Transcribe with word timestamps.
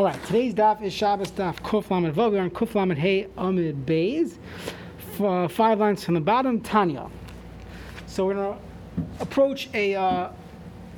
All 0.00 0.06
right, 0.06 0.24
today's 0.24 0.54
daf 0.54 0.80
is 0.80 0.94
Shabbos 0.94 1.30
daf 1.30 1.56
Kuf 1.56 1.90
Lamed 1.90 2.14
Vav. 2.14 2.32
We're 2.32 2.40
on 2.40 2.48
Kuf 2.48 2.74
Lamed 2.74 2.96
Hey 2.96 3.26
Amid 3.36 3.84
Beis. 3.84 4.38
For 5.18 5.46
five 5.46 5.78
lines 5.78 6.02
from 6.02 6.14
the 6.14 6.22
bottom, 6.22 6.62
Tanya. 6.62 7.10
So 8.06 8.24
we're 8.24 8.32
going 8.32 8.56
to 8.56 9.22
approach 9.22 9.68
a, 9.74 9.94
uh, 9.96 10.30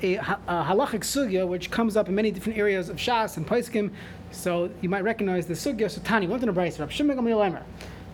a, 0.04 0.14
a 0.18 0.22
halachic 0.46 1.00
sugya 1.00 1.48
which 1.48 1.68
comes 1.68 1.96
up 1.96 2.08
in 2.08 2.14
many 2.14 2.30
different 2.30 2.56
areas 2.56 2.88
of 2.88 2.96
Shas 2.96 3.38
and 3.38 3.44
Paiskim. 3.44 3.90
So 4.30 4.70
you 4.82 4.88
might 4.88 5.02
recognize 5.02 5.48
the 5.48 5.54
sugya. 5.54 5.90
So 5.90 6.00
Tanya, 6.02 6.28
went 6.28 6.44
in 6.44 6.46
the 6.46 6.52
Bryce. 6.52 6.78
Rab 6.78 6.92
Shimon 6.92 7.16
Lemer. 7.16 7.64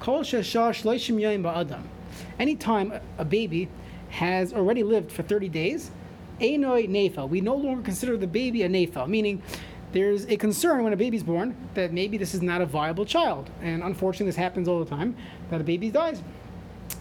Kol 0.01 0.23
shloishim 0.23 1.21
yoyim 1.21 1.43
ba'adam. 1.43 1.83
Anytime 2.39 2.93
a- 2.93 3.03
a 3.19 3.27
baby 3.27 3.69
has 4.09 4.55
already 4.55 4.85
lived 4.85 5.13
for 5.13 5.23
30 5.23 5.51
days, 5.51 5.91
Einoi 6.41 6.89
Nefa. 6.89 7.29
We 7.29 7.43
no 7.43 7.57
longer 7.57 7.83
consider 7.83 8.17
the 8.17 8.27
baby 8.27 8.63
a 8.63 8.71
Nefa, 8.71 9.07
meaning 9.07 9.43
there's 9.93 10.27
a 10.27 10.37
concern 10.37 10.85
when 10.85 10.93
a 10.93 10.97
baby's 10.97 11.23
born 11.23 11.57
that 11.75 11.93
maybe 11.93 12.19
this 12.19 12.35
is 12.35 12.43
not 12.43 12.61
a 12.61 12.67
viable 12.67 13.05
child. 13.05 13.51
And 13.63 13.83
unfortunately, 13.83 14.27
this 14.27 14.37
happens 14.37 14.69
all 14.69 14.85
the 14.85 14.91
time 14.91 15.17
that 15.51 15.61
a 15.61 15.65
baby 15.65 15.91
dies 15.91 16.23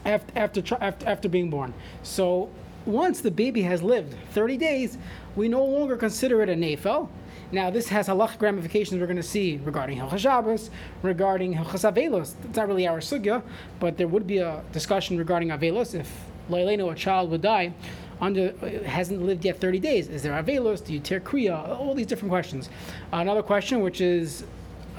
after, 0.05 0.39
after, 0.39 0.77
after, 0.79 1.07
after 1.07 1.29
being 1.29 1.49
born. 1.49 1.73
So 2.03 2.49
once 2.85 3.21
the 3.21 3.31
baby 3.31 3.63
has 3.63 3.83
lived 3.83 4.15
30 4.31 4.57
days, 4.57 4.97
we 5.35 5.49
no 5.49 5.63
longer 5.65 5.97
consider 5.97 6.41
it 6.41 6.49
a 6.49 6.53
Nefel. 6.53 7.09
Now, 7.51 7.69
this 7.69 7.87
has 7.89 8.07
halachic 8.07 8.41
ramifications 8.41 8.99
we're 8.99 9.07
going 9.07 9.17
to 9.17 9.23
see 9.23 9.59
regarding 9.63 9.99
Hilchas 9.99 10.19
Shabbos, 10.19 10.69
regarding 11.01 11.53
Hilchas 11.53 11.89
Avelos. 11.89 12.35
It's 12.43 12.57
not 12.57 12.67
really 12.67 12.87
our 12.87 12.99
sugya, 12.99 13.41
but 13.79 13.97
there 13.97 14.07
would 14.07 14.27
be 14.27 14.39
a 14.39 14.63
discussion 14.73 15.17
regarding 15.17 15.49
Avelos 15.49 15.93
if 15.97 16.11
Loileno, 16.49 16.91
a 16.91 16.95
child, 16.95 17.29
would 17.31 17.41
die 17.41 17.73
under 18.21 18.51
hasn't 18.85 19.21
lived 19.21 19.45
yet 19.45 19.59
30 19.59 19.79
days. 19.79 20.07
Is 20.07 20.23
there 20.23 20.33
Avelos? 20.33 20.83
Do 20.83 20.93
you 20.93 20.99
tear 20.99 21.19
Kriya? 21.19 21.77
All 21.77 21.93
these 21.93 22.07
different 22.07 22.31
questions. 22.31 22.69
another 23.11 23.43
question, 23.43 23.81
which 23.81 24.01
is 24.01 24.43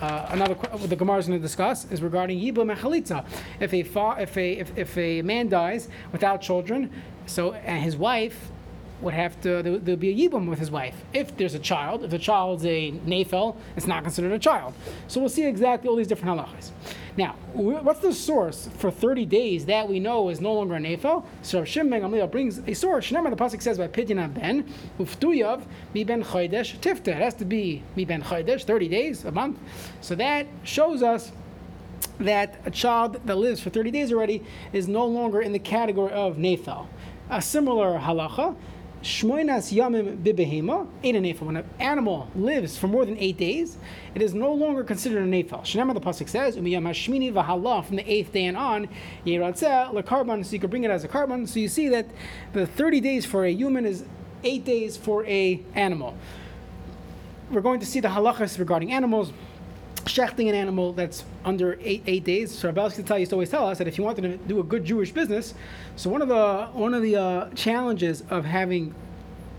uh, 0.01 0.27
another 0.31 0.55
what 0.55 0.89
the 0.89 0.97
Gemara 0.97 1.19
is 1.19 1.27
going 1.27 1.39
to 1.39 1.43
discuss 1.43 1.91
is 1.91 2.03
regarding 2.03 2.39
Yibum 2.39 2.71
and 2.71 2.81
Chalitza. 2.81 3.25
If 3.59 3.75
a, 3.75 3.83
fa- 3.83 4.17
if, 4.21 4.37
a, 4.37 4.53
if, 4.53 4.79
if 4.79 4.99
a 4.99 5.23
man 5.23 5.49
dies 5.49 5.89
without 6.13 6.41
children, 6.41 6.91
so 7.27 7.53
and 7.55 7.83
his 7.83 7.97
wife 7.97 8.51
would 9.01 9.15
have 9.15 9.41
to, 9.43 9.63
there, 9.63 9.79
there'll 9.79 9.97
be 9.97 10.11
a 10.11 10.29
Yibum 10.29 10.49
with 10.49 10.59
his 10.59 10.71
wife. 10.71 10.95
If 11.13 11.37
there's 11.37 11.55
a 11.55 11.59
child, 11.59 12.05
if 12.05 12.11
the 12.11 12.19
child's 12.19 12.65
a 12.65 12.93
Nafel, 13.07 13.57
it's 13.77 13.87
not 13.87 14.03
considered 14.03 14.33
a 14.33 14.39
child. 14.39 14.75
So 15.07 15.21
we'll 15.21 15.29
see 15.29 15.47
exactly 15.47 15.89
all 15.89 15.97
these 15.97 16.09
different 16.09 16.39
halachas. 16.39 16.71
Now, 17.17 17.35
what's 17.53 18.01
the 18.01 18.13
source 18.13 18.69
for 18.79 18.91
30 18.91 19.27
days 19.27 19.67
that 19.67 19.89
we 19.89 19.99
know 19.99 20.29
is 20.29 20.41
no 20.41 20.53
longer 20.53 20.77
a 20.77 20.79
Nafel? 20.79 21.25
So 21.43 21.65
Shimon 21.65 21.91
ben 21.91 22.03
Gamliel 22.03 22.31
brings 22.31 22.59
a 22.59 22.75
source. 22.75 23.11
Remember, 23.11 23.31
the 23.31 23.37
pasuk 23.37 23.61
says 23.61 23.79
by 23.79 23.89
Pidyon 23.89 24.35
ben 24.35 24.73
Uftuyav 24.99 25.63
mi 25.95 26.05
ben 26.05 26.23
Chodesh 26.23 26.79
Tifta. 26.79 27.09
It 27.09 27.17
has 27.17 27.35
to 27.35 27.45
be 27.45 27.83
mi 27.97 28.05
ben 28.05 28.23
Chodesh, 28.23 28.65
30 28.65 28.89
days, 28.89 29.25
a 29.25 29.33
month. 29.33 29.59
So 30.01 30.15
that 30.15 30.47
shows 30.63 31.03
us 31.03 31.33
that 32.21 32.61
a 32.65 32.71
child 32.71 33.21
that 33.27 33.37
lives 33.37 33.61
for 33.61 33.71
30 33.71 33.91
days 33.91 34.13
already 34.13 34.45
is 34.73 34.89
no 34.89 35.05
longer 35.07 35.41
in 35.41 35.53
the 35.53 35.59
category 35.59 36.13
of 36.13 36.37
Nefel. 36.37 36.87
A 37.31 37.43
similar 37.43 37.99
halacha, 37.99 38.57
Shmoinas 39.03 39.73
Yamim 39.73 40.19
Bibehema, 40.19 40.89
eight 41.05 41.15
a 41.15 41.21
Nefel. 41.21 41.43
When 41.43 41.57
an 41.57 41.69
animal 41.79 42.29
lives 42.35 42.77
for 42.77 42.89
more 42.89 43.07
than 43.07 43.17
eight 43.19 43.37
days, 43.37 43.79
it 44.15 44.23
is 44.23 44.35
no 44.35 44.53
longer 44.53 44.83
considered 44.83 45.23
a 45.23 45.27
Nefel. 45.27 45.63
Shnema 45.63 45.95
the 45.95 46.01
Pasuk 46.01 46.29
says, 46.29 46.57
Umiyam 46.57 46.83
Hashmini 46.83 47.33
Vahala, 47.33 47.85
from 47.85 47.97
the 47.97 48.13
eighth 48.13 48.33
day 48.33 48.47
and 48.47 48.57
on, 48.57 48.89
Yeratzeh, 49.25 49.93
Le 49.93 50.03
Korban, 50.03 50.45
so 50.45 50.53
you 50.53 50.59
can 50.59 50.69
bring 50.69 50.83
it 50.83 50.91
as 50.91 51.05
a 51.05 51.09
korban. 51.09 51.47
So 51.49 51.61
you 51.61 51.69
see 51.69 51.89
that 51.89 52.07
the 52.53 52.67
30 52.67 53.01
days 53.01 53.25
for 53.25 53.45
a 53.45 53.53
human 53.53 53.87
is 53.87 54.05
eight 54.43 54.65
days 54.65 54.97
for 54.97 55.25
a 55.27 55.63
animal. 55.75 56.17
We're 57.51 57.61
going 57.61 57.81
to 57.81 57.87
see 57.87 58.01
the 58.01 58.09
halachas 58.09 58.59
regarding 58.59 58.93
animals 58.93 59.33
shechting 60.01 60.49
an 60.49 60.55
animal 60.55 60.93
that's 60.93 61.25
under 61.45 61.79
eight, 61.83 62.03
eight 62.07 62.25
days. 62.25 62.57
So 62.57 62.71
tell 62.73 63.19
used 63.19 63.31
to 63.31 63.37
always 63.37 63.51
tell 63.51 63.67
us 63.67 63.79
that 63.79 63.89
if 63.89 63.99
you 63.99 64.05
wanted 64.05 64.23
to 64.23 64.37
do 64.49 64.61
a 64.61 64.63
good 64.63 64.85
Jewish 64.85 65.13
business, 65.13 65.55
so 65.97 66.11
one 66.11 66.23
of 66.23 66.29
the 66.29 66.69
one 66.73 66.95
of 66.95 67.03
the 67.03 67.17
uh, 67.17 67.49
challenges 67.51 68.23
of 68.31 68.45
having 68.45 68.95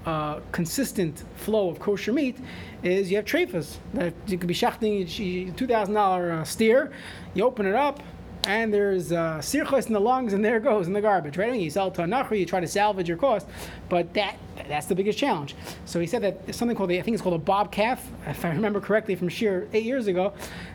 uh, 0.05 0.39
consistent 0.51 1.23
flow 1.35 1.69
of 1.69 1.79
kosher 1.79 2.13
meat 2.13 2.37
is 2.83 3.11
you 3.11 3.17
have 3.17 3.25
treifas 3.25 3.77
that 3.93 4.13
you 4.27 4.37
could 4.37 4.47
be 4.47 4.53
shechting 4.53 5.55
two 5.55 5.67
thousand 5.67 5.93
dollar 5.93 6.43
steer. 6.45 6.91
You 7.33 7.43
open 7.45 7.65
it 7.65 7.75
up. 7.75 8.01
And 8.45 8.73
there's 8.73 9.11
uh, 9.11 9.41
in 9.87 9.93
the 9.93 9.99
lungs, 9.99 10.33
and 10.33 10.43
there 10.43 10.57
it 10.57 10.63
goes 10.63 10.87
in 10.87 10.93
the 10.93 11.01
garbage, 11.01 11.37
right? 11.37 11.51
When 11.51 11.59
you 11.59 11.69
sell 11.69 11.91
to 11.91 12.03
a 12.03 12.07
you 12.35 12.45
try 12.45 12.59
to 12.59 12.67
salvage 12.67 13.07
your 13.07 13.17
cost, 13.17 13.47
but 13.89 14.13
that 14.13 14.37
that's 14.67 14.85
the 14.85 14.95
biggest 14.95 15.17
challenge. 15.17 15.55
So 15.85 15.99
he 15.99 16.07
said 16.07 16.21
that 16.21 16.53
something 16.53 16.77
called, 16.77 16.89
the, 16.89 16.99
I 16.99 17.01
think 17.01 17.15
it's 17.15 17.23
called 17.23 17.35
a 17.35 17.43
bob 17.43 17.71
calf, 17.71 18.07
if 18.27 18.45
I 18.45 18.49
remember 18.49 18.79
correctly 18.79 19.15
from 19.15 19.27
Shear 19.27 19.67
eight 19.73 19.83
years 19.83 20.07
ago, 20.07 20.33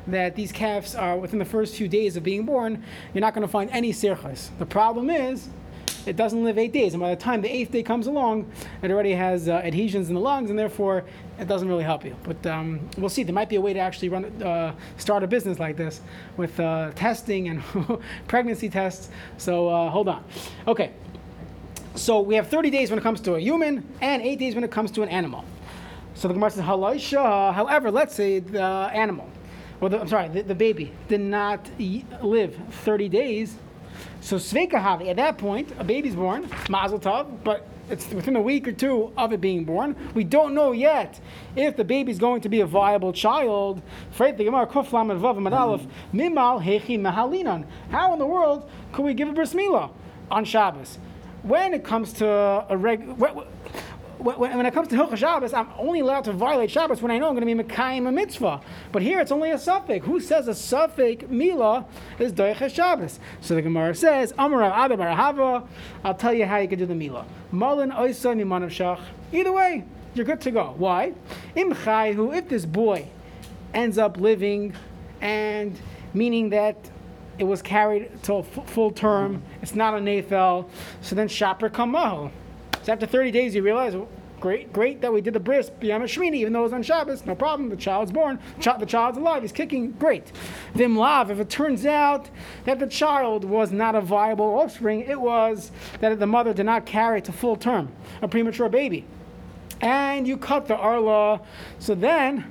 that 0.09 0.35
these 0.35 0.53
calves 0.53 0.95
are 0.95 1.17
within 1.17 1.39
the 1.39 1.45
first 1.45 1.77
few 1.77 1.89
days 1.89 2.17
of 2.17 2.23
being 2.23 2.45
born, 2.45 2.83
you're 3.13 3.21
not 3.21 3.35
going 3.35 3.47
to 3.47 3.51
find 3.51 3.71
any 3.71 3.93
sirchos. 3.93 4.51
The 4.59 4.67
problem 4.67 5.11
is, 5.11 5.49
it 6.07 6.17
doesn't 6.17 6.45
live 6.45 6.59
eight 6.59 6.73
days, 6.73 6.95
and 6.95 7.01
by 7.01 7.11
the 7.11 7.21
time 7.21 7.41
the 7.41 7.53
eighth 7.53 7.73
day 7.73 7.83
comes 7.83 8.07
along, 8.07 8.51
it 8.83 8.91
already 8.91 9.13
has 9.13 9.49
uh, 9.49 9.53
adhesions 9.53 10.09
in 10.09 10.15
the 10.15 10.21
lungs, 10.21 10.51
and 10.51 10.59
therefore 10.59 11.05
it 11.39 11.49
doesn't 11.49 11.69
really 11.69 11.85
help 11.85 12.05
you. 12.05 12.17
But 12.25 12.47
um, 12.47 12.89
we'll 12.99 13.09
see. 13.09 13.23
There 13.23 13.35
might 13.35 13.49
be 13.49 13.57
a 13.57 13.61
way 13.61 13.73
to 13.73 13.79
actually 13.79 14.11
run, 14.11 14.25
uh, 14.43 14.75
start 14.99 15.23
a 15.23 15.27
business 15.27 15.59
like 15.59 15.77
this 15.77 16.01
with 16.37 16.59
uh, 16.61 16.93
testing 16.95 17.49
and 17.49 17.63
pregnancy 18.29 18.69
tests. 18.69 19.09
So 19.39 19.69
uh, 19.69 19.91
hold 19.91 20.09
on. 20.09 20.25
Okay. 20.67 20.93
So 21.95 22.21
we 22.21 22.35
have 22.35 22.49
30 22.49 22.71
days 22.71 22.91
when 22.91 22.99
it 22.99 23.03
comes 23.03 23.21
to 23.21 23.35
a 23.35 23.41
human, 23.41 23.87
and 24.01 24.21
eight 24.21 24.41
days 24.41 24.55
when 24.55 24.65
it 24.65 24.71
comes 24.73 24.91
to 24.93 25.03
an 25.03 25.09
animal. 25.09 25.45
So 26.15 26.29
the 26.29 26.35
Gemara 26.35 26.51
says, 26.51 26.65
"Halaisha." 26.65 27.55
However, 27.55 27.91
let's 27.91 28.15
say 28.15 28.41
the 28.41 28.63
animal, 28.63 29.29
or 29.81 29.89
the, 29.89 30.01
I'm 30.01 30.09
sorry, 30.09 30.29
the, 30.29 30.43
the 30.43 30.55
baby 30.55 30.93
did 31.09 31.21
not 31.21 31.69
live 31.79 32.57
30 32.71 33.09
days. 33.09 33.57
So 34.25 34.37
Sveikahavi, 34.37 35.11
at 35.11 35.17
that 35.17 35.37
point, 35.37 35.71
a 35.79 35.85
baby's 35.85 36.15
born, 36.15 36.49
Mazel 36.71 36.99
Tov, 36.99 37.27
but 37.45 37.69
it's 37.91 38.09
within 38.09 38.37
a 38.37 38.41
week 38.41 38.67
or 38.67 38.73
two 38.73 39.13
of 39.19 39.35
it 39.35 39.41
being 39.43 39.65
born. 39.67 39.95
We 40.15 40.25
don't 40.25 40.55
know 40.55 40.73
yet 40.73 41.21
if 41.57 41.77
the 41.77 41.85
baby's 41.85 42.19
going 42.19 42.41
to 42.41 42.49
be 42.49 42.63
a 42.63 42.67
viable 42.67 43.13
child. 43.13 43.83
How 44.17 44.25
in 44.25 44.37
the 48.19 48.27
world 48.27 48.71
could 48.93 49.05
we 49.05 49.13
give 49.13 49.29
a 49.29 49.33
bris 49.33 49.53
milah 49.53 49.91
on 50.31 50.47
Shabbos? 50.47 50.99
When 51.43 51.75
it 51.75 51.85
comes 51.85 52.15
to 52.15 52.27
a 52.27 52.77
reg, 52.79 53.07
when, 54.19 54.39
when, 54.39 54.67
it 54.67 54.75
comes 54.75 54.89
to 54.89 54.97
Hilchah 54.97 55.17
Shabbos, 55.17 55.53
I'm 55.53 55.69
only 55.79 56.01
allowed 56.01 56.25
to 56.25 56.33
violate 56.33 56.71
Shabbos 56.71 57.03
when 57.03 57.11
I 57.11 57.19
know 57.19 57.29
I'm 57.29 57.35
going 57.35 57.47
to 57.47 57.65
be 57.65 57.71
Mekayim 57.71 58.09
a 58.09 58.13
mitzvah. 58.13 58.61
But 58.93 59.03
here 59.03 59.21
it's 59.21 59.33
only 59.33 59.51
a 59.51 59.57
safek. 59.57 60.03
Who 60.03 60.21
says 60.21 60.49
a 60.49 60.53
safek 60.53 61.29
milah 61.29 61.87
is 62.19 62.33
Doiches 62.33 62.75
Shabbos? 62.75 63.21
So 63.41 63.55
the 63.55 63.63
Gemara 63.63 63.95
says, 63.95 64.33
Amar 64.39 64.61
Adabar 64.61 65.15
Hava, 65.15 65.65
I'll 66.05 66.15
tell 66.15 66.35
you 66.35 66.47
how 66.47 66.59
you 66.59 66.69
can 66.69 66.79
do 66.79 66.87
the 66.87 66.95
milah. 66.95 67.25
Malin 67.53 67.91
Shach. 67.91 69.01
Either 69.33 69.53
way, 69.53 69.85
you're 70.15 70.27
good 70.27 70.41
to 70.43 70.51
go. 70.51 70.75
Why? 70.77 71.13
If 71.55 72.49
this 72.49 72.67
boy 72.67 73.09
ends 73.73 73.99
up 73.99 74.17
living 74.19 74.75
and 75.21 75.79
meaning 76.13 76.51
that 76.51 76.77
it 77.39 77.45
was 77.45 77.63
carried 77.63 78.23
to 78.25 78.43
full 78.43 78.93
term, 78.93 79.43
it's 79.61 79.75
not 79.75 79.95
a 79.95 79.99
Nefel, 79.99 80.69
so 81.01 81.17
then 81.17 81.29
Shopper 81.29 81.69
Kamahu. 81.69 82.31
So 82.85 82.93
after 82.93 83.07
30 83.07 83.31
days, 83.31 83.55
you 83.55 83.63
realize, 83.63 83.97
well, 83.97 84.09
great, 84.41 84.71
great 84.71 85.01
that 85.01 85.11
we 85.11 85.23
did 85.23 85.33
the 85.33 85.41
bris 85.41 85.71
b'yam 85.71 86.03
Shmini, 86.03 86.35
even 86.35 86.53
though 86.53 86.61
it 86.61 86.65
was 86.65 86.75
on 86.75 86.83
Shabbos, 86.83 87.25
no 87.25 87.35
problem. 87.35 87.71
The 87.71 87.77
child's 87.77 88.13
born, 88.13 88.39
the 88.59 88.85
child's 88.87 89.17
alive, 89.17 89.41
he's 89.41 89.53
kicking, 89.53 89.93
great. 89.93 90.33
Vim 90.75 90.95
lav, 90.95 91.31
if 91.31 91.41
it 91.41 91.49
turns 91.49 91.87
out 91.87 92.29
that 92.67 92.79
the 92.79 92.87
child 92.87 93.43
was 93.43 93.73
not 93.73 93.95
a 93.95 94.03
viable 94.03 94.59
offspring, 94.59 95.01
it 95.01 95.19
was 95.19 95.71
that 96.01 96.21
the 96.21 96.27
mother 96.27 96.53
did 96.53 96.67
not 96.67 96.85
carry 96.85 97.23
to 97.23 97.33
full 97.33 97.57
term, 97.57 97.91
a 98.21 98.29
premature 98.29 98.69
baby, 98.69 99.07
and 99.81 100.29
you 100.29 100.37
cut 100.37 100.69
the 100.69 100.77
arla, 100.77 101.41
so 101.79 101.95
then 101.95 102.45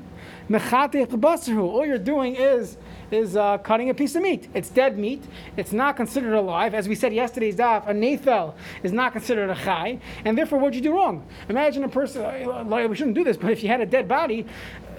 all 0.50 1.86
you're 1.86 1.98
doing 2.00 2.36
is 2.36 2.78
is 3.14 3.36
uh, 3.36 3.58
cutting 3.60 3.90
a 3.90 3.94
piece 3.94 4.16
of 4.16 4.22
meat. 4.22 4.50
It's 4.54 4.70
dead 4.70 4.98
meat. 4.98 5.24
It's 5.58 5.72
not 5.72 5.96
considered 5.96 6.34
alive. 6.34 6.74
As 6.74 6.88
we 6.88 6.96
said 6.96 7.14
yesterday's 7.14 7.56
daf, 7.56 7.88
a 7.88 7.94
nathel 7.94 8.56
is 8.84 8.92
not 8.92 9.14
considered 9.14 9.50
a 9.50 9.56
chai, 9.56 10.00
and 10.26 10.38
therefore, 10.38 10.60
what'd 10.60 10.76
you 10.76 10.82
do 10.82 10.94
wrong? 10.94 11.26
Imagine 11.50 11.84
a 11.84 11.90
person, 11.90 12.24
uh, 12.24 12.64
like, 12.66 12.90
we 12.90 12.96
shouldn't 12.96 13.16
do 13.16 13.24
this, 13.24 13.38
but 13.38 13.52
if 13.52 13.64
you 13.64 13.70
had 13.70 13.82
a 13.82 13.86
dead 13.86 14.08
body, 14.08 14.46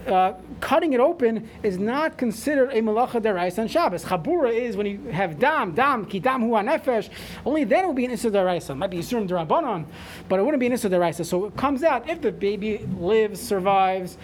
uh, 0.07 0.35
cutting 0.61 0.93
it 0.93 1.01
open 1.01 1.49
is 1.63 1.79
not 1.79 2.19
considered 2.19 2.71
a 2.71 2.81
malacha 2.81 3.21
derais 3.23 3.59
on 3.59 3.69
Shabbos. 3.69 4.05
Chabura 4.05 4.53
is 4.53 4.77
when 4.77 4.87
you 4.87 4.99
have 5.11 5.39
dam, 5.39 5.73
dam, 5.75 6.05
ki 6.05 6.21
dam 6.21 6.43
hu 6.43 6.51
nefesh. 6.51 7.09
Only 7.45 7.65
then 7.65 7.85
it 7.85 7.87
will 7.87 7.95
be 7.95 8.05
an 8.05 8.11
issa 8.11 8.31
deraisa. 8.31 8.71
It 8.71 8.75
might 8.75 8.91
be 8.91 8.99
yisurim 8.99 9.29
derabanan, 9.29 9.87
but 10.29 10.39
it 10.39 10.43
wouldn't 10.43 10.61
be 10.61 10.67
an 10.67 10.73
issa 10.73 10.91
deraisa. 10.91 11.25
So 11.25 11.47
it 11.47 11.57
comes 11.57 11.83
out 11.83 12.09
if 12.09 12.21
the 12.21 12.33
baby 12.33 12.87
lives, 12.99 13.41
survives, 13.41 14.19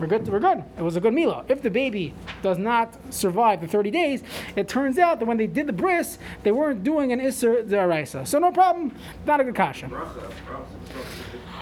we're 0.00 0.06
good. 0.06 0.26
We're 0.28 0.40
good. 0.40 0.64
It 0.78 0.82
was 0.82 0.96
a 0.96 1.00
good 1.00 1.12
milah. 1.12 1.44
If 1.48 1.60
the 1.62 1.70
baby 1.70 2.14
does 2.42 2.56
not 2.56 2.96
survive 3.12 3.60
the 3.60 3.68
30 3.68 3.90
days, 3.90 4.22
it 4.56 4.66
turns 4.66 4.98
out 4.98 5.18
that 5.18 5.26
when 5.26 5.36
they 5.36 5.46
did 5.46 5.66
the 5.66 5.72
bris, 5.72 6.18
they 6.42 6.52
weren't 6.52 6.82
doing 6.82 7.12
an 7.12 7.20
isser 7.20 7.62
deraisa. 7.68 8.26
So 8.26 8.38
no 8.38 8.50
problem. 8.50 8.94
Not 9.26 9.40
a 9.40 9.44
good 9.44 9.54
kasha. 9.54 9.90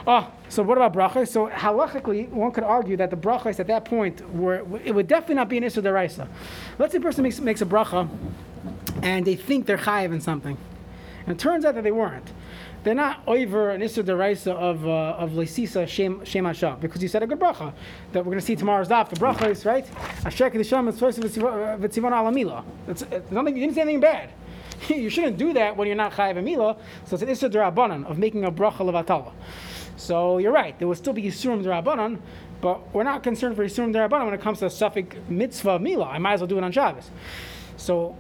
Oh, 0.07 0.33
so 0.49 0.63
what 0.63 0.79
about 0.79 0.95
brachas? 0.95 1.29
So 1.29 1.49
halachically, 1.49 2.29
one 2.29 2.53
could 2.53 2.65
argue 2.65 2.97
that 2.97 3.11
the 3.11 3.17
brachas 3.17 3.59
at 3.59 3.67
that 3.67 3.85
point 3.85 4.27
were 4.33 4.65
it 4.85 4.95
would 4.95 5.09
definitely 5.09 5.35
not 5.35 5.49
be 5.49 5.59
an 5.59 5.65
issur 5.65 5.83
deraisa. 5.83 6.29
Let's 6.79 6.93
say 6.93 6.99
a 6.99 7.01
person 7.01 7.25
makes 7.25 7.41
makes 7.41 7.61
a 7.61 7.67
bracha, 7.67 8.09
and 9.03 9.27
they 9.27 9.35
think 9.35 9.67
they're 9.67 9.77
chayiv 9.77 10.13
in 10.13 10.21
something, 10.21 10.57
and 11.27 11.37
it 11.37 11.39
turns 11.39 11.65
out 11.65 11.75
that 11.75 11.85
they 11.85 11.93
weren't. 11.93 12.31
They're 12.89 12.95
not 12.95 13.21
over 13.27 13.69
an 13.69 13.83
issur 13.83 14.03
deraisa 14.03 14.55
of 14.55 14.87
uh, 14.87 15.23
of 15.23 15.33
leisisa 15.33 15.87
shem 15.87 16.25
shem 16.25 16.79
because 16.81 17.03
you 17.03 17.09
said 17.09 17.23
a 17.23 17.27
good 17.27 17.39
bracha 17.39 17.75
that 18.13 18.21
we're 18.21 18.31
going 18.31 18.41
to 18.41 18.47
see 18.47 18.57
tomorrow's 18.57 18.89
daf. 18.89 19.11
The 19.11 19.17
bracha 19.17 19.51
is 19.51 19.67
right. 19.67 19.87
Asher 20.25 20.49
kedisham 20.49 20.91
v'tzivon 20.91 22.13
alamila. 22.13 22.65
It's 22.87 23.05
nothing. 23.31 23.57
You 23.57 23.61
didn't 23.61 23.75
say 23.75 23.83
anything 23.83 24.01
bad. 24.01 24.31
you 24.89 25.11
shouldn't 25.11 25.37
do 25.37 25.53
that 25.53 25.77
when 25.77 25.87
you're 25.87 25.99
not 25.99 26.13
chayiv 26.13 26.43
mila. 26.43 26.79
So 27.05 27.17
it's 27.17 27.23
an 27.23 27.29
issur 27.29 27.53
derabanan 27.53 28.07
of 28.07 28.17
making 28.17 28.47
a 28.47 28.51
bracha 28.51 28.79
levatala. 28.79 29.35
So 29.99 30.39
you're 30.39 30.51
right. 30.51 30.79
There 30.79 30.89
will 30.89 30.95
still 30.95 31.13
be 31.13 31.25
Yisurim 31.25 31.63
Darabanan, 31.63 32.21
but 32.63 32.95
we're 32.95 33.03
not 33.03 33.23
concerned 33.23 33.55
for 33.55 33.67
Yisurim 33.67 33.93
Darabanan 33.93 34.25
when 34.25 34.33
it 34.33 34.41
comes 34.41 34.61
to 34.61 34.65
a 34.65 34.71
safek 34.71 35.29
mitzvah 35.29 35.79
Mila. 35.79 36.07
I 36.07 36.17
might 36.17 36.33
as 36.33 36.41
well 36.41 36.47
do 36.47 36.57
it 36.57 36.65
on 36.65 36.73
Shabbos. 36.73 37.11
So, 37.77 38.17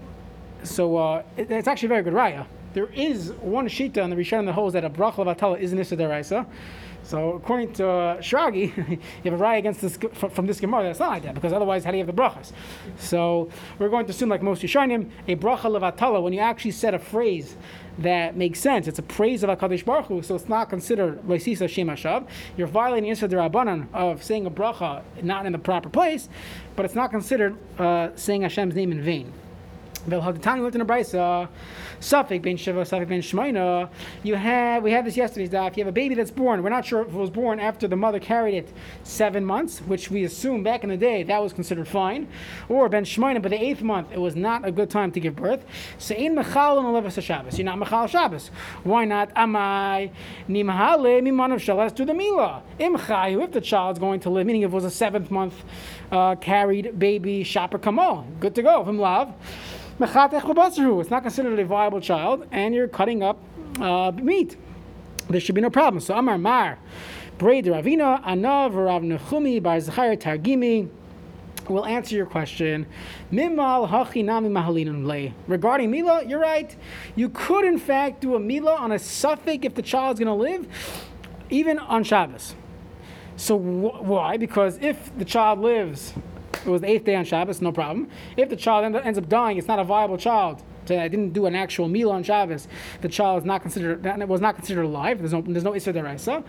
so 0.62 0.98
uh, 0.98 1.22
it, 1.38 1.50
it's 1.50 1.68
actually 1.68 1.86
a 1.86 1.88
very 1.88 2.02
good 2.02 2.12
raya. 2.12 2.46
There 2.78 2.90
is 2.94 3.32
one 3.40 3.66
shita 3.66 4.04
on 4.04 4.08
the 4.08 4.14
Rishon 4.14 4.46
that 4.46 4.52
holds 4.52 4.74
that 4.74 4.84
a 4.84 4.88
bracha 4.88 5.26
of 5.26 5.60
is 5.60 5.72
an 5.72 5.80
Issa 5.80 5.96
deraisa. 5.96 6.46
So 7.02 7.32
according 7.32 7.72
to 7.72 7.88
uh, 7.88 8.18
Shragi, 8.18 8.76
you 9.24 9.30
have 9.32 9.40
a 9.40 9.42
raya 9.42 9.58
against 9.58 9.80
this 9.80 9.98
from, 10.30 10.46
this 10.46 10.60
Gemara. 10.60 10.84
That's 10.84 11.00
not 11.00 11.10
like 11.10 11.24
that 11.24 11.34
because 11.34 11.52
otherwise, 11.52 11.84
how 11.84 11.90
do 11.90 11.96
you 11.96 12.04
have 12.06 12.14
the 12.14 12.22
brachas? 12.22 12.52
So 12.96 13.50
we're 13.80 13.88
going 13.88 14.06
to 14.06 14.10
assume, 14.10 14.28
like 14.28 14.44
most 14.44 14.62
Rishonim, 14.62 15.10
a 15.26 15.34
bracha 15.34 15.62
levatala 15.62 16.22
when 16.22 16.32
you 16.32 16.38
actually 16.38 16.70
said 16.70 16.94
a 16.94 17.00
phrase 17.00 17.56
that 17.98 18.36
makes 18.36 18.60
sense. 18.60 18.86
It's 18.86 19.00
a 19.00 19.02
praise 19.02 19.42
of 19.42 19.50
Hakadosh 19.50 19.84
Baruch 19.84 20.06
Hu, 20.06 20.22
so 20.22 20.36
it's 20.36 20.48
not 20.48 20.70
considered 20.70 21.20
loisisa 21.22 21.68
shem 21.68 21.88
hashav. 21.88 22.28
You're 22.56 22.68
violating 22.68 23.10
Yisra 23.10 23.28
Derabanan 23.28 23.88
of 23.92 24.22
saying 24.22 24.46
a 24.46 24.52
bracha 24.52 25.02
not 25.20 25.46
in 25.46 25.50
the 25.52 25.58
proper 25.58 25.88
place, 25.88 26.28
but 26.76 26.84
it's 26.84 26.94
not 26.94 27.10
considered 27.10 27.56
uh, 27.80 28.10
saying 28.14 28.42
Hashem's 28.42 28.76
name 28.76 28.92
in 28.92 29.02
vain. 29.02 29.32
Velhaditani 30.08 30.62
lived 30.62 30.74
in 30.74 30.80
a 30.80 30.86
brisa. 30.86 31.48
Safek 32.00 32.42
ben 32.42 32.56
Shiva, 32.56 32.82
Safek 32.82 33.08
ben. 33.08 33.88
You 34.22 34.34
have 34.34 34.82
we 34.82 34.92
had 34.92 35.04
this 35.04 35.16
yesterday's 35.16 35.50
daf. 35.50 35.76
You 35.76 35.84
have 35.84 35.88
a 35.88 35.92
baby 35.92 36.14
that's 36.14 36.30
born. 36.30 36.62
We're 36.62 36.70
not 36.70 36.84
sure 36.84 37.00
if 37.00 37.08
it 37.08 37.14
was 37.14 37.30
born 37.30 37.58
after 37.58 37.88
the 37.88 37.96
mother 37.96 38.20
carried 38.20 38.54
it 38.54 38.72
seven 39.02 39.44
months, 39.44 39.80
which 39.80 40.10
we 40.10 40.24
assume 40.24 40.62
back 40.62 40.84
in 40.84 40.90
the 40.90 40.96
day 40.96 41.22
that 41.24 41.42
was 41.42 41.52
considered 41.52 41.88
fine, 41.88 42.28
or 42.68 42.88
ben 42.88 43.04
Shemaina, 43.04 43.42
but 43.42 43.50
the 43.50 43.60
eighth 43.60 43.82
month 43.82 44.12
it 44.12 44.20
was 44.20 44.36
not 44.36 44.66
a 44.66 44.70
good 44.70 44.90
time 44.90 45.10
to 45.12 45.20
give 45.20 45.34
birth. 45.34 45.64
So 45.98 46.14
in 46.14 46.36
mechal 46.36 46.78
and 46.78 47.24
Shabbos. 47.24 47.58
You're 47.58 47.64
not 47.64 47.78
mechal 47.78 48.08
Shabbos. 48.08 48.50
Why 48.84 49.04
not? 49.04 49.34
Amai 49.34 50.10
nimhale 50.48 51.22
mimanav 51.22 51.60
shal. 51.60 51.76
Let's 51.76 51.92
do 51.92 52.04
the. 52.04 52.18
Imchayu 52.18 53.42
if 53.44 53.52
the 53.52 53.60
child's 53.60 53.98
going 53.98 54.20
to 54.20 54.30
live, 54.30 54.46
meaning 54.46 54.62
if 54.62 54.70
it 54.70 54.74
was 54.74 54.84
a 54.84 54.90
seventh 54.90 55.30
month 55.30 55.54
uh, 56.10 56.34
carried 56.36 56.98
baby, 56.98 57.42
shopper 57.42 57.78
kamo, 57.78 58.24
good 58.40 58.54
to 58.54 58.62
go. 58.62 58.82
Love. 58.82 59.32
It's 60.00 61.10
not 61.10 61.22
considered 61.22 61.58
a 61.58 61.64
viable 61.64 62.00
child, 62.00 62.46
and 62.52 62.74
you're 62.74 62.88
cutting 62.88 63.22
up 63.22 63.38
uh, 63.80 64.12
meat. 64.14 64.56
There 65.28 65.40
should 65.40 65.54
be 65.54 65.60
no 65.60 65.70
problem. 65.70 66.00
So 66.00 66.16
Amar 66.16 66.38
Mar, 66.38 66.78
Braid 67.36 67.66
Ravina, 67.66 68.22
Anav, 68.24 68.74
Rav 68.74 69.02
Nechumi, 69.02 69.62
Bar 69.62 69.80
Zachar, 69.80 70.16
Targimi 70.16 70.88
will 71.68 71.84
answer 71.84 72.16
your 72.16 72.26
question. 72.26 72.86
Mimal 73.32 73.88
hachinami. 73.88 75.32
Regarding 75.46 75.90
Mila, 75.90 76.24
you're 76.24 76.40
right. 76.40 76.74
You 77.14 77.28
could, 77.28 77.64
in 77.64 77.78
fact, 77.78 78.20
do 78.20 78.34
a 78.34 78.40
Mila 78.40 78.76
on 78.76 78.92
a 78.92 78.96
safek 78.96 79.64
if 79.64 79.74
the 79.74 79.82
child's 79.82 80.20
going 80.20 80.28
to 80.28 80.34
live, 80.34 80.66
even 81.50 81.78
on 81.78 82.04
Shabbos. 82.04 82.54
So 83.36 83.58
wh- 83.58 84.02
why? 84.02 84.36
Because 84.36 84.78
if 84.78 85.16
the 85.18 85.24
child 85.24 85.60
lives 85.60 86.14
it 86.70 86.72
was 86.72 86.80
the 86.82 86.90
eighth 86.90 87.04
day 87.04 87.14
on 87.14 87.24
Shabbos, 87.24 87.60
no 87.60 87.72
problem. 87.72 88.08
If 88.36 88.48
the 88.48 88.56
child 88.56 88.94
ends 88.96 89.18
up 89.18 89.28
dying, 89.28 89.58
it's 89.58 89.68
not 89.68 89.78
a 89.78 89.84
viable 89.84 90.18
child. 90.18 90.62
I 90.90 90.96
uh, 90.96 91.08
didn't 91.08 91.34
do 91.34 91.46
an 91.46 91.54
actual 91.54 91.88
meal 91.88 92.10
on 92.10 92.22
Shabbos. 92.22 92.68
The 93.02 93.08
child 93.08 93.42
is 93.42 93.44
not 93.44 93.62
considered 93.62 94.02
that 94.04 94.26
was 94.26 94.40
not 94.40 94.56
considered 94.56 94.84
alive. 94.84 95.18
There's 95.18 95.32
no 95.32 95.42
there's 95.42 95.64
no 95.64 95.72
Isser 95.72 95.92
Deraisa. 95.92 96.44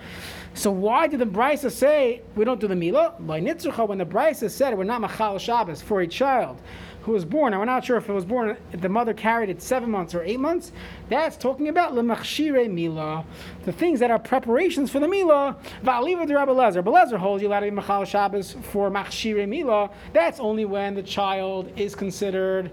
So 0.54 0.72
why 0.72 1.08
did 1.08 1.20
the 1.20 1.26
Brisa 1.26 1.72
say 1.72 2.22
we 2.36 2.46
don't 2.46 2.60
do 2.60 2.68
the 2.68 2.76
Mila? 2.76 3.16
When 3.18 3.44
the 3.44 3.56
Brisa 3.56 4.50
said 4.50 4.78
we're 4.78 4.84
not 4.84 5.02
Machal 5.02 5.38
Shabbos 5.40 5.82
for 5.82 6.02
a 6.02 6.08
child 6.08 6.62
who 7.10 7.14
was 7.14 7.26
born, 7.26 7.54
and 7.54 7.60
we're 7.60 7.66
not 7.66 7.84
sure 7.84 7.98
if 7.98 8.08
it 8.08 8.14
was 8.14 8.24
born, 8.24 8.56
the 8.72 8.88
mother 8.88 9.16
carried 9.16 9.50
it 9.50 9.64
seven 9.64 9.90
months 9.90 10.14
or 10.14 10.24
eight 10.24 10.40
months, 10.40 10.72
that's 11.10 11.36
talking 11.36 11.68
about 11.68 11.94
lemachshire 11.94 12.72
mila, 12.72 13.26
the 13.66 13.72
things 13.72 14.00
that 14.00 14.12
are 14.12 14.20
preparations 14.20 14.92
for 14.92 15.00
the 15.00 15.08
mila. 15.08 15.58
Va'aliva 15.84 16.28
de 16.28 16.36
Rabbi 16.36 16.52
Lezer. 16.52 16.84
Lezer 16.84 17.18
holds 17.18 17.42
you 17.42 17.50
allowed 17.50 17.62
to 17.62 17.66
be 17.66 17.72
machal 17.72 18.06
Shabbos 18.06 18.56
for 18.62 18.92
machshire 18.92 19.50
mila. 19.50 19.90
That's 20.14 20.40
only 20.40 20.66
when 20.66 20.94
the 20.94 21.02
child 21.02 21.72
is 21.76 21.96
considered 21.96 22.70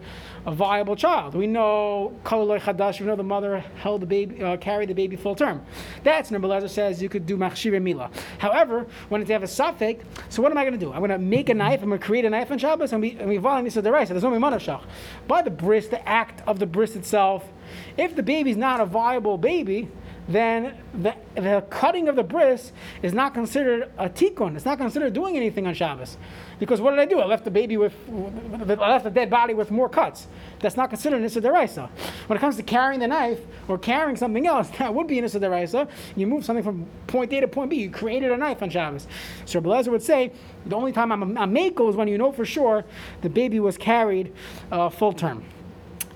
a 0.47 0.53
viable 0.53 0.95
child. 0.95 1.35
We 1.35 1.49
know 1.49 2.15
Kalaloi 2.25 2.61
Chadash, 2.61 3.01
we 3.01 3.07
know 3.07 3.17
the 3.17 3.25
mother 3.25 3.59
held 3.83 4.01
the 4.01 4.07
baby, 4.07 4.43
uh, 4.43 4.57
carried 4.57 4.89
the 4.89 4.95
baby 4.95 5.17
full 5.17 5.35
term. 5.35 5.61
That's 6.05 6.31
when 6.31 6.41
Belezer 6.41 6.71
says 6.71 7.03
you 7.03 7.09
could 7.09 7.27
do 7.27 7.37
Machshir 7.37 7.83
Mila. 7.83 8.11
However, 8.39 8.87
when 9.09 9.21
it's 9.21 9.31
have 9.31 9.43
a 9.43 9.47
safek, 9.47 10.03
so 10.29 10.43
what 10.43 10.53
am 10.53 10.59
I 10.59 10.63
going 10.63 10.79
to 10.79 10.85
do? 10.85 10.93
I'm 10.93 11.01
going 11.01 11.11
to 11.11 11.19
make 11.19 11.49
a 11.49 11.55
knife, 11.55 11.83
I'm 11.83 11.89
going 11.89 11.99
to 11.99 12.07
create 12.07 12.25
a 12.25 12.31
knife 12.31 12.53
on 12.53 12.59
Shabbos, 12.59 12.93
and 12.93 13.03
we, 13.03 13.17
and 13.19 13.29
we 13.29 13.39
violate 13.39 13.75
right. 13.85 14.07
So 14.07 14.15
there's 14.15 14.23
no 14.23 14.31
Mimanashach. 14.31 14.85
By 15.27 15.43
the 15.43 15.51
bris, 15.51 15.89
the 15.89 16.07
act 16.09 16.43
of 16.47 16.61
the 16.61 16.67
bris 16.67 16.95
itself, 16.95 17.49
if 17.97 18.15
the 18.15 18.23
baby's 18.23 18.57
not 18.57 18.81
a 18.81 18.87
viable 18.87 19.39
baby, 19.39 19.89
then 20.29 20.77
the, 20.95 21.15
the 21.35 21.65
cutting 21.71 22.09
of 22.09 22.17
the 22.17 22.23
bris 22.23 22.73
is 23.03 23.13
not 23.13 23.35
considered 23.35 23.91
a 23.99 24.09
tikkun. 24.09 24.57
It's 24.57 24.65
not 24.65 24.79
considered 24.79 25.13
doing 25.13 25.37
anything 25.37 25.67
on 25.67 25.75
Shabbos. 25.75 26.17
Because 26.59 26.81
what 26.81 26.91
did 26.91 27.01
I 27.01 27.05
do? 27.05 27.21
I 27.21 27.27
left 27.27 27.45
the 27.45 27.51
baby 27.51 27.77
with, 27.77 27.95
I 28.09 28.91
left 28.91 29.05
the 29.05 29.11
dead 29.11 29.29
body 29.29 29.53
with 29.53 29.71
more 29.71 29.89
cuts. 29.89 30.27
That's 30.61 30.77
not 30.77 30.89
considered 30.89 31.19
an 31.19 31.25
Issa. 31.25 31.91
When 32.27 32.37
it 32.37 32.41
comes 32.41 32.57
to 32.57 32.63
carrying 32.63 33.01
the 33.01 33.09
knife 33.09 33.41
or 33.69 33.79
carrying 33.79 34.17
something 34.17 34.47
else, 34.47 34.71
that 34.79 34.95
would 34.95 35.07
be 35.07 35.19
an 35.19 35.25
Issa. 35.25 35.89
You 36.17 36.27
move 36.27 36.45
something 36.45 36.65
from 36.65 36.87
point 37.07 37.33
A 37.33 37.41
to 37.41 37.49
point 37.49 37.71
B. 37.71 37.77
You 37.77 37.91
created 37.91 38.33
a 38.33 38.37
knife 38.37 38.63
on 38.63 38.71
Shabbos. 38.71 39.07
So 39.45 39.61
Belezer 39.61 39.89
would 39.89 40.03
say, 40.03 40.33
the 40.65 40.77
only 40.77 40.93
time 40.93 41.13
I'm 41.13 41.37
a, 41.37 41.47
mako 41.47 41.91
is 41.91 41.97
when 41.97 42.09
you 42.09 42.19
know 42.19 42.33
for 42.33 42.45
sure 42.45 42.85
the 43.21 43.29
baby 43.29 43.61
was 43.61 43.77
carried 43.77 44.33
uh, 44.73 44.89
full 44.89 45.13
term. 45.13 45.45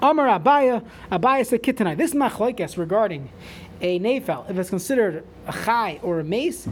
Amar 0.03 0.41
Abaye, 0.41 0.83
Abaye 1.13 1.45
said 1.45 1.63
Kitanai. 1.63 1.97
This 1.97 2.13
is 2.13 2.17
machlokes 2.17 2.79
regarding 2.79 3.31
a 3.83 3.99
nefel, 3.99 4.49
if 4.51 4.59
it's 4.59 4.71
considered 4.71 5.25
a 5.47 5.53
chai 5.53 6.01
or 6.03 6.21
a 6.21 6.25
mace, 6.25 6.69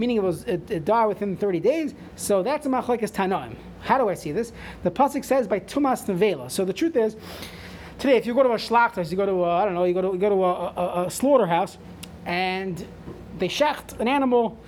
meaning 0.00 0.16
it 0.16 0.22
was 0.22 0.44
it, 0.44 0.68
it 0.70 0.84
died 0.86 1.06
within 1.06 1.36
30 1.36 1.60
days, 1.60 1.94
so 2.16 2.42
that's 2.42 2.64
a 2.66 2.68
machlekes 2.70 3.12
tanoim. 3.12 3.54
How 3.82 3.98
do 3.98 4.08
I 4.08 4.14
see 4.14 4.32
this? 4.32 4.52
The 4.82 4.90
pasuk 4.90 5.24
says 5.24 5.46
by 5.46 5.60
tumas 5.60 6.06
nevela. 6.06 6.50
So 6.50 6.64
the 6.64 6.72
truth 6.72 6.96
is, 6.96 7.16
today 7.98 8.16
if 8.16 8.24
you 8.26 8.34
go 8.34 8.42
to 8.42 8.48
a 8.48 8.56
schlachtas, 8.56 9.10
you 9.10 9.16
go 9.18 9.26
to 9.26 9.44
I 9.44 9.64
don't 9.66 9.74
know, 9.74 9.84
you 9.84 9.92
go 9.94 10.00
to 10.00 10.08
you 10.08 10.18
go 10.18 10.30
to 10.30 10.44
a, 10.44 10.52
a, 10.52 11.06
a 11.06 11.10
slaughterhouse, 11.10 11.76
and 12.24 12.84
they 13.38 13.48
shecht 13.48 14.00
an 14.00 14.08
animal. 14.08 14.58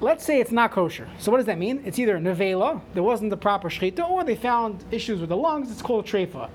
Let's 0.00 0.24
say 0.24 0.38
it's 0.40 0.52
not 0.52 0.70
kosher. 0.70 1.08
So 1.18 1.32
what 1.32 1.38
does 1.38 1.46
that 1.46 1.58
mean? 1.58 1.82
It's 1.84 1.98
either 1.98 2.18
nevela, 2.18 2.80
there 2.94 3.02
wasn't 3.02 3.30
the 3.30 3.36
proper 3.36 3.68
shechita, 3.68 4.08
or 4.08 4.22
they 4.22 4.36
found 4.36 4.84
issues 4.92 5.18
with 5.18 5.30
the 5.30 5.36
lungs. 5.36 5.72
It's 5.72 5.82
called 5.82 6.06
treifa. 6.06 6.50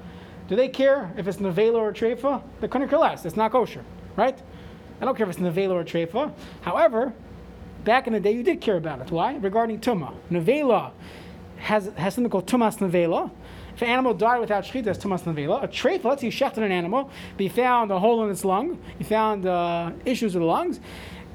Do 0.48 0.56
they 0.56 0.70
care 0.70 1.12
if 1.18 1.28
it's 1.28 1.38
nevela 1.38 1.76
or 1.76 1.92
treifa? 1.92 2.42
They 2.62 2.68
couldn't 2.68 2.90
care 2.90 3.00
less. 3.00 3.26
It's 3.26 3.36
not 3.36 3.52
kosher, 3.52 3.84
right? 4.16 4.40
I 5.02 5.06
don't 5.06 5.18
care 5.18 5.28
if 5.28 5.36
it's 5.36 5.42
nevela 5.42 5.72
or 5.72 5.84
treifa. 5.84 6.32
However, 6.62 7.12
back 7.84 8.08
in 8.08 8.14
the 8.14 8.20
day, 8.20 8.32
you 8.32 8.44
did 8.44 8.62
care 8.62 8.78
about 8.78 9.02
it. 9.02 9.12
Why? 9.12 9.36
Regarding 9.36 9.80
tuma. 9.80 10.14
Nevela 10.32 10.92
has, 11.58 11.90
has 11.96 12.16
something 12.16 12.30
called 12.30 12.48
tumas 12.48 12.78
nevela. 12.78 13.32
If 13.76 13.82
an 13.82 13.88
animal 13.88 14.14
died 14.14 14.40
without 14.40 14.64
shechita, 14.64 14.88
it's 14.88 15.04
tumas 15.04 15.24
nevela. 15.24 15.64
A 15.64 15.68
treifa, 15.68 16.04
let's 16.06 16.22
say 16.22 16.28
you 16.28 16.32
shechted 16.32 16.58
an 16.58 16.72
animal, 16.72 17.10
but 17.38 17.44
you 17.44 17.50
found 17.50 17.92
a 17.92 18.00
hole 18.00 18.24
in 18.24 18.32
its 18.32 18.46
lung, 18.46 18.80
you 19.00 19.06
found 19.06 19.46
uh, 19.46 19.92
issues 20.06 20.36
with 20.36 20.42
the 20.42 20.48
lungs. 20.48 20.80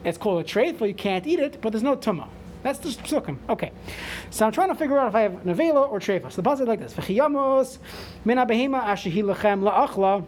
It's 0.05 0.19
called 0.19 0.41
a 0.41 0.45
treifa. 0.45 0.87
You 0.87 0.95
can't 0.95 1.27
eat 1.27 1.41
it, 1.41 1.61
but 1.61 1.71
there's 1.71 1.83
no 1.83 1.97
tuma. 1.97 2.29
That's 2.63 2.79
the 2.79 2.89
psukim. 2.89 3.39
Okay. 3.49 3.73
So 4.31 4.47
I'm 4.47 4.53
trying 4.53 4.69
to 4.69 4.75
figure 4.75 4.99
out 4.99 5.09
if 5.09 5.15
I 5.15 5.23
have 5.23 5.33
nevela 5.45 5.89
or 5.91 6.01
treifa. 6.01 6.31
So 6.31 6.43
the 6.43 6.51
is 6.51 6.61
like 6.61 6.81
this. 6.81 6.95
V'chiyamos 6.95 7.79
min 8.25 8.39
behema 8.39 8.85
ashehi 8.85 9.23
lechem 9.23 9.63
la'achla. 9.69 10.25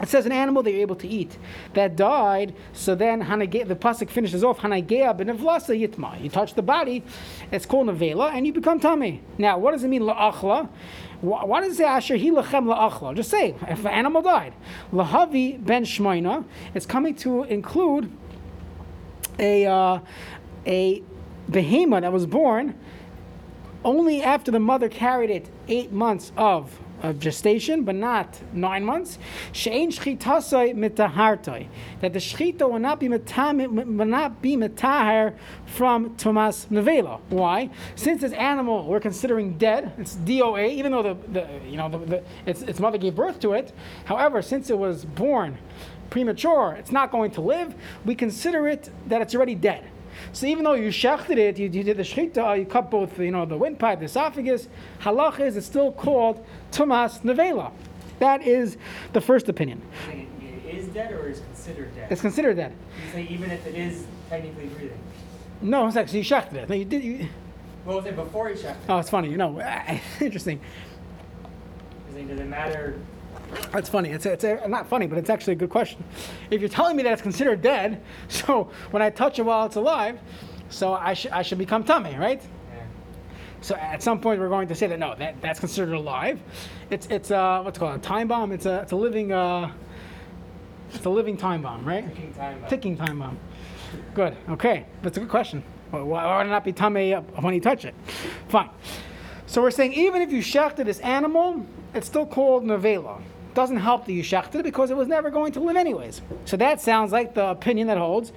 It 0.00 0.08
says 0.08 0.26
an 0.26 0.32
animal 0.32 0.62
that 0.62 0.70
you're 0.72 0.82
able 0.82 0.96
to 0.96 1.08
eat 1.08 1.38
that 1.74 1.96
died. 1.96 2.54
So 2.72 2.94
then 2.94 3.20
the 3.20 3.76
pasuk 3.76 4.10
finishes 4.10 4.44
off 4.44 4.58
hanagea 4.58 5.16
benevlasa 5.18 5.78
yitma. 5.78 6.22
You 6.22 6.28
touch 6.28 6.54
the 6.54 6.62
body, 6.62 7.02
it's 7.50 7.64
called 7.64 7.88
nevela, 7.88 8.32
and 8.32 8.46
you 8.46 8.52
become 8.52 8.78
tamei. 8.78 9.20
Now, 9.38 9.58
what 9.58 9.72
does 9.72 9.84
it 9.84 9.88
mean 9.88 10.02
laachla? 10.02 10.68
Why 11.22 11.60
does 11.62 11.74
it 11.74 11.76
say 11.76 11.84
asher 11.84 12.18
hi 12.18 12.24
lachem 12.24 12.66
laachla? 12.66 13.16
Just 13.16 13.30
say 13.30 13.54
if 13.68 13.80
an 13.80 13.86
animal 13.86 14.20
died, 14.20 14.52
lahavi 14.92 15.64
ben 15.64 15.84
shmoina. 15.84 16.44
It's 16.74 16.86
coming 16.86 17.14
to 17.16 17.44
include 17.44 18.12
a 19.38 19.64
uh, 19.66 20.00
a 20.66 21.02
behemoth 21.48 22.02
that 22.02 22.12
was 22.12 22.26
born 22.26 22.78
only 23.86 24.20
after 24.20 24.50
the 24.50 24.60
mother 24.60 24.88
carried 24.88 25.30
it 25.30 25.48
eight 25.68 25.92
months 25.92 26.32
of 26.36 26.78
of 27.02 27.18
gestation, 27.18 27.84
but 27.84 27.94
not 27.94 28.40
nine 28.54 28.84
months. 28.84 29.18
She'ein 29.52 29.90
shchitasoi 29.90 30.74
mitahartoi. 30.74 31.68
That 32.00 32.12
the 32.14 32.18
shchita 32.18 32.68
will 32.70 32.78
not 32.78 32.98
be 32.98 33.08
will 33.08 34.06
not 34.06 34.42
be 34.42 34.56
from 35.66 36.16
Tomas 36.16 36.66
Nevela. 36.70 37.20
Why? 37.28 37.70
Since 37.94 38.22
this 38.22 38.32
animal 38.32 38.86
we're 38.86 39.00
considering 39.00 39.58
dead, 39.58 39.92
it's 39.98 40.16
DOA, 40.16 40.70
even 40.70 40.92
though 40.92 41.02
the, 41.02 41.16
the 41.32 41.46
you 41.68 41.76
know 41.76 41.88
the, 41.88 41.98
the, 41.98 42.24
its, 42.46 42.62
its 42.62 42.80
mother 42.80 42.98
gave 42.98 43.14
birth 43.14 43.40
to 43.40 43.52
it. 43.52 43.72
However, 44.06 44.42
since 44.42 44.70
it 44.70 44.78
was 44.78 45.04
born 45.04 45.58
premature, 46.10 46.76
it's 46.78 46.92
not 46.92 47.10
going 47.10 47.30
to 47.32 47.40
live. 47.40 47.74
We 48.04 48.14
consider 48.14 48.68
it 48.68 48.90
that 49.08 49.20
it's 49.20 49.34
already 49.34 49.54
dead. 49.54 49.90
So 50.32 50.46
even 50.46 50.64
though 50.64 50.74
you 50.74 50.88
shechted 50.88 51.38
it, 51.38 51.58
you, 51.58 51.68
you 51.68 51.82
did 51.82 51.96
the 51.96 52.02
shechita, 52.02 52.58
you 52.58 52.66
cut 52.66 52.90
both, 52.90 53.18
you 53.18 53.30
know, 53.30 53.44
the 53.44 53.56
windpipe, 53.56 54.00
the 54.00 54.06
esophagus. 54.06 54.68
Halach 55.00 55.40
is 55.40 55.56
it's 55.56 55.66
still 55.66 55.92
called 55.92 56.44
tumas 56.72 57.20
nevela. 57.22 57.72
That 58.18 58.46
is 58.46 58.76
the 59.12 59.20
first 59.20 59.48
opinion. 59.48 59.82
It 60.10 60.74
is 60.74 60.88
dead 60.88 61.12
or 61.12 61.28
is 61.28 61.40
considered 61.40 61.94
dead? 61.94 62.10
It's 62.10 62.20
considered 62.20 62.56
dead. 62.56 62.72
You 63.06 63.12
say 63.12 63.22
even 63.24 63.50
if 63.50 63.66
it 63.66 63.74
is 63.74 64.06
technically 64.28 64.66
breathing. 64.66 64.98
No, 65.60 65.86
it's 65.86 65.96
actually 65.96 66.20
you 66.20 66.24
shechted 66.24 66.54
it. 66.54 66.68
No, 66.68 66.74
you 66.74 66.84
did. 66.84 67.04
You, 67.04 67.28
what 67.84 67.96
was 67.96 68.06
it 68.06 68.16
before 68.16 68.50
you 68.50 68.56
shechted? 68.56 68.76
Oh, 68.88 68.98
it's 68.98 69.10
funny. 69.10 69.30
You 69.30 69.36
know, 69.36 69.60
interesting. 70.20 70.60
Does 72.14 72.40
it 72.40 72.46
matter 72.46 72.98
that's 73.72 73.88
funny. 73.88 74.10
It's, 74.10 74.26
a, 74.26 74.32
it's 74.32 74.44
a, 74.44 74.66
not 74.68 74.88
funny, 74.88 75.06
but 75.06 75.18
it's 75.18 75.30
actually 75.30 75.54
a 75.54 75.56
good 75.56 75.70
question. 75.70 76.02
If 76.50 76.60
you're 76.60 76.70
telling 76.70 76.96
me 76.96 77.02
that 77.04 77.12
it's 77.12 77.22
considered 77.22 77.62
dead, 77.62 78.02
so 78.28 78.70
when 78.90 79.02
I 79.02 79.10
touch 79.10 79.38
it 79.38 79.42
while 79.42 79.66
it's 79.66 79.76
alive, 79.76 80.18
so 80.68 80.94
I, 80.94 81.14
sh- 81.14 81.28
I 81.32 81.42
should 81.42 81.58
become 81.58 81.84
tamei, 81.84 82.18
right? 82.18 82.42
Yeah. 82.42 82.82
So 83.60 83.74
at 83.76 84.02
some 84.02 84.20
point 84.20 84.40
we're 84.40 84.48
going 84.48 84.68
to 84.68 84.74
say 84.74 84.86
that 84.88 84.98
no, 84.98 85.14
that, 85.16 85.40
that's 85.40 85.60
considered 85.60 85.94
alive. 85.94 86.40
It's 86.90 87.06
it's 87.06 87.30
uh 87.30 87.62
what's 87.62 87.78
it 87.78 87.80
called 87.80 87.96
a 87.96 88.02
time 88.02 88.28
bomb. 88.28 88.52
It's 88.52 88.66
a 88.66 88.80
it's 88.80 88.92
a 88.92 88.96
living 88.96 89.32
uh 89.32 89.72
it's 90.92 91.04
a 91.04 91.10
living 91.10 91.36
time 91.36 91.62
bomb, 91.62 91.84
right? 91.84 92.08
Ticking 92.08 92.34
time 92.34 92.60
bomb. 92.60 92.70
Ticking 92.70 92.96
time 92.96 93.18
bomb. 93.18 93.38
Good. 94.14 94.36
Okay, 94.48 94.86
that's 95.02 95.16
a 95.16 95.20
good 95.20 95.28
question. 95.28 95.62
Why, 95.90 96.00
why 96.00 96.38
would 96.38 96.46
it 96.46 96.50
not 96.50 96.64
be 96.64 96.72
tamei 96.72 97.22
when 97.42 97.54
you 97.54 97.60
touch 97.60 97.84
it? 97.84 97.94
Fine. 98.48 98.70
So 99.46 99.62
we're 99.62 99.70
saying 99.70 99.92
even 99.92 100.22
if 100.22 100.32
you 100.32 100.42
shechted 100.42 100.86
this 100.86 100.98
animal, 101.00 101.64
it's 101.94 102.08
still 102.08 102.26
called 102.26 102.64
nevela 102.64 103.22
doesn't 103.56 103.78
help 103.78 104.04
the 104.04 104.20
Yishachta 104.20 104.62
because 104.62 104.90
it 104.90 104.96
was 104.96 105.08
never 105.08 105.30
going 105.30 105.50
to 105.50 105.60
live 105.60 105.76
anyways. 105.76 106.20
So 106.44 106.58
that 106.58 106.80
sounds 106.80 107.10
like 107.10 107.32
the 107.32 107.48
opinion 107.48 107.88
that 107.88 107.96
holds 107.96 108.30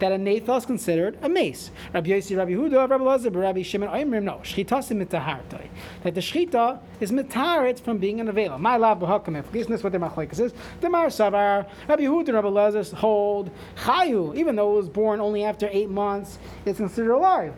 that 0.00 0.10
a 0.10 0.16
nefel 0.16 0.58
is 0.58 0.66
considered 0.66 1.16
a 1.22 1.28
mace. 1.28 1.70
Rabbi 1.94 2.10
Yossi, 2.10 2.36
Rabbi 2.36 2.50
Huda, 2.50 2.90
Rabbi 2.90 3.04
Lazar, 3.04 3.30
Rabbi 3.30 3.62
Shimon, 3.62 3.88
Oimrim, 3.88 4.24
no. 4.24 4.40
Shchitasim 4.42 5.02
mitahartai. 5.02 5.68
That 6.02 6.16
the 6.16 6.20
shchita 6.20 6.80
is 6.98 7.12
mitarit 7.12 7.78
from 7.78 7.98
being 7.98 8.20
an 8.20 8.26
avela. 8.26 8.58
My 8.58 8.76
love 8.76 8.98
b'hakamif. 8.98 9.44
Listen, 9.52 9.70
this 9.70 9.80
is 9.80 9.84
what 9.84 9.92
the 9.92 9.98
machlekes 9.98 10.40
is. 10.40 10.52
The 10.80 10.90
Mar 10.90 11.06
Savar, 11.06 11.68
Rabbi 11.88 12.02
Huda, 12.02 12.34
Rabbi 12.34 12.48
Lazar 12.48 12.96
hold 12.96 13.50
chayu, 13.76 14.36
even 14.36 14.56
though 14.56 14.72
it 14.72 14.76
was 14.76 14.88
born 14.88 15.20
only 15.20 15.44
after 15.44 15.68
eight 15.70 15.88
months, 15.88 16.38
it's 16.66 16.78
considered 16.78 17.12
alive. 17.12 17.54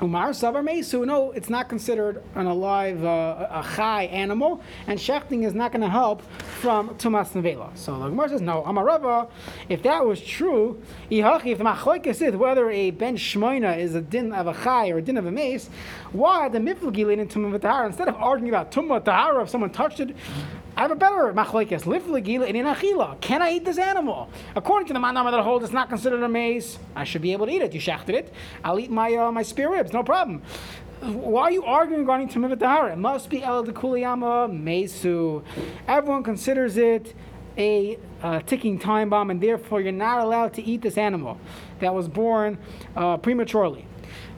Umar 0.00 0.30
Mesu, 0.62 1.04
no, 1.04 1.32
it's 1.32 1.50
not 1.50 1.68
considered 1.68 2.22
an 2.34 2.46
alive, 2.46 3.04
uh, 3.04 3.48
a 3.50 3.66
chai 3.76 4.04
animal, 4.04 4.62
and 4.86 4.98
shechting 4.98 5.44
is 5.44 5.54
not 5.54 5.72
going 5.72 5.82
to 5.82 5.88
help 5.88 6.22
from 6.60 6.90
Tumas 6.90 7.32
Nevela. 7.32 7.76
So 7.76 7.98
the 7.98 8.08
Gemara 8.08 8.28
says, 8.28 8.40
no, 8.40 8.62
Amarava, 8.62 9.28
if 9.68 9.82
that 9.82 10.04
was 10.06 10.20
true, 10.20 10.80
if 11.10 11.58
the 11.58 11.64
Machlokes 11.64 12.22
is 12.22 12.36
whether 12.36 12.70
a 12.70 12.90
Ben 12.92 13.16
Shmoina 13.16 13.78
is 13.78 13.94
a 13.94 14.00
din 14.00 14.32
of 14.32 14.46
a 14.46 14.54
chai 14.54 14.90
or 14.90 14.98
a 14.98 15.02
din 15.02 15.16
of 15.16 15.26
a 15.26 15.32
mace, 15.32 15.68
why 16.12 16.48
the 16.48 16.58
Miflagi 16.58 17.04
lead 17.04 17.18
into 17.18 17.38
Tumah 17.38 17.60
Tahara? 17.60 17.86
Instead 17.86 18.08
of 18.08 18.14
arguing 18.16 18.50
about 18.50 18.70
Tumah 18.70 19.04
Tahara, 19.04 19.42
if 19.42 19.50
someone 19.50 19.70
touched 19.70 20.00
it, 20.00 20.14
I 20.78 20.82
have 20.82 20.92
a 20.92 20.94
better 20.94 21.32
machlekes. 21.34 21.82
Lifligila 21.82 22.46
in 22.46 22.64
achila. 22.64 23.20
Can 23.20 23.42
I 23.42 23.50
eat 23.50 23.64
this 23.64 23.78
animal? 23.78 24.30
According 24.54 24.86
to 24.86 24.92
the 24.92 25.00
manama 25.00 25.32
that 25.32 25.42
holds 25.42 25.64
it's 25.64 25.72
not 25.72 25.88
considered 25.88 26.22
a 26.22 26.28
maze. 26.28 26.78
I 26.94 27.02
should 27.02 27.20
be 27.20 27.32
able 27.32 27.46
to 27.46 27.52
eat 27.52 27.62
it. 27.62 27.74
You 27.74 27.80
shachted 27.80 28.14
it. 28.14 28.32
I'll 28.62 28.78
eat 28.78 28.88
my 28.88 29.12
uh, 29.12 29.32
my 29.32 29.42
spare 29.42 29.70
ribs, 29.70 29.92
no 29.92 30.04
problem. 30.04 30.40
Why 31.00 31.42
are 31.42 31.50
you 31.50 31.64
arguing 31.64 32.02
regarding 32.02 32.28
Tamim 32.28 32.56
Tahara? 32.56 32.92
It 32.92 32.98
must 32.98 33.28
be 33.28 33.42
El 33.42 33.64
Kuliyama 33.64 34.52
Mesu. 34.52 35.42
Everyone 35.88 36.22
considers 36.22 36.76
it 36.76 37.12
a 37.56 37.98
uh, 38.22 38.38
ticking 38.42 38.78
time 38.78 39.10
bomb, 39.10 39.30
and 39.30 39.40
therefore 39.40 39.80
you're 39.80 39.90
not 39.90 40.20
allowed 40.20 40.54
to 40.54 40.62
eat 40.62 40.82
this 40.82 40.96
animal 40.96 41.40
that 41.80 41.92
was 41.92 42.06
born 42.06 42.56
uh, 42.94 43.16
prematurely. 43.16 43.84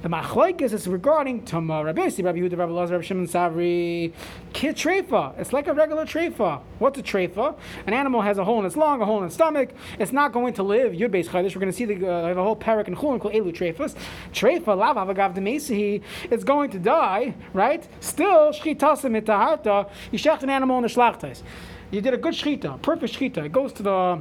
The 0.03 0.09
machlokes 0.09 0.73
is 0.73 0.89
regarding 0.89 1.45
Tama 1.45 1.85
Rabbi 1.85 2.07
Yossi, 2.07 2.25
Rabbi 2.25 2.39
Yehuda, 2.39 2.57
Rabbi 2.57 2.73
Lazar, 2.73 2.95
Rabbi 2.95 3.05
Shimon 3.05 3.27
Savri, 3.27 4.13
treifa. 4.53 5.39
It's 5.39 5.53
like 5.53 5.69
a 5.69 5.75
regular 5.75 6.05
treifa. 6.05 6.61
What's 6.79 6.99
a 6.99 7.03
treifa? 7.03 7.57
An 7.87 7.93
animal 7.93 8.23
has 8.23 8.39
a 8.39 8.45
hole 8.45 8.61
in 8.61 8.67
its 8.67 8.77
lung, 8.77 9.01
a 9.03 9.05
hole 9.05 9.19
in 9.19 9.27
its 9.27 9.35
stomach. 9.35 9.71
It's 9.99 10.13
not 10.13 10.33
going 10.33 10.55
to 10.55 10.63
live. 10.63 10.93
Yud 10.93 11.11
Beis 11.11 11.27
Chaydish. 11.29 11.55
We're 11.55 11.61
going 11.61 11.73
to 11.73 11.77
see 11.77 11.85
the 11.85 12.09
uh, 12.09 12.31
a 12.31 12.35
whole 12.35 12.57
parak 12.57 12.87
and 12.87 12.97
chulin 12.97 13.21
called 13.21 13.35
elu 13.35 13.53
treifas. 13.53 13.95
Treifa 14.33 14.77
lav 14.77 14.97
avagav 14.97 15.35
demesihi. 15.35 16.03
It's 16.31 16.45
going 16.45 16.71
to 16.71 16.79
die, 16.79 17.35
right? 17.53 17.87
Still 18.01 18.53
shchitasa 18.53 19.11
mitaharta. 19.11 19.91
You 20.11 20.19
shecht 20.19 20.43
an 20.43 20.51
animal 20.51 20.79
in 20.79 20.83
the 20.83 20.89
shlachtais. 20.89 21.43
You 21.91 22.01
did 22.01 22.15
a 22.15 22.19
good 22.19 22.35
shchita, 22.35 22.81
perfect 22.83 23.15
shchita. 23.15 23.45
It 23.47 23.53
goes 23.53 23.73
to 23.75 23.83
the 23.83 24.21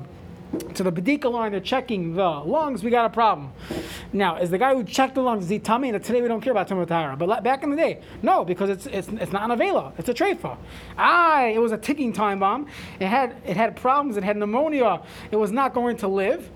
to 0.74 0.84
the 0.84 0.92
Bedika 0.92 1.32
line, 1.32 1.52
they're 1.52 1.62
checking 1.62 2.16
the 2.16 2.28
lungs, 2.28 2.84
we 2.84 2.90
got 2.90 3.06
a 3.06 3.10
problem. 3.10 3.52
Now, 4.14 4.38
is 4.38 4.50
the 4.50 4.58
guy 4.58 4.74
who 4.74 4.84
checked 4.84 5.16
the 5.16 5.22
lungs, 5.22 5.44
is 5.44 5.50
he 5.50 5.60
tamei? 5.60 5.94
And 5.94 6.04
today 6.04 6.22
we 6.22 6.28
don't 6.28 6.42
care 6.42 6.52
about 6.52 6.68
Tumah 6.68 7.18
But 7.18 7.44
back 7.44 7.64
in 7.64 7.70
the 7.70 7.76
day, 7.76 8.02
no, 8.22 8.44
because 8.44 8.70
it's 8.70 8.86
it's, 8.88 9.08
it's 9.10 9.32
not 9.32 9.50
an 9.50 9.58
Avela, 9.58 9.94
it's 10.00 10.10
a 10.10 10.14
Treifa. 10.14 10.58
Ah, 10.98 11.46
it 11.46 11.60
was 11.60 11.72
a 11.72 11.78
ticking 11.78 12.14
time 12.14 12.40
bomb. 12.40 12.68
It 13.00 13.08
had 13.08 13.36
it 13.46 13.58
had 13.58 13.76
problems, 13.76 14.18
it 14.18 14.24
had 14.24 14.38
pneumonia, 14.38 15.02
it 15.32 15.36
was 15.36 15.52
not 15.52 15.74
going 15.74 15.98
to 15.98 16.08
live. 16.08 16.50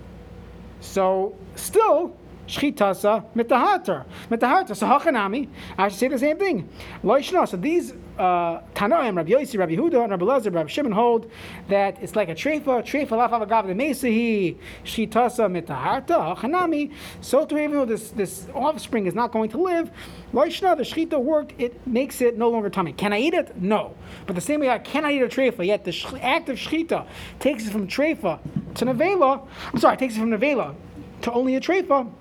So 0.81 1.35
still, 1.55 2.15
Shchitasa 2.47 3.25
mitahatar. 3.35 4.05
Mitahatar. 4.29 4.75
So 4.75 4.85
hachanami, 4.87 5.47
I 5.77 5.87
should 5.87 5.99
say 5.99 6.07
the 6.07 6.19
same 6.19 6.37
thing. 6.37 6.69
Loishna. 7.03 7.47
So 7.47 7.57
these 7.57 7.93
uh, 8.17 8.61
Tanoim, 8.75 9.15
Rabbi 9.17 9.31
Yossi, 9.31 9.57
Rabbi 9.57 9.75
Huda, 9.75 10.03
and 10.03 10.11
Rabbi 10.11 10.25
Lazar, 10.25 10.51
Rabbi 10.51 10.69
Shimon 10.69 10.91
hold 10.91 11.31
that 11.69 11.97
it's 12.01 12.15
like 12.15 12.29
a 12.29 12.35
treifa, 12.35 12.83
treifa 12.83 13.09
lafavagav 13.09 13.67
the 13.67 13.73
mesahi, 13.73 14.57
shitasa 14.83 15.49
mitaharta, 15.49 16.35
hachanami. 16.35 16.91
So 17.21 17.45
to 17.45 17.57
even 17.57 17.71
though 17.71 17.85
this, 17.85 18.11
this 18.11 18.47
offspring 18.53 19.05
is 19.05 19.15
not 19.15 19.31
going 19.31 19.49
to 19.51 19.57
live, 19.57 19.89
loishna, 20.33 20.77
the 20.77 20.83
shchita 20.83 21.19
worked, 21.19 21.53
it 21.57 21.85
makes 21.87 22.21
it 22.21 22.37
no 22.37 22.49
longer 22.49 22.69
tamei. 22.69 22.95
Can 22.95 23.13
I 23.13 23.19
eat 23.19 23.33
it? 23.33 23.59
No. 23.59 23.95
But 24.27 24.35
the 24.35 24.41
same 24.41 24.59
way 24.59 24.69
I 24.69 24.79
cannot 24.79 25.11
eat 25.11 25.21
a 25.21 25.27
treifa, 25.27 25.65
yet 25.65 25.83
the 25.83 26.19
act 26.21 26.49
of 26.49 26.57
shchita 26.57 27.07
takes 27.39 27.65
it 27.65 27.71
from 27.71 27.87
treifa 27.87 28.39
to 28.75 28.85
nevela, 28.85 29.47
I'm 29.71 29.79
sorry, 29.79 29.97
takes 29.97 30.15
it 30.15 30.19
from 30.19 30.29
nevela 30.29 30.75
to 31.21 31.31
only 31.31 31.55
a 31.55 31.61
treifa 31.61 32.11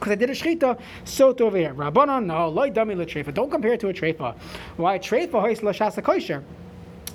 because 0.00 0.12
I 0.12 0.14
did 0.14 0.30
a 0.30 0.32
shchita, 0.32 0.80
so 1.04 1.34
to 1.34 1.44
over 1.44 1.58
here. 1.58 1.74
Rabbanon, 1.74 2.24
no, 2.24 2.48
loy 2.48 2.70
dami 2.70 2.96
treifa. 3.06 3.34
Don't 3.34 3.50
compare 3.50 3.74
it 3.74 3.80
to 3.80 3.88
a 3.90 3.92
treifa. 3.92 4.34
Why 4.78 4.98
treifa 4.98 5.40
hois 5.40 5.60
lashasa 5.60 6.02
kosher? 6.02 6.42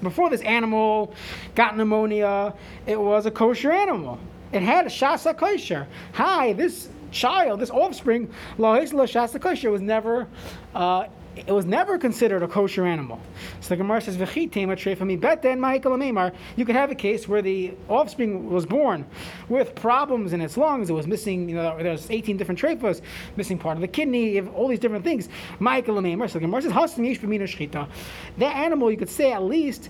Before 0.04 0.30
this 0.30 0.42
animal 0.42 1.14
got 1.56 1.76
pneumonia, 1.76 2.54
it 2.86 3.00
was 3.00 3.26
a 3.26 3.32
kosher 3.32 3.72
animal. 3.72 4.20
It 4.52 4.62
had 4.62 4.86
a 4.86 4.90
shasa 4.90 5.36
kosher. 5.36 5.88
Hi, 6.14 6.54
this 6.54 6.90
child, 7.12 7.60
this 7.60 7.72
offspring, 7.72 8.32
lois 8.60 8.92
lashasa 8.92 9.42
kosher 9.42 9.72
was 9.72 9.82
never. 9.82 10.28
Uh, 10.76 11.08
it 11.36 11.52
was 11.52 11.66
never 11.66 11.98
considered 11.98 12.44
a 12.44 12.48
kosher 12.48 12.86
animal. 12.86 13.20
So 13.60 13.70
the 13.70 13.78
Gemara 13.78 14.02
says, 14.02 14.18
You 14.18 16.66
could 16.66 16.76
have 16.76 16.92
a 16.92 16.96
case 16.96 17.28
where 17.28 17.42
the 17.42 17.74
offspring 17.90 18.50
was 18.50 18.66
born 18.66 19.06
with 19.50 19.76
problems 19.76 20.34
in 20.34 20.42
its 20.42 20.58
lungs. 20.58 20.90
It 20.90 20.94
was 20.94 21.08
missing, 21.08 21.50
you 21.50 21.56
know, 21.56 21.78
there's 21.78 22.10
18 22.10 22.38
different 22.38 22.60
trephas, 22.60 23.02
missing 23.36 23.58
part 23.58 23.78
of 23.78 23.82
the 23.82 23.88
kidney, 23.88 24.40
all 24.42 24.68
these 24.68 24.80
different 24.80 25.04
things. 25.04 25.26
So 25.26 25.32
the 25.60 26.40
Gemara 26.40 26.62
says, 26.62 27.88
That 28.38 28.56
animal, 28.56 28.92
you 28.92 28.98
could 28.98 29.10
say 29.10 29.32
at 29.32 29.44
least, 29.44 29.90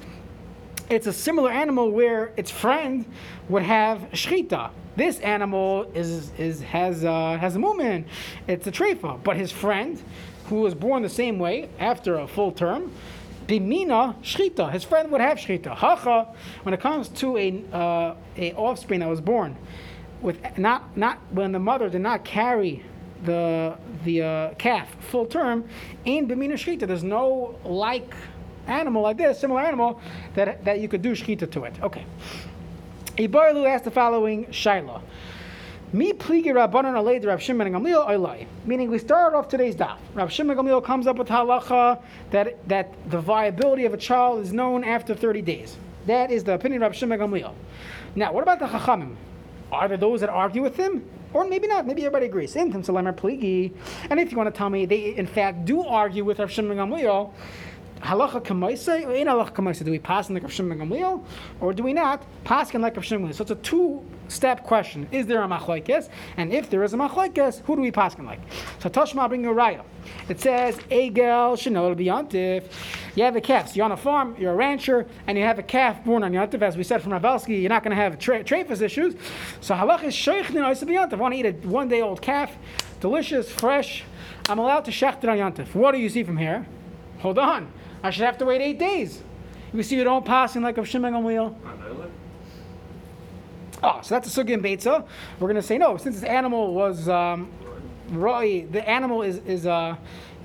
it's 0.90 1.08
a 1.08 1.14
similar 1.14 1.52
animal 1.52 1.92
where 1.92 2.32
its 2.38 2.52
friend 2.52 3.06
would 3.50 3.64
have 3.64 4.00
shchita. 4.12 4.70
This 4.96 5.20
animal 5.20 5.92
is, 5.94 6.32
is 6.38 6.62
has 6.62 7.04
uh, 7.04 7.38
has 7.38 7.56
a 7.56 7.60
movement. 7.60 8.08
It's 8.48 8.68
a 8.68 8.72
trefa, 8.72 9.22
but 9.24 9.36
his 9.36 9.52
friend 9.52 10.02
who 10.50 10.62
was 10.62 10.74
born 10.75 11.04
the 11.04 11.10
same 11.10 11.40
way 11.40 11.70
after 11.80 12.18
a 12.18 12.28
full 12.28 12.52
term, 12.52 12.92
bimina 13.48 14.16
shchita, 14.22 14.72
his 14.72 14.84
friend 14.84 15.12
would 15.12 15.22
have 15.22 15.38
shchita. 15.38 15.75
Hacha, 15.75 16.28
when 16.64 16.74
it 16.74 16.80
comes 16.80 17.10
to 17.10 17.38
a 17.38 17.64
uh, 17.74 18.16
a 18.38 18.54
offspring 18.54 19.00
that 19.00 19.10
was 19.10 19.22
born 19.22 19.56
with 20.22 20.58
not 20.58 20.96
not 20.98 21.20
when 21.32 21.52
the 21.52 21.60
mother 21.60 21.90
did 21.90 22.02
not 22.02 22.24
carry 22.24 22.84
the 23.24 23.75
the 24.04 24.22
uh, 24.22 24.54
calf 24.56 24.88
full 25.00 25.25
term, 25.25 25.68
in 26.06 26.28
bimina 26.28 26.54
shchita, 26.54 26.88
there's 26.88 27.04
no 27.04 27.56
like 27.64 28.14
animal 28.68 29.04
like 29.04 29.18
this, 29.18 29.40
similar 29.40 29.62
animal 29.62 30.00
that 30.36 30.64
that 30.66 30.80
you 30.80 30.88
could 30.88 31.02
do 31.02 31.12
shchita 31.12 31.50
to 31.52 31.64
it. 31.64 31.74
Okay. 31.82 32.06
Ibarlu 33.18 33.66
asked 33.68 33.86
the 33.86 33.92
following 33.92 34.46
shaila. 34.48 35.02
Meaning, 35.96 36.18
we 38.90 39.00
started 39.00 39.38
off 39.38 39.48
today's 39.48 39.75
daf. 39.78 39.98
Rav 40.14 40.30
Shimon 40.30 40.58
Gamliel 40.58 40.84
comes 40.84 41.08
up 41.08 41.16
with 41.16 41.30
halacha 41.30 42.02
that 42.32 42.68
that 42.68 42.94
the 43.10 43.22
viability 43.22 43.86
of 43.86 43.94
a 43.94 43.98
child 43.98 44.42
is 44.42 44.52
known 44.52 44.84
after 44.84 45.16
30 45.16 45.42
days. 45.42 45.78
That 46.06 46.32
is 46.32 46.44
the 46.44 46.54
opinion 46.56 46.84
of 46.84 46.88
Rav 46.88 46.98
Shimon 46.98 47.18
Gamliel. 47.20 47.54
Now, 48.14 48.34
what 48.34 48.44
about 48.44 48.60
the 48.60 48.66
chachamim? 48.66 49.16
Are 49.72 49.88
there 49.88 49.96
those 49.96 50.20
that 50.20 50.30
argue 50.30 50.62
with 50.62 50.75
him? 50.75 51.08
Or 51.32 51.48
maybe 51.48 51.66
not. 51.66 51.88
Maybe 51.88 52.02
everybody 52.02 52.25
agrees. 52.25 52.56
Intim 52.56 52.84
salamer 52.86 53.16
pligi. 53.16 53.74
And 54.10 54.20
if 54.20 54.32
you 54.34 54.38
want 54.38 54.54
to 54.54 54.58
tell 54.58 54.70
me 54.70 54.86
they 54.86 55.16
in 55.16 55.28
fact 55.28 55.64
do 55.64 55.82
argue 55.82 56.25
with 56.25 56.40
Rav 56.40 56.52
Shimon 56.52 56.75
Gamliel, 56.75 57.32
halacha 58.02 58.44
kamaisa, 58.44 59.16
in 59.16 59.28
halacha 59.28 59.52
kamaisa, 59.54 59.86
do 59.86 59.92
we 59.92 60.00
pass 60.00 60.28
in 60.28 60.34
like 60.36 60.44
Rav 60.44 60.52
Shimon 60.52 60.78
Gamliel, 60.78 61.24
or 61.62 61.72
do 61.72 61.84
we 61.84 61.94
not 61.94 62.22
pass 62.44 62.74
in 62.74 62.82
like 62.82 62.98
Rav 62.98 63.06
Shimon 63.06 63.30
Gamliel? 63.30 63.36
So 63.36 63.44
it's 63.44 63.52
a 63.52 63.56
two-step 64.25 64.63
question: 64.63 65.08
Is 65.12 65.27
there 65.27 65.41
a 65.44 65.48
machlekes? 65.48 66.10
And 66.38 66.53
if 66.53 66.70
there 66.70 66.84
is 66.84 66.94
a 66.94 66.98
machlekes, 66.98 67.62
who 67.62 67.75
do 67.75 67.82
we 67.82 67.91
pass 67.91 68.15
in 68.15 68.25
like? 68.25 68.39
So 68.79 68.89
Toshma 68.89 69.27
bring 69.27 69.46
a 69.46 69.50
raya. 69.50 69.84
It 70.29 70.39
says 70.39 70.77
egel 70.89 71.55
shenol 71.55 71.96
biyantif. 71.96 72.63
You 73.15 73.24
have 73.24 73.36
a 73.36 73.41
calf. 73.41 73.70
So 73.70 73.75
you're 73.75 73.86
on 73.86 73.91
a 73.91 73.98
farm. 73.98 74.36
You're 74.38 74.53
a 74.53 74.55
rancher, 74.55 75.08
and 75.27 75.38
you 75.38 75.44
have 75.44 75.60
a 75.60 75.63
calf 75.63 76.03
born 76.03 76.24
on 76.24 76.32
yantif. 76.34 76.62
As 76.62 76.77
we 76.77 76.84
said 76.84 77.01
from 77.01 77.12
Ravalsky, 77.12 77.62
you're 77.62 77.70
not 77.70 77.84
going 77.84 77.96
to 77.96 78.01
have 78.01 78.20
tra- 78.20 78.44
traphus 78.44 78.82
issues. 78.82 79.15
So 79.62 79.75
halacha 79.75 80.05
is 80.05 80.15
sheich 80.15 80.46
ninaisa 80.46 80.84
biyantif. 80.84 81.13
I 81.13 81.15
want 81.17 81.34
to 81.34 81.39
eat 81.39 81.46
a 81.46 81.67
one-day-old 81.67 82.22
calf, 82.22 82.51
delicious, 83.00 83.51
fresh. 83.51 84.03
I'm 84.48 84.60
allowed 84.60 84.86
to 84.86 84.91
shecht 84.91 85.24
it 85.24 85.29
on 85.29 85.38
yantif. 85.38 85.74
What 85.74 85.94
do 85.94 85.98
you 85.98 86.10
see 86.10 86.24
from 86.24 86.38
here? 86.38 86.65
Hold 87.20 87.39
on. 87.39 87.72
I 88.03 88.12
should 88.12 88.25
have 88.25 88.38
to 88.39 88.46
wait 88.46 88.62
eight 88.62 88.77
days. 88.77 89.24
You 89.74 89.84
see, 89.84 89.96
you 89.96 90.03
don't 90.03 90.25
pass 90.25 90.55
in 90.55 90.62
like 90.62 90.77
a 90.77 90.86
Shimon 90.86 91.24
wheel. 91.24 91.58
Oh, 93.88 94.00
so 94.01 94.15
that's 94.15 94.36
a 94.36 94.44
sugi 94.44 94.56
and 94.56 94.63
beitza. 94.63 95.06
We're 95.39 95.48
going 95.48 95.58
to 95.58 95.62
say 95.62 95.77
no, 95.77 95.96
since 95.98 96.15
this 96.20 96.27
animal 96.27 96.74
was 96.74 97.08
um, 97.08 97.51
roi, 98.12 98.65
the 98.71 98.88
animal 98.88 99.21
is 99.21 99.38
is 99.45 99.65
uh, 99.65 99.95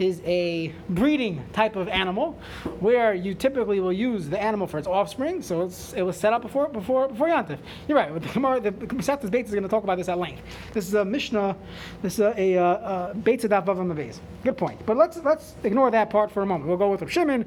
is 0.00 0.22
a 0.24 0.72
breeding 0.88 1.44
type 1.52 1.76
of 1.76 1.86
animal, 1.88 2.38
where 2.80 3.12
you 3.12 3.34
typically 3.34 3.80
will 3.80 3.92
use 3.92 4.28
the 4.28 4.40
animal 4.42 4.66
for 4.66 4.78
its 4.78 4.88
offspring. 4.88 5.42
So 5.42 5.62
it's, 5.62 5.92
it 5.92 6.02
was 6.02 6.16
set 6.16 6.32
up 6.32 6.42
before 6.42 6.68
before 6.68 7.08
before 7.08 7.28
Yantif. 7.28 7.58
You're 7.86 7.98
right. 7.98 8.12
The 8.12 8.28
Gemara, 8.28 8.60
the 8.60 8.68
is 8.70 9.50
going 9.50 9.62
to 9.62 9.68
talk 9.68 9.84
about 9.84 9.98
this 9.98 10.08
at 10.08 10.18
length. 10.18 10.42
This 10.72 10.88
is 10.88 10.94
a 10.94 11.04
Mishnah. 11.04 11.54
This 12.02 12.14
is 12.14 12.20
a, 12.20 12.54
a, 12.54 12.56
a 12.56 13.14
the 13.14 13.94
base. 13.94 14.20
Good 14.42 14.56
point. 14.56 14.84
But 14.86 14.96
let's 14.96 15.18
let's 15.18 15.54
ignore 15.64 15.90
that 15.90 16.08
part 16.08 16.30
for 16.30 16.42
a 16.42 16.46
moment. 16.46 16.68
We'll 16.68 16.78
go 16.78 16.90
with 16.90 17.08
Shimon. 17.10 17.44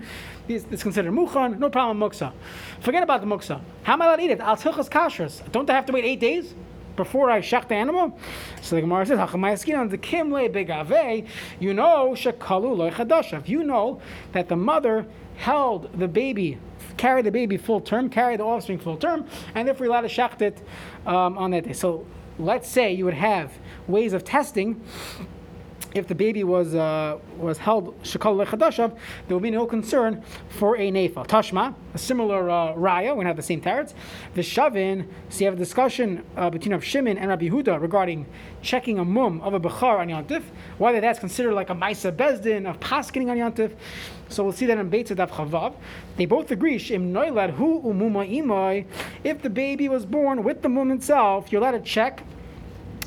It's, 0.48 0.66
it's 0.70 0.84
considered 0.84 1.12
muchan. 1.12 1.58
No 1.58 1.70
problem. 1.70 2.00
Muksa. 2.00 2.32
Forget 2.82 3.02
about 3.02 3.22
the 3.22 3.28
muksa. 3.28 3.62
How 3.84 3.94
am 3.94 4.02
I 4.02 4.06
allowed 4.06 4.16
to 4.18 4.24
eat 4.24 4.32
it? 4.32 4.40
Al 4.40 4.58
kashrus. 4.58 5.52
Don't 5.52 5.70
I 5.70 5.74
have 5.74 5.86
to 5.88 5.94
wait 5.94 6.06
eight 6.06 6.20
days? 6.20 6.54
Before 6.96 7.30
I 7.30 7.42
shech 7.42 7.68
the 7.68 7.76
animal? 7.76 8.18
So 8.62 8.76
the 8.76 8.82
Gemara 8.82 9.06
says, 9.06 9.20
"Hachamayaskin 9.20 9.78
on 9.78 9.90
the 9.90 9.98
kimle 9.98 10.50
begave." 10.50 11.28
You 11.60 11.74
know, 11.74 12.12
shekalu 12.16 12.78
loy 12.78 12.92
chadashav. 12.92 13.48
You 13.48 13.64
know 13.64 14.02
that 14.32 14.50
the 14.50 14.56
mother 14.56 15.06
held 15.36 15.90
the 15.98 16.08
baby, 16.08 16.58
carried 16.98 17.26
the 17.26 17.32
baby 17.32 17.58
full 17.58 17.82
term, 17.82 18.10
carried 18.10 18.40
the 18.40 18.44
offspring 18.44 18.80
full 18.80 18.98
term, 18.98 19.26
and 19.56 19.68
therefore 19.68 19.86
you're 19.86 19.94
allowed 19.94 20.08
to 20.08 20.08
shecht 20.08 20.42
it 20.42 20.62
um, 21.06 21.38
on 21.38 21.52
that 21.52 21.66
day. 21.66 21.74
So 21.74 22.06
let's 22.40 22.68
say 22.68 22.94
you 22.94 23.06
would 23.06 23.14
have 23.14 23.52
ways 23.88 24.14
of 24.14 24.24
testing 24.24 24.82
if 25.94 26.08
the 26.08 26.16
baby 26.16 26.44
was 26.44 26.76
uh, 26.76 27.18
was 27.38 27.58
held 27.58 28.02
shekal 28.04 28.44
lechadashav, 28.44 28.96
there 29.28 29.36
will 29.36 29.40
be 29.40 29.52
no 29.52 29.66
concern 29.66 30.24
for 30.50 30.76
a 30.78 30.92
nefa. 30.92 31.28
Tashma, 31.28 31.76
a 31.94 31.98
similar 31.98 32.50
uh, 32.50 32.74
raya, 32.74 33.16
we 33.16 33.26
have 33.26 33.36
the 33.36 33.44
same 33.44 33.62
tarets. 33.62 33.94
Vishavin, 34.36 35.08
so 35.30 35.40
you 35.40 35.46
have 35.46 35.54
a 35.54 35.58
discussion 35.58 36.24
uh, 36.36 36.50
between 36.50 36.74
Rav 36.74 36.84
Shimon 36.84 37.18
and 37.18 37.30
Rabbi 37.30 37.50
Huda 37.50 37.80
regarding 37.80 38.26
checking 38.62 38.98
a 39.00 39.06
mum 39.06 39.42
of 39.42 39.54
a 39.54 39.60
bechar 39.60 40.00
on 40.00 40.08
Yantif, 40.08 40.44
whether 40.78 41.00
that's 41.00 41.20
considered 41.20 41.54
like 41.54 41.70
a 41.70 41.76
maisa 41.76 42.12
bezdin 42.12 42.70
of 42.70 42.80
paskening 42.80 43.30
on 43.30 43.38
Yantif. 43.38 43.76
So 44.30 44.44
we'll 44.44 44.54
see 44.54 44.66
that 44.66 44.78
in 44.80 44.90
Beit 44.90 45.08
Daf 45.08 45.30
Chavav. 45.30 45.76
They 46.18 46.26
both 46.26 46.50
agree, 46.50 46.80
Shem 46.80 47.14
Noilad 47.14 47.52
Hu 47.52 47.82
Umuma 47.82 48.28
Imai. 48.28 48.86
If 49.24 49.44
the 49.44 49.50
baby 49.50 49.90
was 49.90 50.06
born 50.06 50.44
with 50.44 50.64
the 50.64 50.70
mum 50.70 50.92
itself, 50.92 51.52
you're 51.52 51.62
allowed 51.62 51.72
to 51.72 51.82
check 51.82 52.24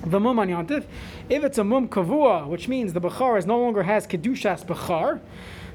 the 0.04 0.20
mum 0.20 0.38
on 0.38 0.48
Yantif. 0.48 0.84
If 1.28 1.42
it's 1.42 1.58
a 1.58 1.64
mum 1.64 1.88
kavua, 1.88 2.46
which 2.46 2.68
means 2.68 2.92
the 2.92 3.00
bechar 3.00 3.36
is 3.36 3.46
no 3.46 3.58
longer 3.58 3.82
has 3.82 4.06
kedushas 4.06 4.64
bechar, 4.64 5.20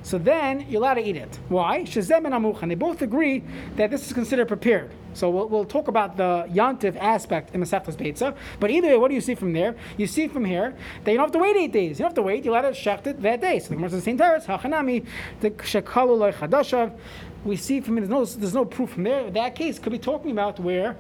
so 0.02 0.18
then 0.18 0.66
you're 0.70 0.82
allowed 0.82 0.96
to 0.96 1.08
eat 1.08 1.18
it. 1.18 1.40
Why? 1.50 1.84
Shazem 1.84 2.26
and 2.26 2.34
amuchan. 2.34 2.70
They 2.70 2.76
both 2.76 3.02
agree 3.02 3.44
that 3.76 3.92
this 3.92 4.08
is 4.08 4.14
considered 4.14 4.48
prepared. 4.48 4.92
So 5.14 5.30
we'll, 5.30 5.50
we'll 5.50 5.66
talk 5.66 5.90
about 5.90 6.16
the 6.16 6.48
yantiv 6.50 6.96
aspect 6.96 7.54
in 7.54 7.62
Masechtas 7.62 7.98
Beitza. 7.98 8.36
But 8.62 8.72
either 8.72 8.88
way, 8.88 8.98
what 8.98 9.10
do 9.10 9.14
you 9.16 9.22
see 9.22 9.36
from 9.36 9.52
there? 9.52 9.76
You 9.98 10.08
see 10.08 10.30
from 10.30 10.46
here 10.46 10.74
that 11.04 11.12
you 11.12 11.18
don't 11.18 11.26
have 11.26 11.34
to 11.34 11.40
wait 11.40 11.58
eight 11.58 11.74
days. 11.74 12.00
You 12.00 12.04
don't 12.04 12.12
have 12.12 12.16
to 12.16 12.22
wait. 12.22 12.46
You're 12.46 12.56
allowed 12.56 12.74
to 12.74 12.80
shecht 12.80 13.08
it 13.08 13.22
that 13.22 13.42
day. 13.42 13.60
So 13.60 13.70
the 13.70 13.76
Gemara 13.76 13.90
says 13.90 14.00
the 14.00 14.06
same 14.06 14.18
teretz. 14.18 14.46
Hachanami 14.46 15.06
the 15.42 15.52
shekalu. 15.52 16.98
We 17.44 17.58
see 17.58 17.82
from 17.82 17.98
it. 17.98 18.02
There's 18.02 18.10
no, 18.10 18.26
there's 18.40 18.54
no 18.54 18.66
proof 18.66 18.92
from 18.92 19.04
there. 19.04 19.30
That 19.30 19.56
case 19.56 19.80
could 19.80 19.92
be 19.92 20.00
talking 20.00 20.32
about 20.32 20.60
where 20.60 20.96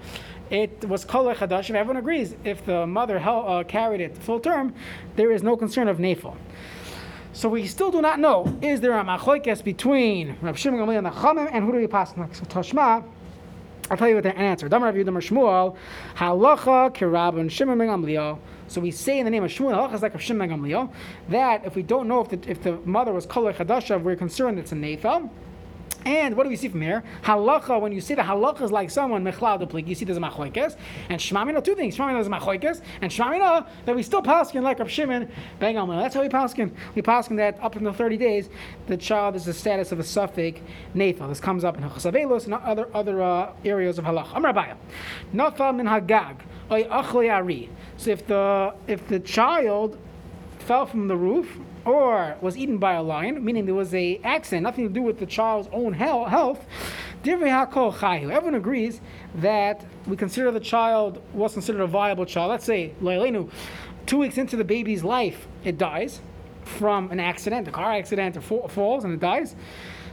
it 0.51 0.85
was 0.85 1.05
kol 1.05 1.25
chadash. 1.33 1.73
Everyone 1.73 1.97
agrees. 1.97 2.35
If 2.43 2.65
the 2.65 2.85
mother 2.85 3.17
held, 3.17 3.45
uh, 3.47 3.63
carried 3.63 4.01
it 4.01 4.17
full 4.17 4.39
term, 4.39 4.73
there 5.15 5.31
is 5.31 5.41
no 5.41 5.55
concern 5.55 5.87
of 5.87 5.97
nefel. 5.97 6.35
So 7.33 7.47
we 7.47 7.65
still 7.65 7.89
do 7.89 8.01
not 8.01 8.19
know: 8.19 8.57
is 8.61 8.81
there 8.81 8.91
a 8.91 9.03
machlokes 9.03 9.63
between 9.63 10.37
Rav 10.41 10.59
Shimon 10.59 10.81
Gamliel 10.81 10.97
and 10.97 11.05
the 11.07 11.11
Chamim, 11.11 11.49
and 11.51 11.63
who 11.63 11.71
do 11.71 11.77
we 11.77 11.87
pass 11.87 12.15
next? 12.17 12.39
So 12.39 12.45
Toshma. 12.45 13.03
I'll 13.89 13.97
tell 13.97 14.07
you 14.07 14.15
what 14.15 14.23
the 14.23 14.37
answer. 14.37 14.69
Damar 14.69 14.93
Rav 14.93 14.95
Yudam 14.95 15.17
Shmuel, 15.17 15.75
halacha 16.15 16.93
kirabon 16.95 17.49
Shimon 17.49 17.77
ben 17.77 17.87
Gamliel. 17.87 18.39
So 18.67 18.79
we 18.79 18.91
say 18.91 19.19
in 19.19 19.25
the 19.25 19.31
name 19.31 19.43
of 19.43 19.51
Shmuel, 19.51 19.73
halacha 19.73 19.95
is 19.95 20.01
like 20.01 20.15
of 20.15 20.21
Shimon 20.21 20.47
ben 20.47 20.59
Gamliel, 20.59 20.93
that 21.29 21.65
if 21.65 21.75
we 21.75 21.83
don't 21.83 22.07
know 22.07 22.21
if 22.21 22.29
the, 22.29 22.49
if 22.49 22.61
the 22.61 22.77
mother 22.85 23.11
was 23.11 23.25
kol 23.25 23.51
chadashav, 23.51 24.01
we're 24.01 24.15
concerned 24.15 24.59
it's 24.59 24.71
a 24.71 24.75
nefel. 24.75 25.29
And 26.05 26.35
what 26.35 26.43
do 26.43 26.49
we 26.49 26.55
see 26.55 26.67
from 26.67 26.81
here? 26.81 27.03
Halacha, 27.23 27.79
when 27.79 27.91
you 27.91 28.01
see 28.01 28.15
the 28.15 28.21
halacha 28.21 28.61
is 28.61 28.71
like 28.71 28.89
someone 28.89 29.23
mechlal 29.23 29.69
plik, 29.69 29.87
you 29.87 29.95
see 29.95 30.05
there's 30.05 30.17
a 30.17 30.21
machlokes, 30.21 30.75
and 31.09 31.19
shmamina 31.19 31.63
two 31.63 31.75
things. 31.75 31.95
Shmamina 31.95 32.19
is 32.21 32.27
a 32.27 32.29
machlokes, 32.29 32.81
and 33.01 33.11
shmamina 33.11 33.67
that 33.85 33.95
we 33.95 34.01
still 34.03 34.21
paskin 34.21 34.63
like 34.63 34.79
Rav 34.79 34.89
Shimon 34.89 35.29
ben 35.59 35.75
Gamliel. 35.75 36.01
That's 36.01 36.15
how 36.15 36.21
we 36.21 36.29
paskin. 36.29 36.71
We 36.95 37.01
paskin 37.01 37.37
that 37.37 37.59
up 37.61 37.75
until 37.75 37.93
30 37.93 38.17
days, 38.17 38.49
the 38.87 38.97
child 38.97 39.35
is 39.35 39.45
the 39.45 39.53
status 39.53 39.91
of 39.91 39.99
a 39.99 40.03
safek 40.03 40.61
nefel. 40.95 41.29
This 41.29 41.39
comes 41.39 41.63
up 41.63 41.77
in 41.77 41.83
Chasavelos 41.83 42.45
and 42.45 42.55
other 42.55 42.87
other 42.93 43.21
uh, 43.21 43.53
areas 43.63 43.97
of 43.97 44.05
halacha. 44.05 44.35
Am 44.35 44.43
Rabbiya, 44.43 44.75
nafal 45.33 45.75
min 45.75 45.85
hagag. 45.85 46.37
So 46.71 48.11
if 48.11 48.25
the 48.27 48.73
if 48.87 49.05
the 49.09 49.19
child 49.19 49.97
fell 50.59 50.85
from 50.85 51.09
the 51.09 51.17
roof 51.17 51.57
or 51.85 52.35
was 52.41 52.55
eaten 52.57 52.77
by 52.77 52.93
a 52.93 53.01
lion, 53.01 53.43
meaning 53.43 53.65
there 53.65 53.73
was 53.75 53.93
a 53.93 54.19
accident, 54.23 54.63
nothing 54.63 54.87
to 54.87 54.93
do 54.93 55.01
with 55.01 55.19
the 55.19 55.25
child's 55.25 55.67
own 55.71 55.93
health, 55.93 56.65
everyone 57.25 58.55
agrees 58.55 59.01
that 59.35 59.85
we 60.07 60.15
consider 60.15 60.51
the 60.51 60.59
child 60.59 61.21
was 61.33 61.53
considered 61.53 61.81
a 61.81 61.87
viable 61.87 62.25
child. 62.25 62.49
Let's 62.49 62.65
say, 62.65 62.93
two 64.05 64.17
weeks 64.17 64.37
into 64.37 64.55
the 64.55 64.63
baby's 64.63 65.03
life, 65.03 65.47
it 65.63 65.77
dies 65.77 66.21
from 66.63 67.11
an 67.11 67.19
accident, 67.19 67.67
a 67.67 67.71
car 67.71 67.93
accident, 67.93 68.37
or 68.37 68.69
falls 68.69 69.03
and 69.03 69.13
it 69.13 69.19
dies. 69.19 69.55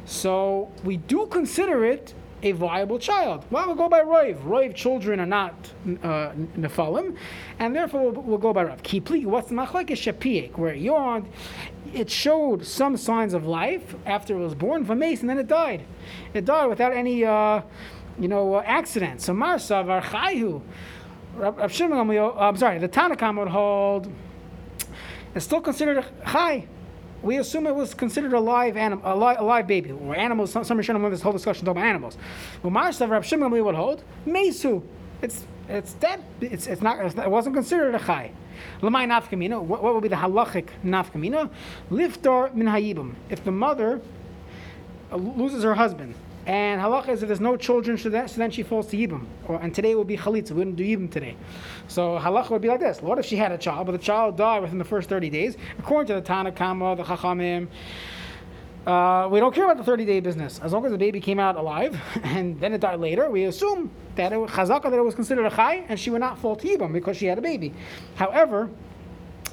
So 0.05 0.71
we 0.85 0.97
do 0.97 1.27
consider 1.27 1.85
it 1.85 2.15
a 2.43 2.53
viable 2.53 2.99
child. 2.99 3.45
Well, 3.51 3.67
we'll 3.67 3.77
go 3.77 3.89
by 3.89 4.01
Roiv. 4.01 4.43
Roiv 4.43 4.75
children 4.75 5.21
are 5.21 5.27
not 5.27 5.55
uh, 6.03 6.33
Nephalim, 6.57 7.17
and 7.59 7.75
therefore 7.75 8.11
we'll, 8.11 8.23
we'll 8.23 8.39
go 8.39 8.53
by 8.53 8.65
Rav. 8.65 8.83
Kipli, 8.83 9.25
what's 9.25 9.49
the 9.49 9.55
machlek 9.55 9.91
is 9.91 9.99
Shapiek, 9.99 10.57
where 10.57 10.73
it 10.73 10.81
yawned, 10.81 11.29
it 11.93 12.11
showed 12.11 12.65
some 12.65 12.97
signs 12.97 13.35
of 13.35 13.47
life 13.47 13.95
after 14.07 14.35
it 14.37 14.41
was 14.41 14.55
born, 14.55 14.85
Vames, 14.85 15.21
and 15.21 15.29
then 15.29 15.39
it 15.39 15.49
died. 15.49 15.85
It 16.35 16.45
died 16.45 16.67
without 16.67 16.93
any, 16.93 17.25
uh, 17.25 17.63
you 18.19 18.29
know, 18.29 18.55
uh, 18.55 18.63
accident. 18.65 19.21
So 19.21 19.33
Marsa, 19.33 19.75
Varchaihu, 19.75 20.63
Rav 21.35 21.73
Shimon, 21.73 22.11
I'm 22.39 22.57
sorry, 22.57 22.79
the 22.79 22.89
Tanna 22.89 23.17
Kamma 23.17 23.41
would 23.41 23.49
hold, 23.49 24.13
it's 25.35 25.45
still 25.45 25.61
considered 25.61 26.05
Chai 26.27 26.67
we 27.23 27.39
assume 27.39 27.67
it 27.67 27.75
was 27.75 27.95
considered 27.95 28.33
a 28.33 28.41
live 28.41 28.77
animal, 28.77 29.03
a, 29.05 29.17
li- 29.17 29.37
a 29.39 29.43
live 29.43 29.67
baby, 29.67 29.91
or 29.91 30.15
animals. 30.15 30.53
Some, 30.53 30.65
some 30.65 30.79
Rishonim 30.79 31.09
this 31.11 31.23
whole 31.23 31.33
discussion 31.33 31.67
about 31.69 31.83
animals. 31.83 32.17
Well, 32.63 32.73
Marsav 32.73 33.11
Rav 33.11 33.25
Shimon 33.27 33.51
would 33.51 33.75
hold 33.75 34.03
mesu. 34.25 34.83
It's 35.21 35.45
it's 35.69 35.95
dead. 35.95 36.23
It's 36.41 36.67
it's 36.67 36.81
not. 36.81 37.05
It's 37.05 37.15
not 37.15 37.27
it 37.27 37.31
wasn't 37.31 37.57
considered 37.57 37.95
a 37.95 37.99
chai. 37.99 38.33
Lamai 38.81 39.07
nafkamina. 39.07 39.61
What, 39.61 39.83
what 39.83 39.95
would 39.95 40.03
be 40.03 40.09
the 40.09 40.17
halachic 40.17 40.69
nafkamina? 40.85 41.51
Liftar 41.91 42.55
min 42.55 42.67
hayibum. 42.67 43.15
If 43.29 43.45
the 43.45 43.51
mother 43.51 44.01
uh, 45.11 45.17
loses 45.17 45.65
her 45.65 45.75
husband, 45.75 46.15
and 46.49 46.81
halacha 46.81 47.11
is 47.11 47.23
if 47.23 47.29
there's 47.29 47.41
no 47.41 47.59
children, 47.59 47.99
so, 47.99 48.09
then 48.09 48.51
she 48.51 48.63
falls 48.63 48.87
to 48.87 48.97
Yibam. 48.97 49.27
Or, 49.47 49.61
and 49.61 49.75
today 49.75 49.95
will 49.95 50.05
be 50.05 50.17
Chalitza. 50.17 50.53
We 50.53 50.57
wouldn't 50.57 50.77
do 50.77 50.83
Yibam 50.83 51.11
today. 51.11 51.37
So 51.89 52.19
halacha 52.19 52.49
would 52.51 52.63
be 52.63 52.69
like 52.69 52.81
this. 52.81 53.03
What 53.03 53.19
if 53.19 53.27
she 53.27 53.37
had 53.37 53.53
a 53.53 53.59
child, 53.59 53.85
but 53.85 53.93
the 53.93 53.99
child 53.99 54.39
died 54.39 54.63
within 54.63 54.79
the 54.79 54.85
first 54.85 55.11
30 55.11 55.29
days? 55.29 55.59
According 55.79 56.07
to 56.09 56.15
the 56.15 56.23
Tanna 56.23 56.51
Kamma, 56.51 56.97
the 56.97 57.05
Chachamim, 57.05 57.69
Uh, 58.87 59.29
we 59.31 59.39
don't 59.39 59.55
care 59.55 59.65
about 59.65 59.77
the 59.77 59.85
30 59.85 60.07
day 60.07 60.21
business. 60.21 60.59
As 60.63 60.73
long 60.73 60.87
as 60.87 60.93
the 60.93 60.97
baby 60.97 61.21
came 61.21 61.39
out 61.39 61.57
alive 61.57 62.01
and 62.23 62.59
then 62.59 62.73
it 62.73 62.81
died 62.81 62.99
later, 63.01 63.29
we 63.29 63.45
assume 63.45 63.91
that 64.15 64.33
it 64.33 64.39
was 64.39 64.51
chazaka, 64.51 64.85
that 64.85 64.95
it 64.95 65.05
was 65.05 65.15
considered 65.15 65.45
a 65.45 65.51
chai, 65.51 65.85
and 65.91 66.01
she 66.01 66.09
would 66.09 66.23
not 66.23 66.39
fall 66.39 66.57
to 66.57 66.67
Yibam 66.67 66.95
because 66.95 67.19
she 67.19 67.27
had 67.27 67.37
a 67.37 67.43
baby. 67.43 67.75
However, 68.15 68.71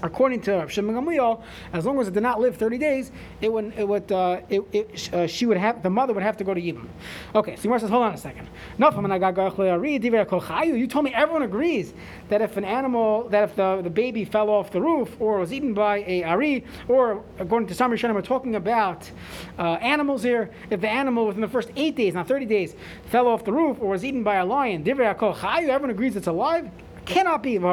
according 0.03 0.41
to 0.41 0.53
Rav 0.53 0.71
Shimon 0.71 0.95
Gamliel, 0.95 1.41
as 1.73 1.85
long 1.85 1.99
as 1.99 2.07
it 2.07 2.13
did 2.13 2.23
not 2.23 2.39
live 2.39 2.57
30 2.57 2.77
days, 2.77 3.11
it 3.41 3.51
would, 3.51 3.73
it 3.77 3.87
would, 3.87 4.11
uh, 4.11 4.41
it, 4.49 4.63
it, 4.71 5.13
uh, 5.13 5.27
she 5.27 5.45
would 5.45 5.57
have, 5.57 5.83
the 5.83 5.89
mother 5.89 6.13
would 6.13 6.23
have 6.23 6.37
to 6.37 6.43
go 6.43 6.53
to 6.53 6.61
Yibam. 6.61 6.87
Okay, 7.33 7.55
so 7.55 7.77
says, 7.77 7.89
hold 7.89 8.03
on 8.03 8.13
a 8.13 8.17
second. 8.17 8.47
You 8.77 10.87
told 10.87 11.05
me 11.05 11.13
everyone 11.13 11.43
agrees 11.43 11.93
that 12.29 12.41
if 12.41 12.57
an 12.57 12.65
animal, 12.65 13.29
that 13.29 13.49
if 13.49 13.55
the, 13.55 13.81
the 13.81 13.89
baby 13.89 14.25
fell 14.25 14.49
off 14.49 14.71
the 14.71 14.81
roof 14.81 15.15
or 15.19 15.39
was 15.39 15.53
eaten 15.53 15.73
by 15.73 16.03
a 16.07 16.23
ari, 16.23 16.63
or 16.87 17.23
according 17.39 17.67
to 17.67 17.75
some 17.75 17.91
Rishonim, 17.91 18.15
we're 18.15 18.21
talking 18.21 18.55
about 18.55 19.09
uh, 19.57 19.73
animals 19.75 20.23
here, 20.23 20.49
if 20.69 20.81
the 20.81 20.89
animal 20.89 21.27
within 21.27 21.41
the 21.41 21.47
first 21.47 21.69
eight 21.75 21.95
days, 21.95 22.13
not 22.13 22.27
30 22.27 22.45
days, 22.45 22.75
fell 23.07 23.27
off 23.27 23.43
the 23.43 23.53
roof 23.53 23.77
or 23.79 23.89
was 23.89 24.03
eaten 24.03 24.23
by 24.23 24.35
a 24.35 24.45
lion, 24.45 24.87
everyone 24.87 25.89
agrees 25.89 26.15
it's 26.15 26.27
alive? 26.27 26.69
Cannot 27.05 27.43
be. 27.43 27.55
And 27.55 27.63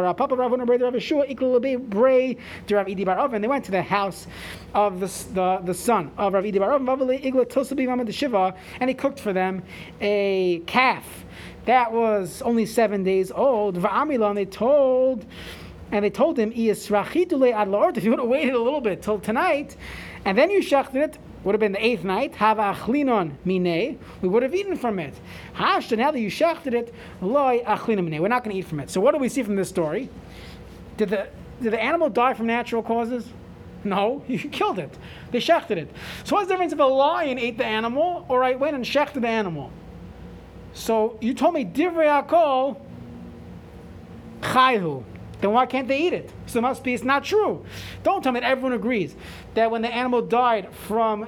they 3.44 3.48
went 3.48 3.64
to 3.64 3.70
the 3.70 3.82
house 3.82 4.26
of 4.74 5.00
the, 5.00 5.06
the, 5.34 5.60
the 5.64 5.74
son 5.74 6.10
of 6.16 6.32
Rav 6.34 6.44
Idi 6.44 6.58
Bar 6.58 8.12
Shiva, 8.12 8.54
and 8.80 8.90
he 8.90 8.94
cooked 8.94 9.20
for 9.20 9.32
them 9.32 9.62
a 10.00 10.62
calf 10.66 11.24
that 11.64 11.92
was 11.92 12.42
only 12.42 12.66
seven 12.66 13.04
days 13.04 13.30
old. 13.30 13.76
And 13.84 14.36
they 14.36 14.44
told 14.44 15.26
and 15.92 16.04
they 16.04 16.10
told 16.10 16.38
him, 16.38 16.52
if 16.54 16.90
you 16.90 18.10
would 18.10 18.18
have 18.18 18.28
waited 18.28 18.54
a 18.54 18.58
little 18.58 18.80
bit 18.80 19.02
till 19.02 19.20
tonight, 19.20 19.76
and 20.24 20.38
then 20.38 20.50
you 20.50 20.60
shechted 20.60 20.96
it, 20.96 21.18
would 21.44 21.54
have 21.54 21.60
been 21.60 21.72
the 21.72 21.84
eighth 21.84 22.04
night. 22.04 22.34
Hava 22.36 22.74
achlinon 22.74 23.32
mine. 23.44 23.98
We 24.20 24.28
would 24.28 24.42
have 24.42 24.54
eaten 24.54 24.76
from 24.76 24.98
it. 24.98 25.14
Hashta, 25.56 25.98
now 25.98 26.10
that 26.10 26.20
you 26.20 26.30
shechted 26.30 26.74
it, 26.74 26.94
loy 27.20 27.62
achlinon 27.66 28.08
mine. 28.08 28.22
We're 28.22 28.28
not 28.28 28.44
going 28.44 28.54
to 28.54 28.60
eat 28.60 28.66
from 28.66 28.80
it. 28.80 28.90
So 28.90 29.00
what 29.00 29.12
do 29.12 29.18
we 29.18 29.28
see 29.28 29.42
from 29.42 29.56
this 29.56 29.68
story? 29.68 30.08
Did 30.96 31.10
the 31.10 31.28
did 31.60 31.72
the 31.72 31.82
animal 31.82 32.10
die 32.10 32.34
from 32.34 32.46
natural 32.46 32.82
causes? 32.82 33.26
No, 33.84 34.24
you 34.28 34.38
killed 34.38 34.78
it. 34.78 34.96
They 35.30 35.38
shechted 35.38 35.76
it. 35.76 35.90
So 36.24 36.36
what's 36.36 36.48
the 36.48 36.54
difference 36.54 36.72
if 36.72 36.78
a 36.78 36.84
lion 36.84 37.38
ate 37.38 37.58
the 37.58 37.64
animal 37.64 38.24
or 38.28 38.44
I 38.44 38.54
went 38.54 38.76
and 38.76 38.84
shechted 38.84 39.22
the 39.22 39.28
animal? 39.28 39.70
So 40.74 41.18
you 41.20 41.34
told 41.34 41.54
me 41.54 41.64
divrei 41.64 42.26
akol 42.26 42.80
chayhu 44.40 45.04
then 45.42 45.52
why 45.52 45.66
can't 45.66 45.88
they 45.88 45.98
eat 45.98 46.12
it? 46.12 46.32
So 46.46 46.60
it 46.60 46.62
must 46.62 46.82
be 46.82 46.94
it's 46.94 47.02
not 47.04 47.24
true. 47.24 47.64
Don't 48.04 48.22
tell 48.22 48.32
me 48.32 48.40
that 48.40 48.48
everyone 48.48 48.72
agrees 48.72 49.14
that 49.54 49.70
when 49.70 49.82
the 49.82 49.92
animal 49.92 50.22
died 50.22 50.72
from 50.86 51.26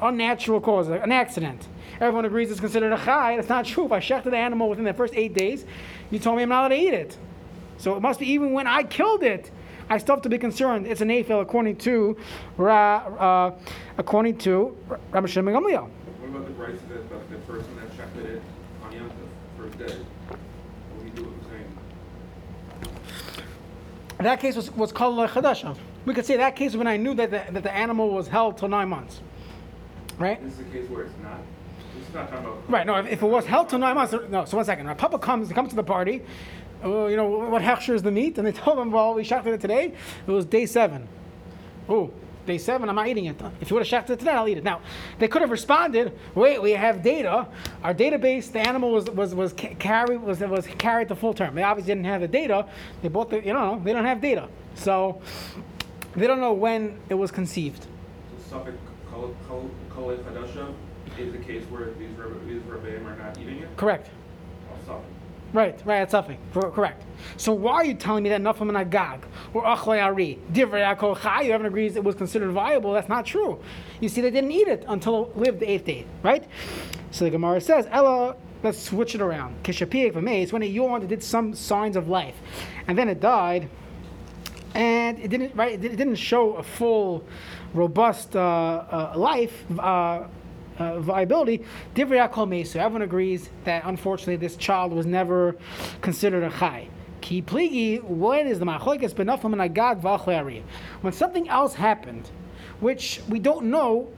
unnatural 0.00 0.60
cause, 0.60 0.88
an 0.88 1.12
accident, 1.12 1.66
everyone 2.00 2.24
agrees 2.24 2.50
it's 2.50 2.60
considered 2.60 2.92
a 2.92 2.96
chai. 2.96 3.36
That's 3.36 3.48
not 3.48 3.64
true. 3.64 3.86
If 3.86 3.92
I 3.92 4.00
shechted 4.00 4.30
the 4.30 4.36
animal 4.36 4.68
within 4.68 4.84
the 4.84 4.94
first 4.94 5.14
eight 5.16 5.34
days, 5.34 5.66
you 6.10 6.18
told 6.18 6.36
me 6.36 6.44
I'm 6.44 6.48
not 6.48 6.60
allowed 6.60 6.68
to 6.68 6.76
eat 6.76 6.94
it. 6.94 7.18
So 7.78 7.96
it 7.96 8.00
must 8.00 8.20
be 8.20 8.30
even 8.30 8.52
when 8.52 8.66
I 8.66 8.84
killed 8.84 9.22
it, 9.22 9.50
I 9.90 9.98
still 9.98 10.14
have 10.14 10.22
to 10.22 10.28
be 10.28 10.38
concerned. 10.38 10.86
It's 10.86 11.00
an 11.00 11.08
afil 11.08 11.40
according 11.42 11.76
to 11.78 12.16
uh, 12.58 13.50
according 13.98 14.38
to 14.38 14.76
Rabbi 15.10 15.26
Shimon 15.26 15.54
Gamliel. 15.54 15.88
What 16.20 16.28
about 16.28 16.46
the 16.46 16.54
price 16.54 16.78
that 16.88 17.30
the 17.30 17.36
person 17.52 17.76
that 17.76 17.90
shechted 17.96 18.24
it 18.26 18.42
on 18.84 18.92
Yom 18.92 19.10
first 19.58 19.78
day? 19.78 19.96
That 24.26 24.40
case 24.40 24.56
was, 24.56 24.72
was 24.72 24.90
called 24.90 25.16
Chadasha. 25.30 25.76
We 26.04 26.12
could 26.12 26.26
say 26.26 26.36
that 26.36 26.56
case 26.56 26.74
when 26.74 26.88
I 26.88 26.96
knew 26.96 27.14
that 27.14 27.30
the, 27.30 27.44
that 27.52 27.62
the 27.62 27.72
animal 27.72 28.10
was 28.10 28.26
held 28.26 28.58
till 28.58 28.66
nine 28.66 28.88
months. 28.88 29.20
Right? 30.18 30.42
This 30.42 30.54
is 30.54 30.60
a 30.60 30.64
case 30.64 30.90
where 30.90 31.04
it's 31.04 31.14
not. 31.22 31.38
Is 31.96 32.12
not 32.12 32.28
talking 32.28 32.44
about. 32.44 32.68
Right, 32.68 32.84
no, 32.84 32.96
if, 32.96 33.06
if 33.06 33.22
it 33.22 33.26
was 33.26 33.46
held 33.46 33.68
till 33.68 33.78
nine 33.78 33.94
months, 33.94 34.12
no, 34.28 34.44
so 34.44 34.56
one 34.56 34.66
second. 34.66 34.88
Right, 34.88 34.98
Papa 34.98 35.20
comes, 35.20 35.52
comes 35.52 35.68
to 35.70 35.76
the 35.76 35.84
party, 35.84 36.24
uh, 36.84 37.06
you 37.06 37.14
know, 37.14 37.28
what 37.28 37.62
hechsher 37.62 37.94
is 37.94 38.02
the 38.02 38.10
meat? 38.10 38.36
And 38.36 38.44
they 38.44 38.52
told 38.64 38.80
him, 38.80 38.90
well, 38.90 39.14
we 39.14 39.22
shot 39.22 39.46
it 39.46 39.60
today. 39.60 39.94
It 40.26 40.30
was 40.30 40.44
day 40.44 40.66
seven. 40.66 41.06
Oh, 41.88 42.10
day 42.46 42.58
seven, 42.58 42.88
I'm 42.88 42.94
not 42.94 43.08
eating 43.08 43.26
it. 43.26 43.36
If 43.60 43.70
you 43.70 43.74
would 43.74 43.82
have 43.82 43.88
shot 43.88 44.08
it 44.10 44.18
today, 44.18 44.32
I'll 44.32 44.48
eat 44.48 44.58
it. 44.58 44.64
Now, 44.64 44.80
they 45.18 45.28
could 45.28 45.42
have 45.42 45.50
responded, 45.50 46.16
wait, 46.34 46.62
we 46.62 46.72
have 46.72 47.02
data. 47.02 47.46
Our 47.82 47.94
database, 47.94 48.50
the 48.50 48.60
animal 48.60 48.92
was 48.92 49.10
was 49.10 49.34
was 49.34 49.52
carried 49.52 50.20
was 50.22 50.40
was 50.40 50.66
carried 50.78 51.08
the 51.08 51.16
full 51.16 51.34
term. 51.34 51.54
They 51.54 51.62
obviously 51.62 51.94
didn't 51.94 52.06
have 52.06 52.20
the 52.20 52.28
data. 52.28 52.66
They 53.02 53.08
bought 53.08 53.30
the 53.30 53.44
you 53.44 53.52
know 53.52 53.80
they 53.84 53.92
don't 53.92 54.04
have 54.04 54.20
data, 54.20 54.48
so 54.74 55.20
they 56.14 56.26
don't 56.26 56.40
know 56.40 56.52
when 56.52 56.98
it 57.08 57.14
was 57.14 57.30
conceived. 57.30 57.86
Is 61.18 61.34
a 61.34 61.38
case 61.38 61.64
where 61.70 61.92
these 61.94 62.10
these 62.46 62.62
are 62.70 63.16
not 63.16 63.38
eating 63.38 63.60
it. 63.60 63.74
Correct. 63.78 64.10
Oh, 64.90 65.00
Right, 65.56 65.74
right, 65.86 66.00
that's 66.00 66.10
something. 66.10 66.36
Correct. 66.52 67.02
So 67.38 67.50
why 67.54 67.76
are 67.76 67.84
you 67.86 67.94
telling 67.94 68.22
me 68.22 68.28
that 68.28 68.42
Nafam 68.42 68.68
and 68.68 68.76
Agag 68.76 69.24
or 69.54 69.62
Achlei 69.62 70.04
Ari, 70.04 70.38
Divrei 70.52 70.94
Akol 70.94 71.18
Chai, 71.18 71.44
haven't 71.44 71.66
agreed 71.66 71.96
it 71.96 72.04
was 72.04 72.14
considered 72.14 72.50
viable? 72.50 72.92
That's 72.92 73.08
not 73.08 73.24
true. 73.24 73.58
You 74.00 74.10
see, 74.10 74.20
they 74.20 74.30
didn't 74.30 74.52
eat 74.52 74.68
it 74.68 74.84
until 74.86 75.30
it 75.30 75.36
lived 75.38 75.60
the 75.60 75.70
eighth 75.70 75.86
day, 75.86 76.04
right? 76.22 76.44
So 77.10 77.24
the 77.24 77.30
Gemara 77.30 77.62
says, 77.62 77.88
Ella, 77.90 78.36
let's 78.62 78.78
switch 78.78 79.14
it 79.14 79.22
around. 79.22 79.62
Kishapiyek 79.62 80.12
v'meis, 80.12 80.52
when 80.52 80.62
it 80.62 80.66
yawned, 80.66 81.04
it 81.04 81.06
did 81.06 81.22
some 81.22 81.54
signs 81.54 81.96
of 81.96 82.06
life. 82.06 82.36
And 82.86 82.98
then 82.98 83.08
it 83.08 83.20
died, 83.20 83.70
and 84.74 85.18
it 85.18 85.28
didn't, 85.28 85.54
right, 85.54 85.72
it 85.72 85.96
didn't 85.96 86.16
show 86.16 86.56
a 86.56 86.62
full, 86.62 87.24
robust 87.72 88.36
uh, 88.36 88.40
uh, 88.40 89.12
life. 89.16 89.64
Uh, 89.78 90.24
uh, 90.78 91.00
viability. 91.00 91.64
Everyone 91.96 93.02
agrees 93.02 93.50
that 93.64 93.84
unfortunately 93.84 94.36
this 94.36 94.56
child 94.56 94.92
was 94.92 95.06
never 95.06 95.56
considered 96.00 96.42
a 96.42 96.50
chai. 96.50 96.88
Ki 97.20 97.42
pligi, 97.42 98.02
what 98.02 98.46
is 98.46 98.58
the 98.58 98.64
machlokes 98.64 99.14
benaflam 99.14 99.52
and 99.52 99.62
agag 99.62 100.00
v'achleari? 100.00 100.62
When 101.00 101.12
something 101.12 101.48
else 101.48 101.74
happened, 101.74 102.30
which 102.80 103.20
we 103.28 103.38
don't 103.38 103.66
know 103.66 104.08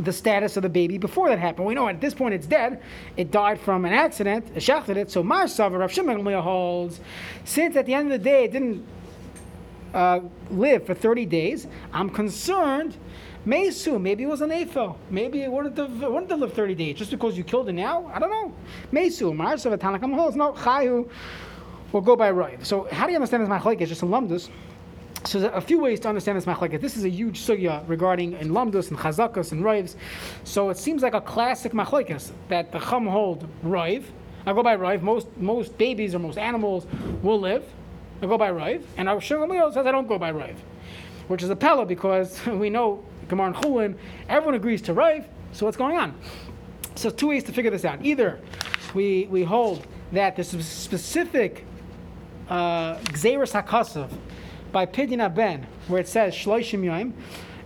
the 0.00 0.12
status 0.12 0.56
of 0.56 0.62
the 0.62 0.68
baby 0.68 0.98
before 0.98 1.28
that 1.28 1.38
happened. 1.38 1.66
We 1.66 1.74
know 1.74 1.88
at 1.88 2.00
this 2.00 2.14
point 2.14 2.34
it's 2.34 2.46
dead. 2.46 2.82
It 3.16 3.30
died 3.30 3.60
from 3.60 3.84
an 3.84 3.92
accident, 3.92 4.46
it 4.54 4.62
shachted. 4.62 5.10
So 5.10 5.22
Mar 5.22 5.44
Savar, 5.44 5.78
Rav 5.78 5.92
Shimon 5.92 6.24
holds, 6.24 7.00
since 7.44 7.76
at 7.76 7.86
the 7.86 7.94
end 7.94 8.12
of 8.12 8.20
the 8.20 8.24
day 8.24 8.44
it 8.44 8.52
didn't 8.52 8.84
uh, 9.94 10.20
live 10.50 10.86
for 10.86 10.94
30 10.94 11.26
days, 11.26 11.66
I'm 11.92 12.10
concerned 12.10 12.96
Mesu, 13.44 14.00
maybe 14.00 14.22
it 14.22 14.28
was 14.28 14.40
an 14.40 14.50
Ephel. 14.50 14.96
Maybe 15.10 15.42
it 15.42 15.50
wouldn't 15.50 15.76
have, 15.76 16.00
wouldn't 16.00 16.30
have 16.30 16.38
lived 16.38 16.54
30 16.54 16.74
days 16.76 16.96
just 16.96 17.10
because 17.10 17.36
you 17.36 17.42
killed 17.42 17.68
it 17.68 17.72
now. 17.72 18.10
I 18.14 18.20
don't 18.20 18.30
know. 18.30 18.54
Mesu, 18.92 19.32
Marsav, 19.32 19.78
Tanna 19.80 19.98
Kamma 19.98 20.14
holds. 20.14 20.36
No, 20.36 20.52
Chayu 20.52 21.08
will 21.90 22.00
go 22.00 22.14
by 22.14 22.30
right. 22.30 22.64
So, 22.64 22.86
how 22.92 23.06
do 23.06 23.12
you 23.12 23.16
understand 23.16 23.42
this 23.42 23.50
machlekes? 23.50 23.88
Just 23.88 24.02
in 24.02 24.08
Lumdus. 24.08 24.48
So 25.24 25.46
a 25.48 25.60
few 25.60 25.78
ways 25.78 26.00
to 26.00 26.08
understand 26.08 26.36
this 26.36 26.46
machlekes. 26.46 26.80
This 26.80 26.96
is 26.96 27.04
a 27.04 27.08
huge 27.08 27.40
sugya 27.40 27.88
regarding 27.88 28.32
in 28.34 28.50
Lumdus 28.50 28.90
and 28.90 28.98
Chazakas 28.98 29.52
and 29.52 29.64
Rives. 29.64 29.96
So 30.44 30.70
it 30.70 30.76
seems 30.76 31.02
like 31.02 31.14
a 31.14 31.20
classic 31.20 31.72
machlekes 31.72 32.32
that 32.48 32.72
the 32.72 32.80
Chum 32.80 33.06
hold 33.06 33.46
Rive. 33.62 34.10
I 34.46 34.52
go 34.52 34.62
by 34.62 34.74
Rive. 34.74 35.02
Most 35.02 35.28
most 35.36 35.78
babies 35.78 36.14
or 36.14 36.18
most 36.18 36.38
animals 36.38 36.86
will 37.22 37.38
live. 37.38 37.64
I 38.20 38.26
go 38.26 38.36
by 38.36 38.50
Rive. 38.50 38.84
And 38.96 39.08
our 39.08 39.18
Shulchan 39.18 39.74
says 39.74 39.86
I 39.86 39.92
don't 39.92 40.08
go 40.08 40.18
by 40.18 40.32
Rive, 40.32 40.60
which 41.28 41.42
is 41.42 41.50
a 41.50 41.56
pella 41.56 41.86
because 41.86 42.44
we 42.46 42.68
know 42.68 43.04
Gemara 43.32 43.46
and 43.46 43.56
Chulin, 43.56 43.96
everyone 44.28 44.54
agrees 44.54 44.82
to 44.82 44.92
Rav, 44.92 45.26
so 45.52 45.64
what's 45.64 45.78
going 45.78 45.96
on? 45.96 46.14
So 46.96 47.08
two 47.08 47.28
ways 47.28 47.42
to 47.44 47.52
figure 47.52 47.70
this 47.70 47.86
out. 47.86 48.04
Either 48.04 48.38
we, 48.92 49.26
we 49.30 49.42
hold 49.42 49.86
that 50.12 50.38
a 50.38 50.44
specific 50.44 51.64
uh, 52.50 52.96
HaKasav 52.98 54.10
by 54.70 54.84
Pidyon 54.84 55.34
Ben, 55.34 55.66
where 55.88 55.98
it 55.98 56.08
says 56.08 56.34
Shloishim 56.34 56.82
Yoim, 56.82 57.14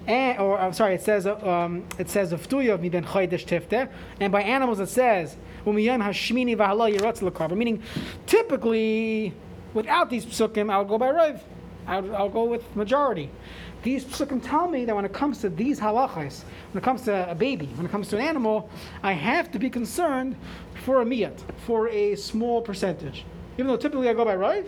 and, 0.07 0.39
or 0.39 0.57
I'm 0.57 0.73
sorry, 0.73 0.95
it 0.95 1.03
says 1.03 1.27
um, 1.27 1.85
it 1.99 2.09
says 2.09 2.33
V'tuyav 2.33 2.81
mi 2.81 2.89
ben 2.89 3.05
chodesh 3.05 3.45
tifte, 3.45 3.91
and 4.21 4.31
by 4.31 4.43
animals 4.43 4.79
it 4.79 4.89
says 4.89 5.37
hashmini. 5.65 7.57
Meaning, 7.57 7.83
typically, 8.27 9.35
without 9.75 10.11
these 10.11 10.25
psukim, 10.25 10.71
I'll 10.71 10.85
go 10.85 10.97
by 10.97 11.11
Rav. 11.11 11.43
I 11.89 12.01
would, 12.01 12.13
I'll 12.13 12.29
go 12.29 12.45
with 12.45 12.77
majority. 12.77 13.31
These 13.87 14.05
psukim 14.05 14.45
tell 14.45 14.67
me 14.67 14.85
that 14.85 14.97
when 14.97 15.05
it 15.05 15.13
comes 15.13 15.39
to 15.43 15.49
these 15.49 15.79
halachas, 15.79 16.43
when 16.73 16.83
it 16.83 16.85
comes 16.85 17.03
to 17.03 17.31
a 17.31 17.37
baby, 17.37 17.67
when 17.77 17.87
it 17.87 17.93
comes 17.93 18.09
to 18.09 18.17
an 18.17 18.23
animal, 18.23 18.69
I 19.05 19.13
have 19.13 19.53
to 19.53 19.61
be 19.61 19.71
concerned 19.71 20.35
for 20.83 21.03
a 21.03 21.05
miyat, 21.05 21.39
for 21.67 21.89
a 21.91 22.17
small 22.17 22.61
percentage. 22.61 23.25
Even 23.55 23.69
though 23.69 23.77
typically 23.77 24.09
I 24.09 24.13
go 24.15 24.25
by 24.25 24.35
right, 24.35 24.67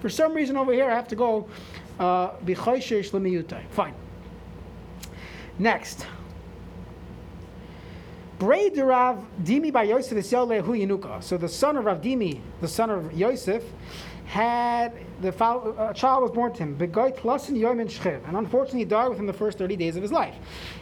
for 0.00 0.10
some 0.10 0.34
reason 0.34 0.58
over 0.58 0.74
here 0.74 0.84
I 0.84 0.94
have 0.94 1.08
to 1.08 1.16
go 1.16 1.48
b'chayshesh 1.98 3.08
uh, 3.08 3.18
lemiyutai. 3.18 3.62
Fine. 3.70 3.94
Next. 5.58 6.04
Bray 8.38 8.68
Rav 8.68 9.24
Dimi 9.44 9.72
by 9.72 9.84
Yosef 9.84 10.18
is 10.18 10.30
Hu. 10.30 11.20
So 11.22 11.38
the 11.38 11.48
son 11.48 11.78
of 11.78 11.86
Rav 11.86 12.02
Dimi, 12.02 12.42
the 12.60 12.68
son 12.68 12.90
of 12.90 13.14
Yosef, 13.14 13.64
had 14.26 14.92
the 15.20 15.28
a 15.28 15.92
child 15.94 16.22
was 16.22 16.30
born 16.30 16.52
to 16.52 16.62
him. 16.62 16.76
And 16.80 18.36
unfortunately 18.36 18.80
he 18.80 18.84
died 18.84 19.08
within 19.08 19.26
the 19.26 19.32
first 19.32 19.58
thirty 19.58 19.76
days 19.76 19.96
of 19.96 20.02
his 20.02 20.12
life. 20.12 20.34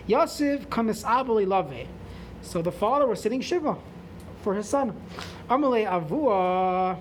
Lave. 0.09 1.88
So 2.42 2.62
the 2.62 2.72
father 2.72 3.07
was 3.07 3.20
sitting 3.20 3.40
shiva 3.40 3.77
for 4.42 4.55
his 4.55 4.68
son. 4.68 4.92
So 5.49 5.49
Amalei 5.49 5.87
avua. 5.87 6.99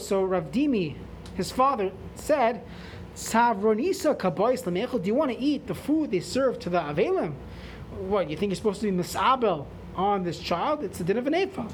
So 0.00 0.24
Rav 0.24 0.50
Dimi, 0.50 0.96
his 1.34 1.52
father, 1.52 1.92
said. 2.14 2.62
Do 3.20 3.26
you 3.26 5.14
want 5.14 5.32
to 5.32 5.38
eat 5.40 5.66
the 5.66 5.74
food 5.74 6.12
they 6.12 6.20
serve 6.20 6.60
to 6.60 6.70
the 6.70 6.78
avelim? 6.78 7.34
What 7.98 8.30
you 8.30 8.36
think 8.36 8.50
you're 8.50 8.56
supposed 8.56 8.80
to 8.82 8.92
be 8.92 8.96
misabel 8.96 9.66
on 9.96 10.22
this 10.22 10.38
child? 10.38 10.84
It's 10.84 10.98
the 10.98 11.04
din 11.04 11.18
of 11.18 11.26
an 11.26 11.34
ephah. 11.34 11.66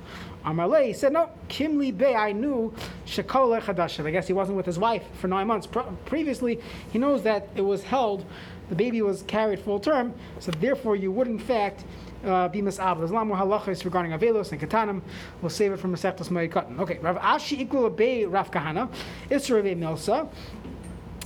Amalei 0.45 0.95
said, 0.95 1.13
"No, 1.13 1.31
Kimli 1.49 1.97
Bey. 1.97 2.15
I 2.15 2.33
knew 2.33 2.73
shekol 3.07 3.61
chadashav. 3.63 4.07
I 4.07 4.11
guess 4.11 4.27
he 4.27 4.35
wasn't 4.35 4.57
with 4.57 4.67
his 4.67 4.79
wife 4.79 5.03
for 5.15 5.27
nine 5.29 5.47
months. 5.47 5.67
Pre- 5.67 5.83
previously, 6.05 6.61
he 6.93 6.99
knows 6.99 7.23
that 7.23 7.49
it 7.55 7.63
was 7.63 7.83
held. 7.83 8.27
The 8.69 8.75
baby 8.75 9.01
was 9.03 9.23
carried 9.23 9.61
full 9.61 9.79
term, 9.79 10.15
so 10.41 10.51
therefore 10.53 10.97
you 10.97 11.11
would 11.13 11.29
in 11.29 11.39
fact 11.39 11.85
uh, 12.25 12.49
be 12.49 12.61
misabel. 12.63 12.99
There's 12.99 13.11
a 13.11 13.15
lot 13.15 13.27
more 13.27 13.37
halachas 13.37 13.85
regarding 13.85 14.13
avelos 14.13 14.53
and 14.53 14.61
katanim. 14.61 15.03
We'll 15.41 15.51
save 15.51 15.73
it 15.73 15.79
from 15.79 15.95
Masechtas 15.95 16.29
Moed 16.29 16.51
Katan. 16.51 16.79
Okay, 16.81 16.99
Rav 16.99 17.17
Ashi 17.17 17.59
equal 17.59 17.89
Bey 17.91 18.25
Rav 18.27 18.51
Kahana, 18.51 18.89
Isra 19.31 19.63
Milsa. 19.77 20.29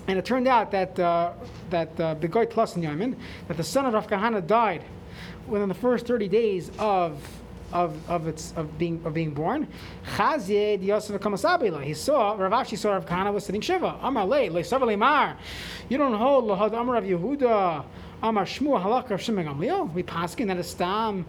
And 0.06 0.18
it 0.18 0.24
turned 0.24 0.48
out 0.48 0.70
that 0.70 0.98
uh, 0.98 1.32
that 1.70 2.00
uh, 2.00 2.14
that 2.14 3.56
the 3.56 3.64
son 3.64 3.86
of 3.86 3.94
Rav 3.94 4.06
Kahana 4.06 4.46
died 4.46 4.82
within 5.46 5.68
the 5.68 5.74
first 5.74 6.06
30 6.06 6.28
days 6.28 6.70
of 6.78 7.20
of, 7.72 8.10
of 8.10 8.26
its 8.26 8.52
of 8.56 8.78
being 8.78 9.00
of 9.04 9.14
being 9.14 9.30
born. 9.30 9.68
Chazye 10.16 10.82
Yosef. 10.82 11.20
He 11.84 11.94
saw 11.94 12.32
Rav 12.34 12.52
Ashi 12.52 12.78
saw 12.78 12.92
Rav 12.92 13.06
Kahana 13.06 13.32
was 13.32 13.44
sitting 13.44 13.60
Shiva. 13.60 13.98
Amar 14.02 14.26
Le 14.26 14.50
Le 14.50 14.96
Mar. 14.96 15.36
You 15.88 15.98
don't 15.98 16.14
hold 16.14 16.44
Lahad 16.44 16.78
Amar 16.78 16.94
Rav 16.94 17.04
Yehuda. 17.04 17.84
Amar 18.22 18.44
Shmu 18.44 18.82
Halak 18.82 19.10
Rav 19.10 19.20
Shimon. 19.20 19.94
We 19.94 20.02
paskin 20.02 20.46
that 20.48 20.56
a 20.58 20.64
stam 20.64 21.26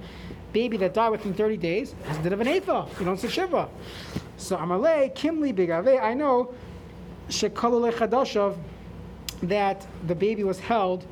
baby 0.53 0.77
that 0.77 0.93
died 0.93 1.09
within 1.09 1.33
30 1.33 1.57
days 1.57 1.93
has 2.05 2.17
a 2.17 2.21
bit 2.21 2.33
of 2.33 2.41
an 2.41 2.47
eifa. 2.47 2.99
You 2.99 3.05
don't 3.05 3.19
say 3.19 3.27
Shiva. 3.27 3.69
So 4.37 4.57
Amar 4.57 4.79
Le 4.79 5.09
Kimli 5.09 5.53
Bigave. 5.53 6.01
I 6.01 6.13
know 6.13 6.53
Shekalule 7.29 7.91
Chadashav 7.91 8.57
that 9.43 9.85
the 10.07 10.15
baby 10.15 10.43
was 10.43 10.59
held, 10.59 11.05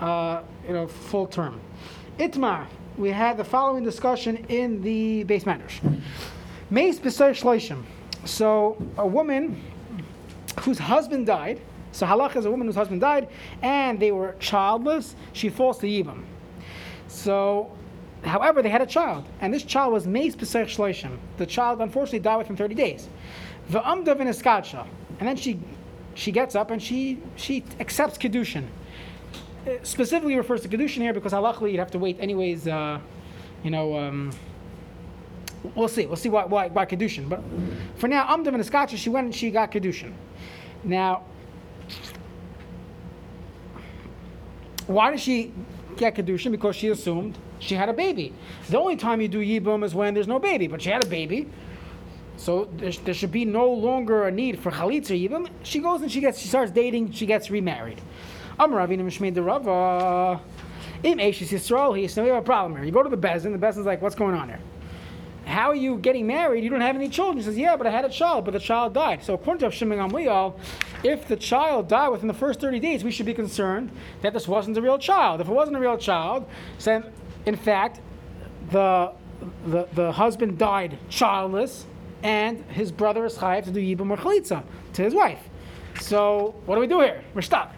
uh, 0.00 0.42
you 0.66 0.74
know, 0.74 0.86
full 0.86 1.26
term. 1.26 1.60
Itmar, 2.18 2.66
we 2.96 3.10
had 3.10 3.36
the 3.36 3.44
following 3.44 3.84
discussion 3.84 4.44
in 4.48 4.82
the 4.82 5.24
base 5.24 5.46
matters. 5.46 5.80
Meis 6.70 6.98
b'soy 6.98 7.30
shloishim. 7.30 7.82
So 8.24 8.76
a 8.96 9.06
woman 9.06 9.60
whose 10.60 10.78
husband 10.78 11.26
died. 11.26 11.60
So 11.92 12.06
halach 12.06 12.36
is 12.36 12.44
a 12.44 12.50
woman 12.50 12.66
whose 12.66 12.76
husband 12.76 13.00
died, 13.00 13.28
and 13.62 14.00
they 14.00 14.12
were 14.12 14.34
childless. 14.38 15.14
She 15.32 15.48
falls 15.48 15.78
to 15.78 15.86
yibam. 15.86 16.22
So, 17.08 17.70
however, 18.24 18.62
they 18.62 18.70
had 18.70 18.80
a 18.80 18.86
child, 18.86 19.26
and 19.40 19.52
this 19.52 19.62
child 19.62 19.92
was 19.92 20.06
meis 20.06 20.34
b'soy 20.34 20.64
shloishim. 20.64 21.18
The 21.36 21.46
child 21.46 21.80
unfortunately 21.80 22.20
died 22.20 22.38
within 22.38 22.56
30 22.56 22.74
days. 22.74 23.08
V'amdav 23.70 24.20
in. 24.20 24.28
And 25.18 25.28
then 25.28 25.36
she 25.36 25.60
she 26.14 26.32
gets 26.32 26.54
up 26.54 26.70
and 26.70 26.82
she 26.82 27.18
she 27.36 27.64
accepts 27.80 28.18
kedushin. 28.18 28.66
It 29.64 29.86
specifically 29.86 30.36
refers 30.36 30.62
to 30.62 30.68
kedushin 30.68 31.02
here 31.02 31.12
because 31.12 31.32
halachically 31.32 31.70
you'd 31.70 31.78
have 31.78 31.90
to 31.92 31.98
wait 31.98 32.16
anyways. 32.18 32.66
Uh, 32.66 32.98
you 33.62 33.70
know, 33.70 33.96
um, 33.96 34.32
we'll 35.76 35.88
see. 35.88 36.06
We'll 36.06 36.16
see 36.16 36.28
why 36.28 36.44
why, 36.44 36.68
why 36.68 36.84
kedushin. 36.84 37.28
But 37.28 37.42
for 37.96 38.08
now, 38.08 38.26
Amdav 38.26 38.48
and 38.48 38.62
Eskacha, 38.62 38.96
she 38.96 39.08
went 39.08 39.26
and 39.26 39.34
she 39.34 39.50
got 39.50 39.70
kedushin. 39.70 40.12
Now, 40.82 41.24
why 44.86 45.12
did 45.12 45.20
she 45.20 45.52
get 45.96 46.16
kedushin? 46.16 46.50
Because 46.50 46.74
she 46.74 46.88
assumed 46.88 47.38
she 47.60 47.76
had 47.76 47.88
a 47.88 47.92
baby. 47.92 48.34
The 48.68 48.78
only 48.78 48.96
time 48.96 49.20
you 49.20 49.28
do 49.28 49.38
yibum 49.38 49.84
is 49.84 49.94
when 49.94 50.14
there's 50.14 50.26
no 50.26 50.40
baby, 50.40 50.66
but 50.66 50.82
she 50.82 50.90
had 50.90 51.04
a 51.04 51.08
baby. 51.08 51.48
So 52.36 52.68
there, 52.76 52.90
there, 52.90 53.14
should 53.14 53.30
be 53.30 53.44
no 53.44 53.70
longer 53.70 54.26
a 54.26 54.32
need 54.32 54.58
for 54.58 54.72
chalitza 54.72 55.12
even. 55.12 55.48
She 55.62 55.78
goes 55.78 56.02
and 56.02 56.10
she 56.10 56.20
gets, 56.20 56.40
she 56.40 56.48
starts 56.48 56.72
dating, 56.72 57.12
she 57.12 57.26
gets 57.26 57.50
remarried. 57.50 58.00
Am 58.58 58.70
Ravina 58.70 59.02
Mishmei 59.02 59.34
Rava. 59.44 60.40
Im 61.02 61.18
Eishis 61.18 61.50
Yisrael, 61.50 61.98
he 61.98 62.06
said, 62.06 62.22
we 62.22 62.30
have 62.30 62.42
a 62.42 62.46
problem 62.46 62.76
here. 62.76 62.84
You 62.84 62.92
go 62.92 63.02
to 63.02 63.08
the 63.08 63.16
Bezin, 63.16 63.52
the 63.52 63.58
Bezin's 63.58 63.86
like, 63.86 64.00
what's 64.00 64.14
going 64.14 64.34
on 64.34 64.48
here? 64.48 64.60
How 65.44 65.70
are 65.70 65.74
you 65.74 65.98
getting 65.98 66.28
married? 66.28 66.62
You 66.62 66.70
don't 66.70 66.80
have 66.80 66.94
any 66.94 67.08
children. 67.08 67.38
He 67.38 67.42
says, 67.42 67.58
yeah, 67.58 67.76
but 67.76 67.86
I 67.86 67.90
had 67.90 68.04
a 68.04 68.08
child, 68.08 68.44
but 68.44 68.52
the 68.52 68.60
child 68.60 68.94
died. 68.94 69.24
So 69.24 69.34
according 69.34 69.68
to 69.68 69.76
Shimon 69.76 70.54
if 71.02 71.26
the 71.26 71.36
child 71.36 71.88
died 71.88 72.10
within 72.10 72.28
the 72.28 72.34
first 72.34 72.60
30 72.60 72.78
days, 72.78 73.02
we 73.02 73.10
should 73.10 73.26
be 73.26 73.34
concerned 73.34 73.90
that 74.20 74.32
this 74.32 74.46
wasn't 74.46 74.76
a 74.78 74.82
real 74.82 74.98
child. 74.98 75.40
If 75.40 75.48
it 75.48 75.52
wasn't 75.52 75.76
a 75.76 75.80
real 75.80 75.98
child, 75.98 76.48
then 76.84 77.04
in 77.46 77.56
fact, 77.56 78.00
the, 78.70 79.12
the, 79.66 79.88
the 79.94 80.12
husband 80.12 80.58
died 80.58 80.96
childless, 81.08 81.86
and 82.22 82.64
his 82.66 82.92
brother 82.92 83.24
is 83.24 83.36
chayiv 83.36 83.64
to 83.64 83.72
do 83.72 83.80
yibum 83.80 84.10
or 84.10 84.16
chalitza 84.16 84.62
to 84.92 85.02
his 85.02 85.14
wife. 85.14 85.40
So 86.00 86.54
what 86.66 86.76
do 86.76 86.80
we 86.80 86.86
do 86.86 87.00
here? 87.00 87.24
We're 87.34 87.42
stuck. 87.42 87.74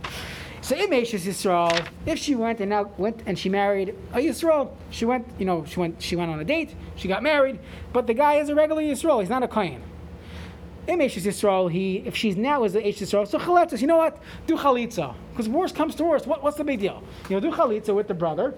So 0.64 0.74
Imesh 0.74 1.12
is 1.12 1.26
Yisrael. 1.26 1.86
If 2.06 2.18
she 2.18 2.34
went 2.34 2.58
and 2.60 2.70
now 2.70 2.90
went 2.96 3.22
and 3.26 3.38
she 3.38 3.50
married 3.50 3.94
a 4.14 4.16
Yisrael, 4.16 4.70
she 4.88 5.04
went, 5.04 5.26
you 5.38 5.44
know, 5.44 5.62
she 5.66 5.78
went, 5.78 6.00
she 6.00 6.16
went 6.16 6.30
on 6.30 6.40
a 6.40 6.44
date, 6.44 6.74
she 6.96 7.06
got 7.06 7.22
married, 7.22 7.58
but 7.92 8.06
the 8.06 8.14
guy 8.14 8.36
is 8.36 8.48
a 8.48 8.54
regular 8.54 8.80
Yisrael. 8.80 9.20
He's 9.20 9.28
not 9.28 9.42
a 9.42 9.48
kohen. 9.48 9.82
Is 10.88 11.26
Yisrael. 11.26 11.70
He, 11.70 11.98
if 12.06 12.16
she's 12.16 12.38
now 12.38 12.64
is 12.64 12.72
the 12.72 12.80
Eish 12.80 12.96
Yisrael, 12.96 13.28
so 13.28 13.38
chalitza. 13.38 13.78
You 13.78 13.86
know 13.86 13.98
what? 13.98 14.18
Do 14.46 14.56
chalitza. 14.56 15.14
Because 15.32 15.50
worst 15.50 15.74
comes 15.74 15.96
to 15.96 16.04
worst, 16.04 16.26
what, 16.26 16.42
what's 16.42 16.56
the 16.56 16.64
big 16.64 16.80
deal? 16.80 17.02
You 17.28 17.38
know, 17.38 17.40
do 17.40 17.54
chalitza 17.54 17.94
with 17.94 18.08
the 18.08 18.14
brother. 18.14 18.54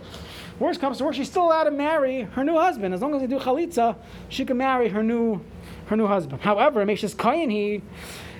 Worst 0.60 0.80
comes 0.80 0.98
to 0.98 1.04
worst, 1.04 1.18
she's 1.18 1.28
still 1.28 1.46
allowed 1.46 1.64
to 1.64 1.72
marry 1.72 2.22
her 2.22 2.44
new 2.44 2.56
husband. 2.56 2.94
As 2.94 3.02
long 3.02 3.16
as 3.16 3.20
they 3.20 3.26
do 3.26 3.40
chalitza, 3.40 3.96
she 4.28 4.44
can 4.44 4.58
marry 4.58 4.90
her 4.90 5.02
new 5.02 5.40
her 5.86 5.96
new 5.96 6.06
husband. 6.06 6.40
However, 6.40 6.84
Mesha's 6.84 7.14
Kayan, 7.14 7.50
he, 7.50 7.82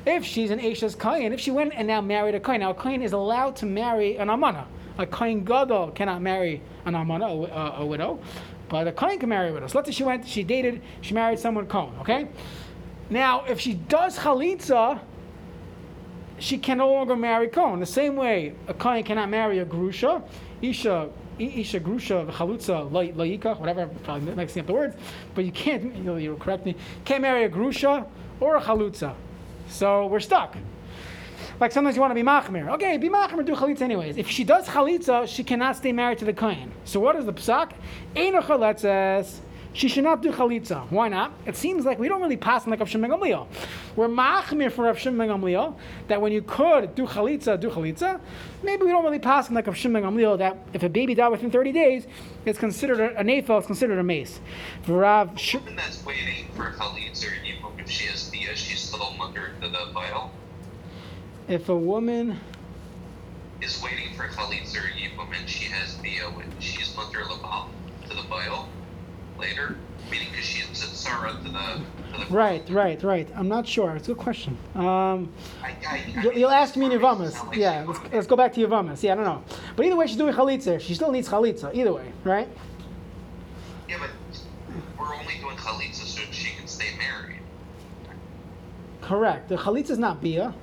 if 0.07 0.25
she's 0.25 0.51
an 0.51 0.61
Asha's 0.61 0.95
Kayan, 0.95 1.33
if 1.33 1.41
she 1.41 1.51
went 1.51 1.73
and 1.75 1.87
now 1.87 2.01
married 2.01 2.37
a 2.37 2.41
Kayan, 2.41 2.61
now 2.61 2.71
a 2.71 2.75
Kayan 2.75 3.03
is 3.03 3.13
allowed 3.13 3.57
to 3.57 3.67
marry 3.67 4.17
an 4.17 4.31
Amana. 4.31 4.67
A 4.99 5.07
Kayan 5.07 5.45
Gadol 5.45 5.91
cannot 5.91 6.23
marry 6.23 6.63
an 6.85 6.95
Amana, 6.95 7.27
a, 7.27 7.29
a, 7.29 7.43
uh, 7.43 7.77
a, 7.79 7.87
widow, 7.87 8.21
but 8.69 8.87
a 8.87 8.93
Kayan 8.93 9.19
can 9.19 9.29
marry 9.29 9.51
a 9.51 9.53
widow. 9.53 9.67
So 9.67 9.79
let's 9.79 9.89
say 9.89 9.93
she 9.93 10.05
went, 10.05 10.27
she 10.27 10.45
dated, 10.45 10.81
she 11.01 11.13
married 11.13 11.41
someone 11.41 11.67
Kohen, 11.67 11.99
okay? 12.01 12.29
Now, 13.11 13.45
if 13.45 13.61
she 13.61 13.75
does 13.75 14.17
Chalitza, 14.17 15.01
she 16.39 16.57
can 16.57 16.79
no 16.79 16.93
longer 16.93 17.17
marry 17.17 17.49
Kohen. 17.49 17.81
The 17.81 17.87
same 17.87 18.15
way 18.15 18.55
a 18.69 18.75
Kayan 18.75 19.05
cannot 19.05 19.29
marry 19.29 19.59
a 19.59 19.65
Grusha, 19.65 20.23
Isha 20.63 21.11
Isha 21.39 21.81
Grusha 21.81 22.27
Chalutza 22.31 22.91
Laika, 22.91 23.59
whatever, 23.59 23.87
probably 24.05 24.35
mixing 24.35 24.61
up 24.61 24.67
the 24.67 24.73
words, 24.73 24.97
but 25.35 25.45
you 25.45 25.53
can't, 25.53 25.95
you 25.95 26.03
know, 26.03 26.17
you 26.17 26.35
correct 26.37 26.65
me, 26.65 26.75
can't 27.05 27.21
marry 27.21 27.45
a 27.45 27.49
Grusha 27.49 28.07
or 28.41 28.57
a 28.57 28.61
Chalutza. 28.63 29.15
So 29.69 30.07
we're 30.07 30.21
stuck. 30.21 30.57
Like 31.59 31.73
sometimes 31.73 31.97
you 31.97 32.03
want 32.03 32.11
to 32.11 32.15
be 32.15 32.23
machmir. 32.23 32.69
Okay, 32.75 32.99
be 32.99 33.09
machmir, 33.09 33.45
do 33.45 33.55
chalitza 33.55 33.83
anyways. 33.83 34.19
If 34.19 34.29
she 34.29 34.45
does 34.45 34.67
chalitza, 34.69 35.27
she 35.27 35.43
cannot 35.43 35.77
stay 35.77 35.93
married 35.93 36.19
to 36.19 36.25
the 36.25 36.33
kohen. 36.33 36.73
So 36.85 37.01
what 37.01 37.17
is 37.17 37.25
the 37.25 37.33
psak? 37.33 37.73
Eino 38.15 38.43
chaletzes. 38.43 39.39
She 39.73 39.89
should 39.89 40.05
not 40.05 40.23
do 40.23 40.33
chalitza. 40.33 40.91
Why 40.91 41.09
not? 41.09 41.33
It 41.45 41.55
seems 41.55 41.85
like 41.85 41.99
we 41.99 42.09
don't 42.09 42.23
really 42.23 42.37
pass 42.37 42.67
like 42.67 42.81
Rav 42.81 42.89
Shimon. 42.89 43.11
We're 43.95 44.09
machmir 44.09 44.73
for 44.73 44.85
Rav 44.87 44.99
Shimon 44.99 45.77
that 46.09 46.21
when 46.21 46.33
you 46.33 46.41
could 46.43 46.95
do 46.95 47.07
chalitza, 47.07 47.61
do 47.61 47.69
chalitza. 47.69 48.21
Maybe 48.63 48.85
we 48.85 48.91
don't 48.91 49.05
really 49.05 49.19
pass 49.19 49.51
like 49.51 49.67
Rav 49.67 49.77
Shimon 49.77 50.17
that 50.39 50.57
if 50.73 50.83
a 50.83 50.89
baby 50.89 51.15
died 51.15 51.29
within 51.29 51.51
30 51.51 51.73
days, 51.73 52.07
it's 52.47 52.59
considered 52.59 53.01
a, 53.01 53.19
an 53.19 53.29
eighth, 53.29 53.51
it's 53.51 53.67
considered 53.67 53.99
a 53.99 54.03
mace. 54.03 54.41
Rav 54.87 55.39
Sh- 55.39 55.55
woman 55.55 55.77
that's 55.77 56.05
waiting 56.05 56.47
for 56.55 56.71
chalitza, 56.73 57.27
if 57.79 57.91
she 57.91 58.07
has 58.07 58.29
dia, 58.31 58.55
she's 58.57 58.81
still 58.81 59.15
the, 59.61 59.69
the 59.69 59.93
vial. 59.93 60.33
If 61.49 61.69
a 61.69 61.77
woman 61.77 62.41
is 63.61 63.81
waiting 63.83 64.15
for 64.17 64.25
chalitza 64.29 64.79
or 64.79 64.89
yibum 64.91 65.39
and 65.39 65.49
she 65.49 65.65
has 65.67 65.95
dia 65.97 66.25
when 66.25 66.47
uh, 66.47 66.61
she's 66.61 66.97
under 66.99 67.21
labal 67.21 67.69
to 68.09 68.17
the 68.17 68.23
vial 68.23 68.69
later, 69.39 69.77
meaning 70.11 70.29
because 70.31 70.45
she 70.45 70.63
to 71.07 71.43
the, 71.43 71.83
to 72.15 72.27
the 72.27 72.35
Right, 72.35 72.69
right, 72.71 73.03
right. 73.03 73.29
I'm 73.35 73.49
not 73.49 73.67
sure. 73.67 73.95
It's 73.97 74.09
a 74.09 74.15
good 74.15 74.23
question. 74.23 74.57
Um, 74.75 75.33
I, 75.63 75.77
I, 75.89 76.21
you'll, 76.23 76.33
you'll 76.33 76.51
ask 76.51 76.77
me 76.77 76.87
in 76.87 76.93
Yevamos. 76.93 77.47
Like 77.47 77.57
yeah, 77.57 77.85
let's, 77.87 78.01
let's, 78.13 78.27
go 78.27 78.37
back 78.37 78.53
to 78.55 78.67
Yevamos. 78.67 79.03
Yeah, 79.03 79.13
I 79.13 79.15
don't 79.17 79.25
know. 79.25 79.45
But 79.75 79.87
either 79.87 79.97
way, 79.97 80.07
she's 80.07 80.17
doing 80.17 80.35
chalitza. 80.35 80.81
She 80.81 80.95
still 80.95 81.13
needs 81.13 81.29
chalitza. 81.29 81.75
Either 81.75 81.93
way, 81.93 82.13
right? 82.25 82.49
Yeah, 83.89 83.99
but 84.01 84.11
we're 84.99 85.15
only 85.15 85.35
doing 85.41 85.57
chalitza 85.57 86.05
so 86.05 86.23
she 86.33 86.55
can 86.57 86.67
stay 86.67 86.97
married. 86.97 87.41
Correct. 89.03 89.49
The 89.49 89.57
chalitza 89.57 89.91
is 89.91 89.99
not 89.99 90.21
bia. 90.21 90.55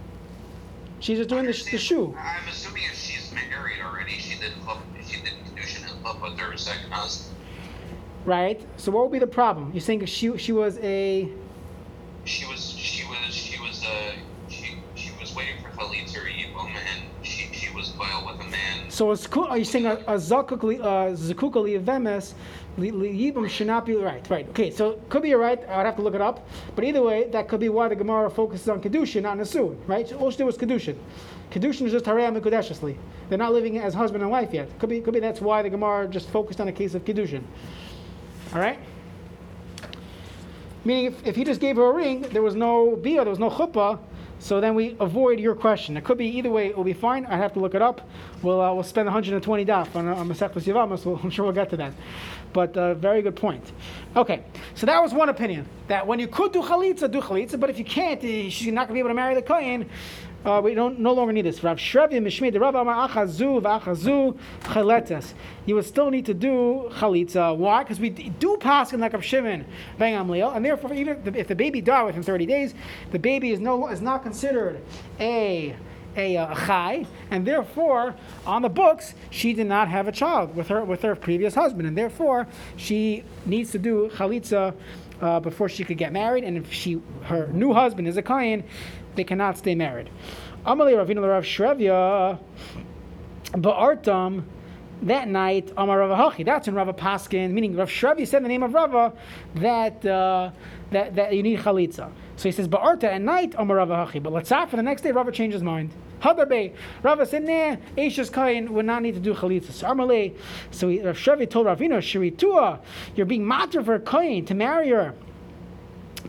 She's 0.99 1.17
just 1.17 1.29
doing 1.29 1.45
the, 1.45 1.67
the 1.71 1.77
shoe. 1.77 2.15
I'm 2.17 2.47
assuming 2.47 2.84
if 2.84 2.97
she's 2.97 3.32
married 3.34 3.79
already, 3.84 4.13
she 4.13 4.39
didn't 4.39 4.58
she 5.06 5.21
did 5.21 5.34
kedushin 5.45 5.91
and 5.91 6.03
love 6.03 6.21
with 6.21 6.38
her 6.39 6.58
second 6.58 6.91
husband. 6.91 7.36
Right. 8.25 8.62
So 8.77 8.91
what 8.91 9.03
would 9.03 9.12
be 9.12 9.19
the 9.19 9.27
problem? 9.27 9.71
You're 9.73 9.81
saying 9.81 10.05
she 10.05 10.38
she 10.38 10.51
was 10.51 10.77
a. 10.79 11.27
She 12.25 12.45
was 12.45 12.69
she 12.77 13.05
was 13.05 13.33
she 13.33 13.59
was 13.59 13.83
uh, 13.83 14.13
she 14.47 14.77
she 14.95 15.12
was 15.19 15.36
waiting 15.36 15.55
for 15.62 15.69
chalitza 15.77 16.17
or 16.19 16.27
yibum, 16.29 16.67
and 16.69 17.03
she 17.25 17.49
she 17.53 17.69
was 17.75 17.89
boiled 17.89 18.25
with 18.25 18.47
a 18.47 18.49
man. 18.49 18.89
So 18.89 19.12
is, 19.12 19.27
ku- 19.27 19.43
are 19.43 19.57
you 19.57 19.65
saying 19.65 19.88
a, 19.88 19.95
a 20.07 20.15
zakuk 20.15 20.63
li- 20.63 20.79
uh, 20.79 21.12
zakuk 21.17 21.55
li 21.55 21.75
vemes 21.77 22.33
li- 22.77 22.91
li- 22.91 23.31
yibum 23.31 23.49
should 23.49 23.67
not 23.67 23.86
be 23.86 23.95
right? 23.95 24.25
Right. 24.29 24.47
Okay. 24.49 24.71
So 24.71 25.01
could 25.09 25.23
be 25.23 25.29
you're 25.29 25.38
right. 25.39 25.59
I'd 25.67 25.86
have 25.86 25.97
to 25.97 26.01
look 26.01 26.15
it 26.15 26.21
up. 26.21 26.47
But 26.75 26.86
either 26.86 27.01
way, 27.01 27.27
that 27.31 27.49
could 27.49 27.59
be 27.59 27.67
why 27.67 27.89
the 27.89 27.95
Gemara 27.95 28.29
focuses 28.29 28.69
on 28.69 28.81
kedushin, 28.81 29.23
not 29.23 29.38
nesuin. 29.38 29.75
Right. 29.86 30.07
So 30.07 30.17
all 30.17 30.31
she 30.31 30.38
did 30.38 30.45
was 30.45 30.57
kedushin. 30.57 30.95
Kedushin 31.51 31.88
is 31.88 31.91
just 31.91 32.05
harei 32.05 32.31
mikudeshesli. 32.39 32.95
They're 33.27 33.38
not 33.38 33.51
living 33.51 33.79
as 33.79 33.93
husband 33.93 34.21
and 34.23 34.31
wife 34.31 34.53
yet. 34.53 34.69
Could 34.79 34.89
be. 34.89 35.01
Could 35.01 35.13
be 35.13 35.19
that's 35.19 35.41
why 35.41 35.62
the 35.62 35.69
Gemara 35.69 36.07
just 36.07 36.29
focused 36.29 36.62
on 36.62 36.69
a 36.69 36.71
case 36.71 36.93
of 36.95 37.03
kedushin. 37.03 37.43
All 38.53 38.59
right. 38.59 38.77
Meaning, 40.85 41.05
if, 41.05 41.25
if 41.25 41.35
he 41.35 41.43
just 41.43 41.59
gave 41.59 41.77
her 41.77 41.89
a 41.89 41.93
ring, 41.93 42.21
there 42.21 42.43
was 42.43 42.55
no 42.55 42.95
bia, 42.95 43.23
there 43.23 43.31
was 43.31 43.39
no 43.39 43.49
chuppah, 43.49 43.99
so 44.37 44.59
then 44.59 44.75
we 44.75 44.95
avoid 44.99 45.39
your 45.39 45.55
question. 45.55 45.97
It 45.97 46.03
could 46.03 46.17
be 46.17 46.27
either 46.27 46.51
way, 46.51 46.67
it 46.67 46.77
will 46.77 46.83
be 46.83 46.93
fine. 46.93 47.25
I 47.25 47.37
have 47.37 47.53
to 47.53 47.59
look 47.59 47.73
it 47.73 47.81
up. 47.81 48.07
We'll, 48.43 48.61
uh, 48.61 48.73
we'll 48.73 48.83
spend 48.83 49.05
120 49.05 49.65
daf 49.65 49.95
on, 49.95 50.07
uh, 50.07 50.15
on 50.15 50.29
Masechtas 50.29 50.65
Yevamos, 50.65 50.99
so 50.99 51.19
I'm 51.23 51.31
sure 51.31 51.45
we'll 51.45 51.53
get 51.53 51.69
to 51.71 51.77
that. 51.77 51.93
But 52.51 52.77
uh, 52.77 52.93
very 52.93 53.23
good 53.23 53.35
point. 53.35 53.71
Okay, 54.15 54.43
so 54.75 54.85
that 54.85 55.01
was 55.01 55.13
one 55.13 55.29
opinion, 55.29 55.65
that 55.87 56.05
when 56.05 56.19
you 56.19 56.27
could 56.27 56.51
do 56.51 56.61
chalitza, 56.61 57.09
do 57.09 57.21
chalitza, 57.21 57.59
but 57.59 57.71
if 57.71 57.79
you 57.79 57.85
can't, 57.85 58.23
eh, 58.23 58.49
she's 58.49 58.67
not 58.67 58.87
going 58.87 58.89
to 58.89 58.93
be 58.93 58.99
able 58.99 59.09
to 59.09 59.15
marry 59.15 59.33
the 59.33 59.41
kohen, 59.41 59.89
uh, 60.45 60.62
we 60.63 60.73
don't 60.73 60.99
no 60.99 61.13
longer 61.13 61.32
need 61.32 61.45
this. 61.45 61.63
Rav 61.63 61.77
Shrevi 61.77 62.13
Mishmei 62.13 62.51
the 62.51 62.60
Rav 62.60 62.75
Amar 62.75 63.08
Achazu 63.08 63.62
v'Achazu 63.62 64.38
chaletas. 64.63 65.34
You 65.65 65.75
would 65.75 65.86
still 65.86 66.10
need 66.10 66.25
to 66.25 66.34
do 66.34 66.89
chalitza. 66.93 67.56
Why? 67.56 67.84
Because 67.84 67.99
we 67.99 68.10
do 68.10 68.58
pass 68.58 68.93
in 68.93 68.99
like 68.99 69.13
Rav 69.13 69.23
Shimon 69.23 69.65
ben 69.97 70.13
Gamliel, 70.13 70.56
and 70.56 70.65
therefore 70.65 70.93
even 70.93 71.21
if 71.36 71.47
the, 71.47 71.56
baby 71.56 71.82
died 71.82 72.03
within 72.03 72.23
30 72.23 72.45
days, 72.45 72.73
the 73.12 73.19
baby 73.19 73.51
is 73.51 73.60
no 73.60 73.88
is 73.88 74.01
not 74.01 74.23
considered 74.23 74.82
a 75.19 75.75
a, 76.15 76.38
uh, 76.38 76.53
chai, 76.53 77.08
and 77.32 77.45
therefore 77.45 78.15
on 78.45 78.62
the 78.62 78.69
books 78.69 79.15
she 79.32 79.53
did 79.53 79.65
not 79.65 79.88
have 79.88 80.08
a 80.08 80.12
child 80.12 80.56
with 80.56 80.67
her 80.67 80.84
with 80.84 81.01
her 81.01 81.15
previous 81.15 81.56
husband, 81.56 81.88
and 81.88 81.97
therefore 81.97 82.47
she 82.75 83.23
needs 83.45 83.71
to 83.71 83.79
do 83.79 84.10
chalitza 84.13 84.75
uh, 85.21 85.39
before 85.39 85.69
she 85.69 85.84
could 85.84 85.97
get 85.97 86.12
married, 86.12 86.43
and 86.43 86.58
if 86.58 86.71
she 86.71 87.01
her 87.23 87.47
new 87.47 87.73
husband 87.73 88.08
is 88.08 88.17
a 88.17 88.21
kain, 88.21 88.63
they 89.15 89.23
cannot 89.23 89.58
stay 89.58 89.76
married. 89.76 90.10
Amalei 90.65 90.93
Ravina 90.93 91.28
Rav 91.28 91.43
Shrevya 91.43 92.39
Ba'artam 93.52 94.43
that 95.04 95.28
night 95.28 95.71
Amar 95.78 95.99
Rava. 95.99 96.43
That's 96.43 96.67
in 96.67 96.76
Rava 96.76 96.93
Paskin, 96.93 97.52
meaning 97.52 97.76
Rav 97.76 97.89
Shrevi 97.89 98.28
said 98.28 98.43
the 98.43 98.47
name 98.47 98.63
of 98.63 98.73
Rava 98.73 99.13
that 99.56 100.06
uh, 100.06 100.52
that, 100.91 101.15
that 101.15 101.34
you 101.34 101.43
need 101.43 101.60
chalitza. 101.60 102.12
So 102.36 102.43
he 102.43 102.52
says 102.52 102.67
Ba'arta 102.67 103.06
at 103.06 103.21
night 103.21 103.54
Amar 103.58 103.78
Rava. 103.78 104.19
But 104.19 104.34
let's 104.34 104.49
for 104.49 104.76
the 104.76 104.84
next 104.84 105.02
day 105.02 105.12
Rava 105.12 105.32
changed 105.32 105.54
his 105.54 105.63
mind. 105.63 105.93
Hadarbe. 106.21 106.73
Rava 107.04 107.26
said, 107.26 107.43
nah, 107.43 107.76
Eishes 107.97 108.32
Kain 108.32 108.71
would 108.73 108.86
not 108.86 109.02
need 109.02 109.13
to 109.15 109.19
do 109.19 109.34
chalitza. 109.34 109.71
So 109.73 109.88
Amalei. 109.88 110.36
So 110.71 110.88
Rav 110.88 111.17
Shrevi 111.17 111.49
told 111.49 111.67
Ravina, 111.67 111.97
Shiritua, 111.97 112.80
you're 113.15 113.26
being 113.26 113.45
matter 113.45 113.84
for 113.84 113.99
Kain 113.99 114.45
to 114.45 114.56
marry 114.56 114.89
her 114.89 115.13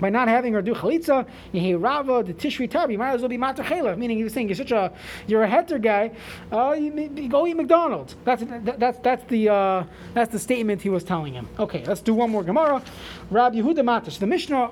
by 0.01 0.11
not 0.11 0.29
having 0.29 0.53
her 0.53 0.63
do 0.63 0.75
chalitza, 0.75 1.27
yehi 1.53 1.81
rava 1.81 2.23
the 2.23 2.35
tishri 2.35 2.71
tar, 2.71 2.91
you 2.91 2.99
might 2.99 3.13
as 3.13 3.21
well 3.21 3.29
be 3.29 3.39
matar 3.39 3.65
chela. 3.65 3.97
Meaning 3.97 4.19
he 4.19 4.25
was 4.25 4.33
saying 4.33 4.49
you're 4.49 4.57
such 4.57 4.73
a 4.73 4.93
you're 5.27 5.45
a 5.45 5.49
heter 5.49 5.81
guy. 5.81 6.11
Uh, 6.53 6.73
you, 6.73 6.93
you 7.17 7.29
go 7.29 7.47
eat 7.47 7.55
McDonald's. 7.55 8.17
That's 8.25 8.43
that, 8.45 8.81
that's 8.81 8.99
that's 8.99 9.25
the 9.29 9.49
uh, 9.49 9.85
that's 10.13 10.33
the 10.33 10.39
statement 10.39 10.83
he 10.83 10.91
was 10.91 11.05
telling 11.05 11.35
him. 11.35 11.49
Okay, 11.59 11.85
let's 11.85 12.01
do 12.01 12.15
one 12.15 12.31
more 12.31 12.43
Gemara. 12.43 12.83
Rab 13.31 13.55
Yehuda 13.55 13.81
Matash. 13.81 14.19
The 14.19 14.27
Mishnah, 14.27 14.71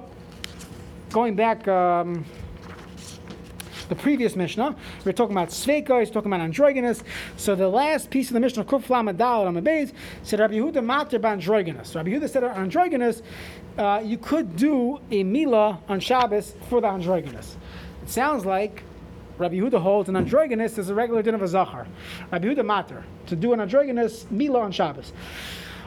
going 1.11 1.35
back. 1.37 1.67
Um, 1.69 2.25
the 3.93 4.03
previous 4.03 4.37
Mishnah, 4.37 4.75
we 5.05 5.11
are 5.11 5.13
talking 5.13 5.37
about 5.37 5.51
Sveika, 5.51 6.01
he's 6.01 6.11
talking 6.11 6.33
about 6.33 6.43
androgynous. 6.43 7.05
So 7.37 7.55
the 7.55 7.69
last 7.69 8.09
piece 8.09 8.29
of 8.29 8.35
the 8.35 8.41
Mishnah, 8.41 8.65
Kuf 8.65 8.89
Lama 8.89 9.13
Dal 9.13 9.45
Amabeis, 9.45 9.93
said 10.23 10.41
Rabbi 10.41 10.55
Yehuda 10.55 10.83
Mater 10.83 11.19
Bandrogynous. 11.19 11.95
Rabbi 11.95 12.09
Yehuda 12.09 12.31
said 12.31 12.43
androgynous, 12.43 13.21
uh, 13.77 14.01
you 14.03 14.17
could 14.17 14.57
do 14.57 14.99
a 15.11 15.23
Mila 15.25 15.79
on 15.91 16.01
Shabbos 16.01 16.55
for 16.71 16.81
the 16.81 16.87
androgynous. 16.87 17.59
It 18.03 18.09
sounds 18.09 18.47
like 18.47 18.83
Rabbi 19.37 19.57
Yehuda 19.57 19.83
holds 19.83 20.09
an 20.09 20.17
androgynous 20.17 20.79
is 20.79 20.89
a 20.89 20.95
regular 20.95 21.21
din 21.21 21.35
of 21.35 21.43
a 21.43 21.49
Zachar. 21.49 21.87
Rabbi 22.31 22.47
Yehuda 22.47 22.65
Mater, 22.65 23.05
to 23.27 23.37
do 23.37 23.53
an 23.53 23.61
androgynous 23.61 24.25
Mila 24.31 24.61
on 24.61 24.73
Shabbos. 24.73 25.13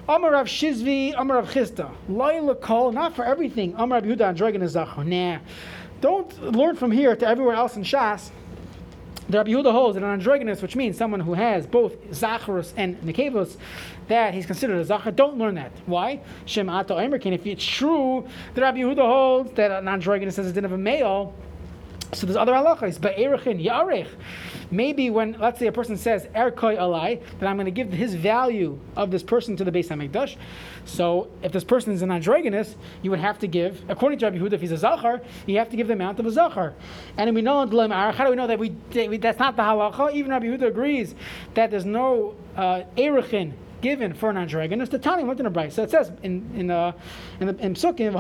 Amar 0.08 0.34
Rav 0.34 0.46
Shizvi, 0.46 1.16
Amar 1.18 1.38
Rav 1.38 1.52
Chisda. 1.52 1.92
Laila 2.08 2.54
Kol, 2.54 2.92
not 2.92 3.16
for 3.16 3.26
everything. 3.26 3.74
Amar 3.78 4.00
Rabbi 4.02 4.10
Yehuda 4.14 4.28
androgynous 4.28 4.74
Zachar. 4.74 5.04
Nah. 5.04 5.40
Don't 6.02 6.54
learn 6.54 6.76
from 6.76 6.92
here 6.92 7.16
to 7.16 7.28
everywhere 7.28 7.56
else 7.56 7.76
in 7.76 7.84
Shas. 7.84 8.30
The 9.28 9.40
Rabbi 9.40 9.52
Yehuda 9.52 9.72
holds 9.72 9.96
that 9.96 10.04
an 10.04 10.12
androgynous, 10.12 10.62
which 10.62 10.76
means 10.76 10.98
someone 10.98 11.20
who 11.20 11.34
has 11.34 11.66
both 11.66 12.00
Zacharus 12.12 12.74
and 12.78 13.02
Nekevos, 13.02 13.58
that 14.08 14.36
he's 14.36 14.46
considered 14.46 14.78
a 14.78 14.86
Zachar. 14.86 15.12
Don't 15.12 15.38
learn 15.38 15.56
that. 15.56 15.72
Why? 15.88 16.20
Shem 16.46 16.70
Ato 16.70 16.98
Emerkin. 16.98 17.34
If 17.34 17.48
it's 17.48 17.66
true, 17.66 18.28
the 18.54 18.62
Rabbi 18.62 18.80
Yehuda 18.80 18.98
holds 18.98 19.52
that 19.54 19.72
an 19.72 19.88
androgynous 19.88 20.38
is 20.38 20.48
a 20.48 20.54
din 20.54 20.64
of 20.64 20.74
a 20.74 20.78
male, 20.78 21.34
so 22.14 22.26
there's 22.26 22.38
other 22.38 22.54
halachas, 22.54 23.00
but 23.00 23.16
erichin 23.18 23.64
yarech. 23.64 24.08
Maybe 24.72 25.10
when 25.10 25.34
let's 25.40 25.60
say 25.60 25.68
a 25.68 25.72
person 25.72 25.98
says 25.98 26.26
erkoi 26.36 26.78
alai, 26.78 27.22
that 27.40 27.48
I'm 27.48 27.56
going 27.56 27.66
to 27.66 27.72
give 27.72 27.92
his 27.92 28.16
value 28.16 28.80
of 28.96 29.12
this 29.12 29.24
person 29.24 29.56
to 29.58 29.64
the 29.64 29.72
Beis 29.72 29.88
Hamikdash. 29.88 30.38
So 30.86 31.30
if 31.42 31.52
this 31.52 31.64
person 31.64 31.94
is 31.94 32.02
an 32.02 32.12
androgynous, 32.12 32.76
you 33.02 33.10
would 33.12 33.20
have 33.20 33.40
to 33.40 33.48
give, 33.48 33.82
according 33.90 34.20
to 34.20 34.26
Rabbi 34.26 34.38
Yehuda, 34.38 34.54
if 34.54 34.62
he's 34.62 34.72
a 34.72 34.78
zachar, 34.78 35.22
you 35.46 35.58
have 35.58 35.70
to 35.70 35.78
give 35.78 35.88
the 35.88 35.94
amount 35.94 36.20
of 36.20 36.26
a 36.26 36.32
zachar. 36.32 36.74
And 37.18 37.34
we 37.36 37.42
know 37.42 37.60
how 37.60 38.24
do 38.24 38.30
we 38.30 38.36
know 38.36 38.48
that 38.48 38.60
we, 38.60 38.70
that's 39.18 39.40
not 39.40 39.56
the 39.56 39.64
halacha? 39.64 40.14
Even 40.14 40.32
Rabbi 40.32 40.46
Yehuda 40.46 40.68
agrees 40.68 41.16
that 41.54 41.72
there's 41.72 41.86
no 41.86 42.36
uh, 42.56 42.84
erichin 42.98 43.54
given 43.86 44.16
for 44.16 44.32
an 44.32 44.38
androgynous. 44.38 44.90
The 44.90 44.98
Tani 44.98 45.24
went 45.24 45.40
in 45.40 45.46
a 45.46 45.52
brayso. 45.52 45.74
So 45.74 45.84
it 45.84 45.92
says 45.92 46.12
in 46.24 46.50
in 46.56 46.72
uh, 46.72 46.92
in 47.40 47.46
the 47.46 47.56
in 47.64 47.76
Psukim 47.76 48.14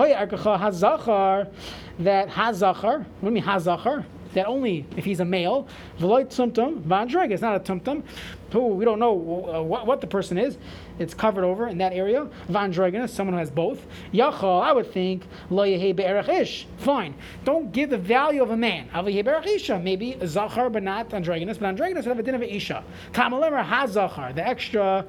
that 1.97 2.30
hazachar. 2.30 2.97
What 2.99 3.21
do 3.21 3.25
you 3.25 3.32
mean 3.32 3.43
hazachar? 3.43 4.06
That 4.36 4.48
only 4.48 4.86
if 4.95 5.06
he's 5.06 5.21
a 5.21 5.26
male, 5.26 5.67
v'loy 6.00 6.26
tumtum 6.26 6.82
v'androgynous. 6.82 7.32
It's 7.32 7.41
not 7.41 7.56
a 7.56 7.60
tumtum. 7.60 8.04
Who 8.52 8.67
we 8.67 8.86
don't 8.86 9.00
know 9.00 9.12
uh, 9.12 9.62
what, 9.62 9.86
what 9.86 10.02
the 10.02 10.08
person 10.08 10.38
is. 10.38 10.58
It's 11.00 11.13
covered 11.13 11.43
over 11.43 11.67
in 11.67 11.78
that 11.80 11.93
area. 11.93 12.30
Vandrogynous, 12.50 13.10
someone 13.10 13.34
who 13.34 13.39
has 13.39 13.50
both. 13.50 13.86
Yachal, 14.13 14.62
I 14.62 14.71
would 14.71 14.91
think 14.93 15.24
lo 15.50 15.63
ish. 15.63 16.67
Fine. 16.78 17.15
Don't 17.43 17.71
give 17.71 17.89
the 17.89 17.98
value 17.98 18.41
of 18.41 18.52
a 18.52 18.58
man. 18.58 18.88
Maybe 19.84 20.17
zachar, 20.26 20.69
but 20.69 20.84
not 20.84 21.13
androgynous. 21.13 21.58
But 21.58 21.67
androgynous 21.67 22.06
would 22.06 22.15
have 22.15 22.19
a 22.19 22.24
din 22.24 22.36
of 22.36 22.43
isha. 22.43 22.84
Kamalemer 23.13 23.65
hazachar. 23.65 24.36
The 24.36 24.48
extra. 24.48 25.06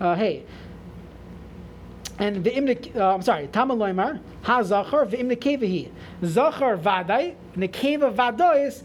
Uh, 0.00 0.14
hey. 0.14 0.44
And 2.24 2.42
the 2.42 2.90
uh, 2.96 3.14
I'm 3.14 3.20
sorry, 3.20 3.48
Tamaloimar, 3.48 4.18
ha 4.44 4.62
zachar 4.62 5.04
v'imne 5.04 5.36
kevahi. 5.36 5.90
Zachar 6.24 6.78
vadai, 6.78 7.34
nekeva 7.54 8.14
vadois, 8.14 8.82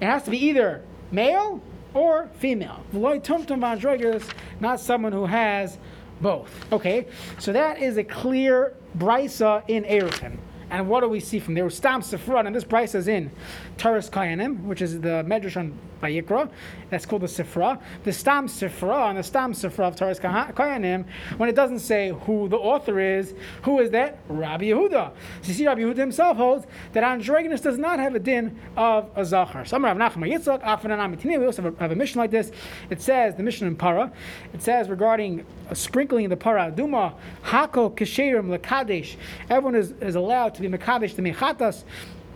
it 0.00 0.04
has 0.04 0.24
to 0.24 0.30
be 0.32 0.44
either 0.46 0.82
male 1.12 1.62
or 1.94 2.28
female. 2.40 2.84
V'loi 2.92 3.22
tumtum 3.22 3.60
v'androgynous, 3.60 4.28
not 4.58 4.80
someone 4.80 5.12
who 5.12 5.24
has 5.24 5.78
both. 6.20 6.50
Okay, 6.72 7.06
so 7.38 7.52
that 7.52 7.80
is 7.80 7.96
a 7.96 8.02
clear 8.02 8.74
brisa 8.98 9.62
in 9.68 9.84
Eruchin. 9.84 10.38
And 10.70 10.88
what 10.88 11.02
do 11.02 11.08
we 11.08 11.20
see 11.20 11.38
from 11.38 11.54
there? 11.54 11.70
Stam 11.70 12.02
Sifra, 12.02 12.44
and 12.44 12.56
this 12.56 12.64
brisa 12.64 12.96
is 12.96 13.06
in 13.06 13.30
Toras 13.76 14.10
Kohanim, 14.10 14.64
which 14.64 14.82
is 14.82 15.00
the 15.00 15.24
Medrash 15.28 15.56
on 15.56 15.78
Vayikra. 16.00 16.50
That's 16.90 17.06
called 17.06 17.22
the 17.22 17.26
Sifra. 17.26 17.80
The 18.04 18.12
Stam 18.12 18.46
Sifra 18.48 19.10
and 19.10 19.18
the 19.18 19.22
Stam 19.22 19.52
Sifra 19.52 19.88
of 19.88 19.96
Toras 19.96 20.20
Kohanim, 20.20 21.04
when 21.36 21.48
it 21.48 21.54
doesn't 21.54 21.80
say 21.80 22.10
who 22.22 22.48
the 22.48 22.56
author 22.56 22.98
is, 23.00 23.34
who 23.62 23.78
is 23.80 23.90
that? 23.90 24.18
Rabbi 24.28 24.66
Yehuda. 24.66 25.12
So 25.42 25.48
you 25.48 25.54
see, 25.54 25.66
Rabbi 25.66 25.82
Yehuda 25.82 25.98
himself 25.98 26.36
holds 26.36 26.66
that 26.92 27.04
androgynous 27.04 27.60
does 27.60 27.78
not 27.78 27.98
have 27.98 28.14
a 28.14 28.18
din 28.18 28.58
of 28.76 29.10
a 29.16 29.24
Zachar. 29.24 29.60
Rav 29.60 29.96
Nachman 29.96 30.32
Yitzchak, 30.32 31.24
we 31.24 31.46
also 31.46 31.62
have 31.62 31.74
a, 31.74 31.78
have 31.78 31.92
a 31.92 31.96
mission 31.96 32.20
like 32.20 32.30
this. 32.30 32.50
It 32.90 33.00
says, 33.00 33.34
the 33.36 33.42
mission 33.42 33.66
in 33.66 33.76
Para, 33.76 34.12
it 34.52 34.62
says 34.62 34.88
regarding 34.88 35.44
sprinkling 35.72 36.24
in 36.24 36.30
the 36.30 36.36
Para 36.36 36.70
Duma, 36.70 37.14
Hako 37.42 37.90
Kesherim 37.90 38.56
Lakadesh, 38.56 39.16
everyone 39.48 39.74
is, 39.74 39.92
is 40.00 40.14
allowed 40.14 40.54
to 40.54 40.62
be 40.62 40.68
Mekadesh 40.68 41.14
to 41.16 41.22
Mechatas 41.22 41.84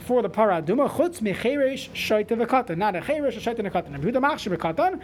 for 0.04 0.22
the 0.22 0.30
paraduma 0.30 0.88
chutz 0.88 1.20
mecheresh 1.20 1.88
shaita 1.90 2.36
v'katan, 2.40 2.76
not 2.76 2.94
a 2.96 3.00
cheresh 3.00 3.34
shaita 3.34 3.60
v'katan. 3.60 3.92
Rabbi 3.92 4.10
Yehuda 4.10 4.22
machshir 4.22 4.56
v'katan. 4.56 5.00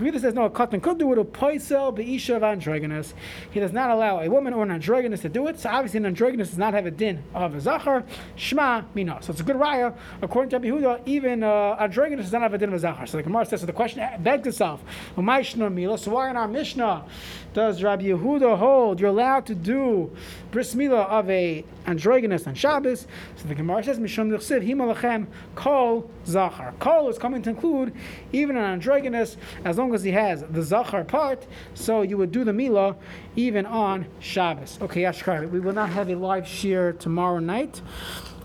Yehuda 0.00 0.20
says 0.20 0.34
no, 0.34 0.44
a 0.44 0.50
katan 0.50 0.82
could 0.82 0.98
do 0.98 1.12
it. 1.12 1.18
A 1.18 1.24
poisel 1.24 1.96
beisha 1.96 2.36
of 2.36 2.42
androgynous. 2.42 3.14
He 3.50 3.60
does 3.60 3.72
not 3.72 3.90
allow 3.90 4.20
a 4.20 4.28
woman 4.28 4.52
or 4.54 4.62
an 4.62 4.70
androgynous 4.70 5.20
to 5.22 5.28
do 5.28 5.46
it. 5.48 5.58
So 5.60 5.68
obviously, 5.68 5.98
an 5.98 6.06
androgynous 6.06 6.48
does 6.48 6.58
not 6.58 6.74
have 6.74 6.86
a 6.86 6.90
din 6.90 7.22
of 7.34 7.54
a 7.54 7.60
zachar. 7.60 8.04
Shma 8.36 8.84
mina. 8.94 9.18
So 9.20 9.32
it's 9.32 9.40
a 9.40 9.44
good 9.44 9.56
raya. 9.56 9.94
According 10.22 10.50
to 10.50 10.60
Yehuda, 10.66 11.02
even 11.06 11.42
uh, 11.42 11.76
androgynous 11.78 12.26
does 12.26 12.32
not 12.32 12.42
have 12.42 12.54
a 12.54 12.58
din 12.58 12.70
of 12.70 12.74
a 12.74 12.78
zachar. 12.78 13.06
So 13.06 13.16
the 13.18 13.22
Gemara 13.22 13.46
says, 13.46 13.60
so 13.60 13.66
the 13.66 13.72
question 13.72 14.02
begs 14.22 14.46
itself. 14.46 14.82
So 15.14 15.22
why 15.22 16.30
in 16.30 16.36
our 16.36 16.48
Mishnah 16.48 17.04
does 17.58 17.82
Rabbi 17.82 18.04
Yehuda 18.04 18.56
hold 18.56 19.00
you're 19.00 19.10
allowed 19.10 19.44
to 19.46 19.54
do 19.56 20.12
bris 20.52 20.76
milah 20.76 21.08
of 21.08 21.28
a 21.28 21.64
androgynous 21.88 22.46
on 22.46 22.54
Shabbos. 22.54 23.06
So 23.36 23.48
the 23.48 23.54
Gemara 23.54 23.82
says, 23.82 23.98
Mishum 23.98 24.30
Nichsiv, 24.30 24.66
Himalachem, 24.66 25.26
Kol 25.54 26.08
Zachar. 26.26 26.74
Kol 26.78 27.08
is 27.08 27.18
coming 27.18 27.42
to 27.42 27.50
include 27.50 27.94
even 28.32 28.56
an 28.56 28.64
androgynous, 28.64 29.36
as 29.64 29.78
long 29.78 29.94
as 29.94 30.02
he 30.02 30.12
has 30.12 30.44
the 30.50 30.62
Zachar 30.62 31.04
part, 31.04 31.46
so 31.74 32.02
you 32.02 32.16
would 32.18 32.30
do 32.30 32.44
the 32.44 32.52
Milah 32.52 32.96
even 33.36 33.66
on 33.66 34.06
Shabbos. 34.20 34.78
Okay, 34.82 35.02
Ashkar, 35.02 35.50
we 35.50 35.60
will 35.60 35.72
not 35.72 35.90
have 35.90 36.10
a 36.10 36.14
live 36.14 36.44
shiur 36.44 36.98
tomorrow 36.98 37.38
night. 37.38 37.80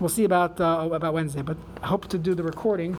We'll 0.00 0.08
see 0.08 0.24
about 0.24 0.60
uh, 0.60 0.88
about 0.92 1.14
Wednesday, 1.14 1.42
but 1.42 1.56
I 1.82 1.86
hope 1.86 2.08
to 2.08 2.18
do 2.18 2.34
the 2.34 2.42
recording 2.42 2.92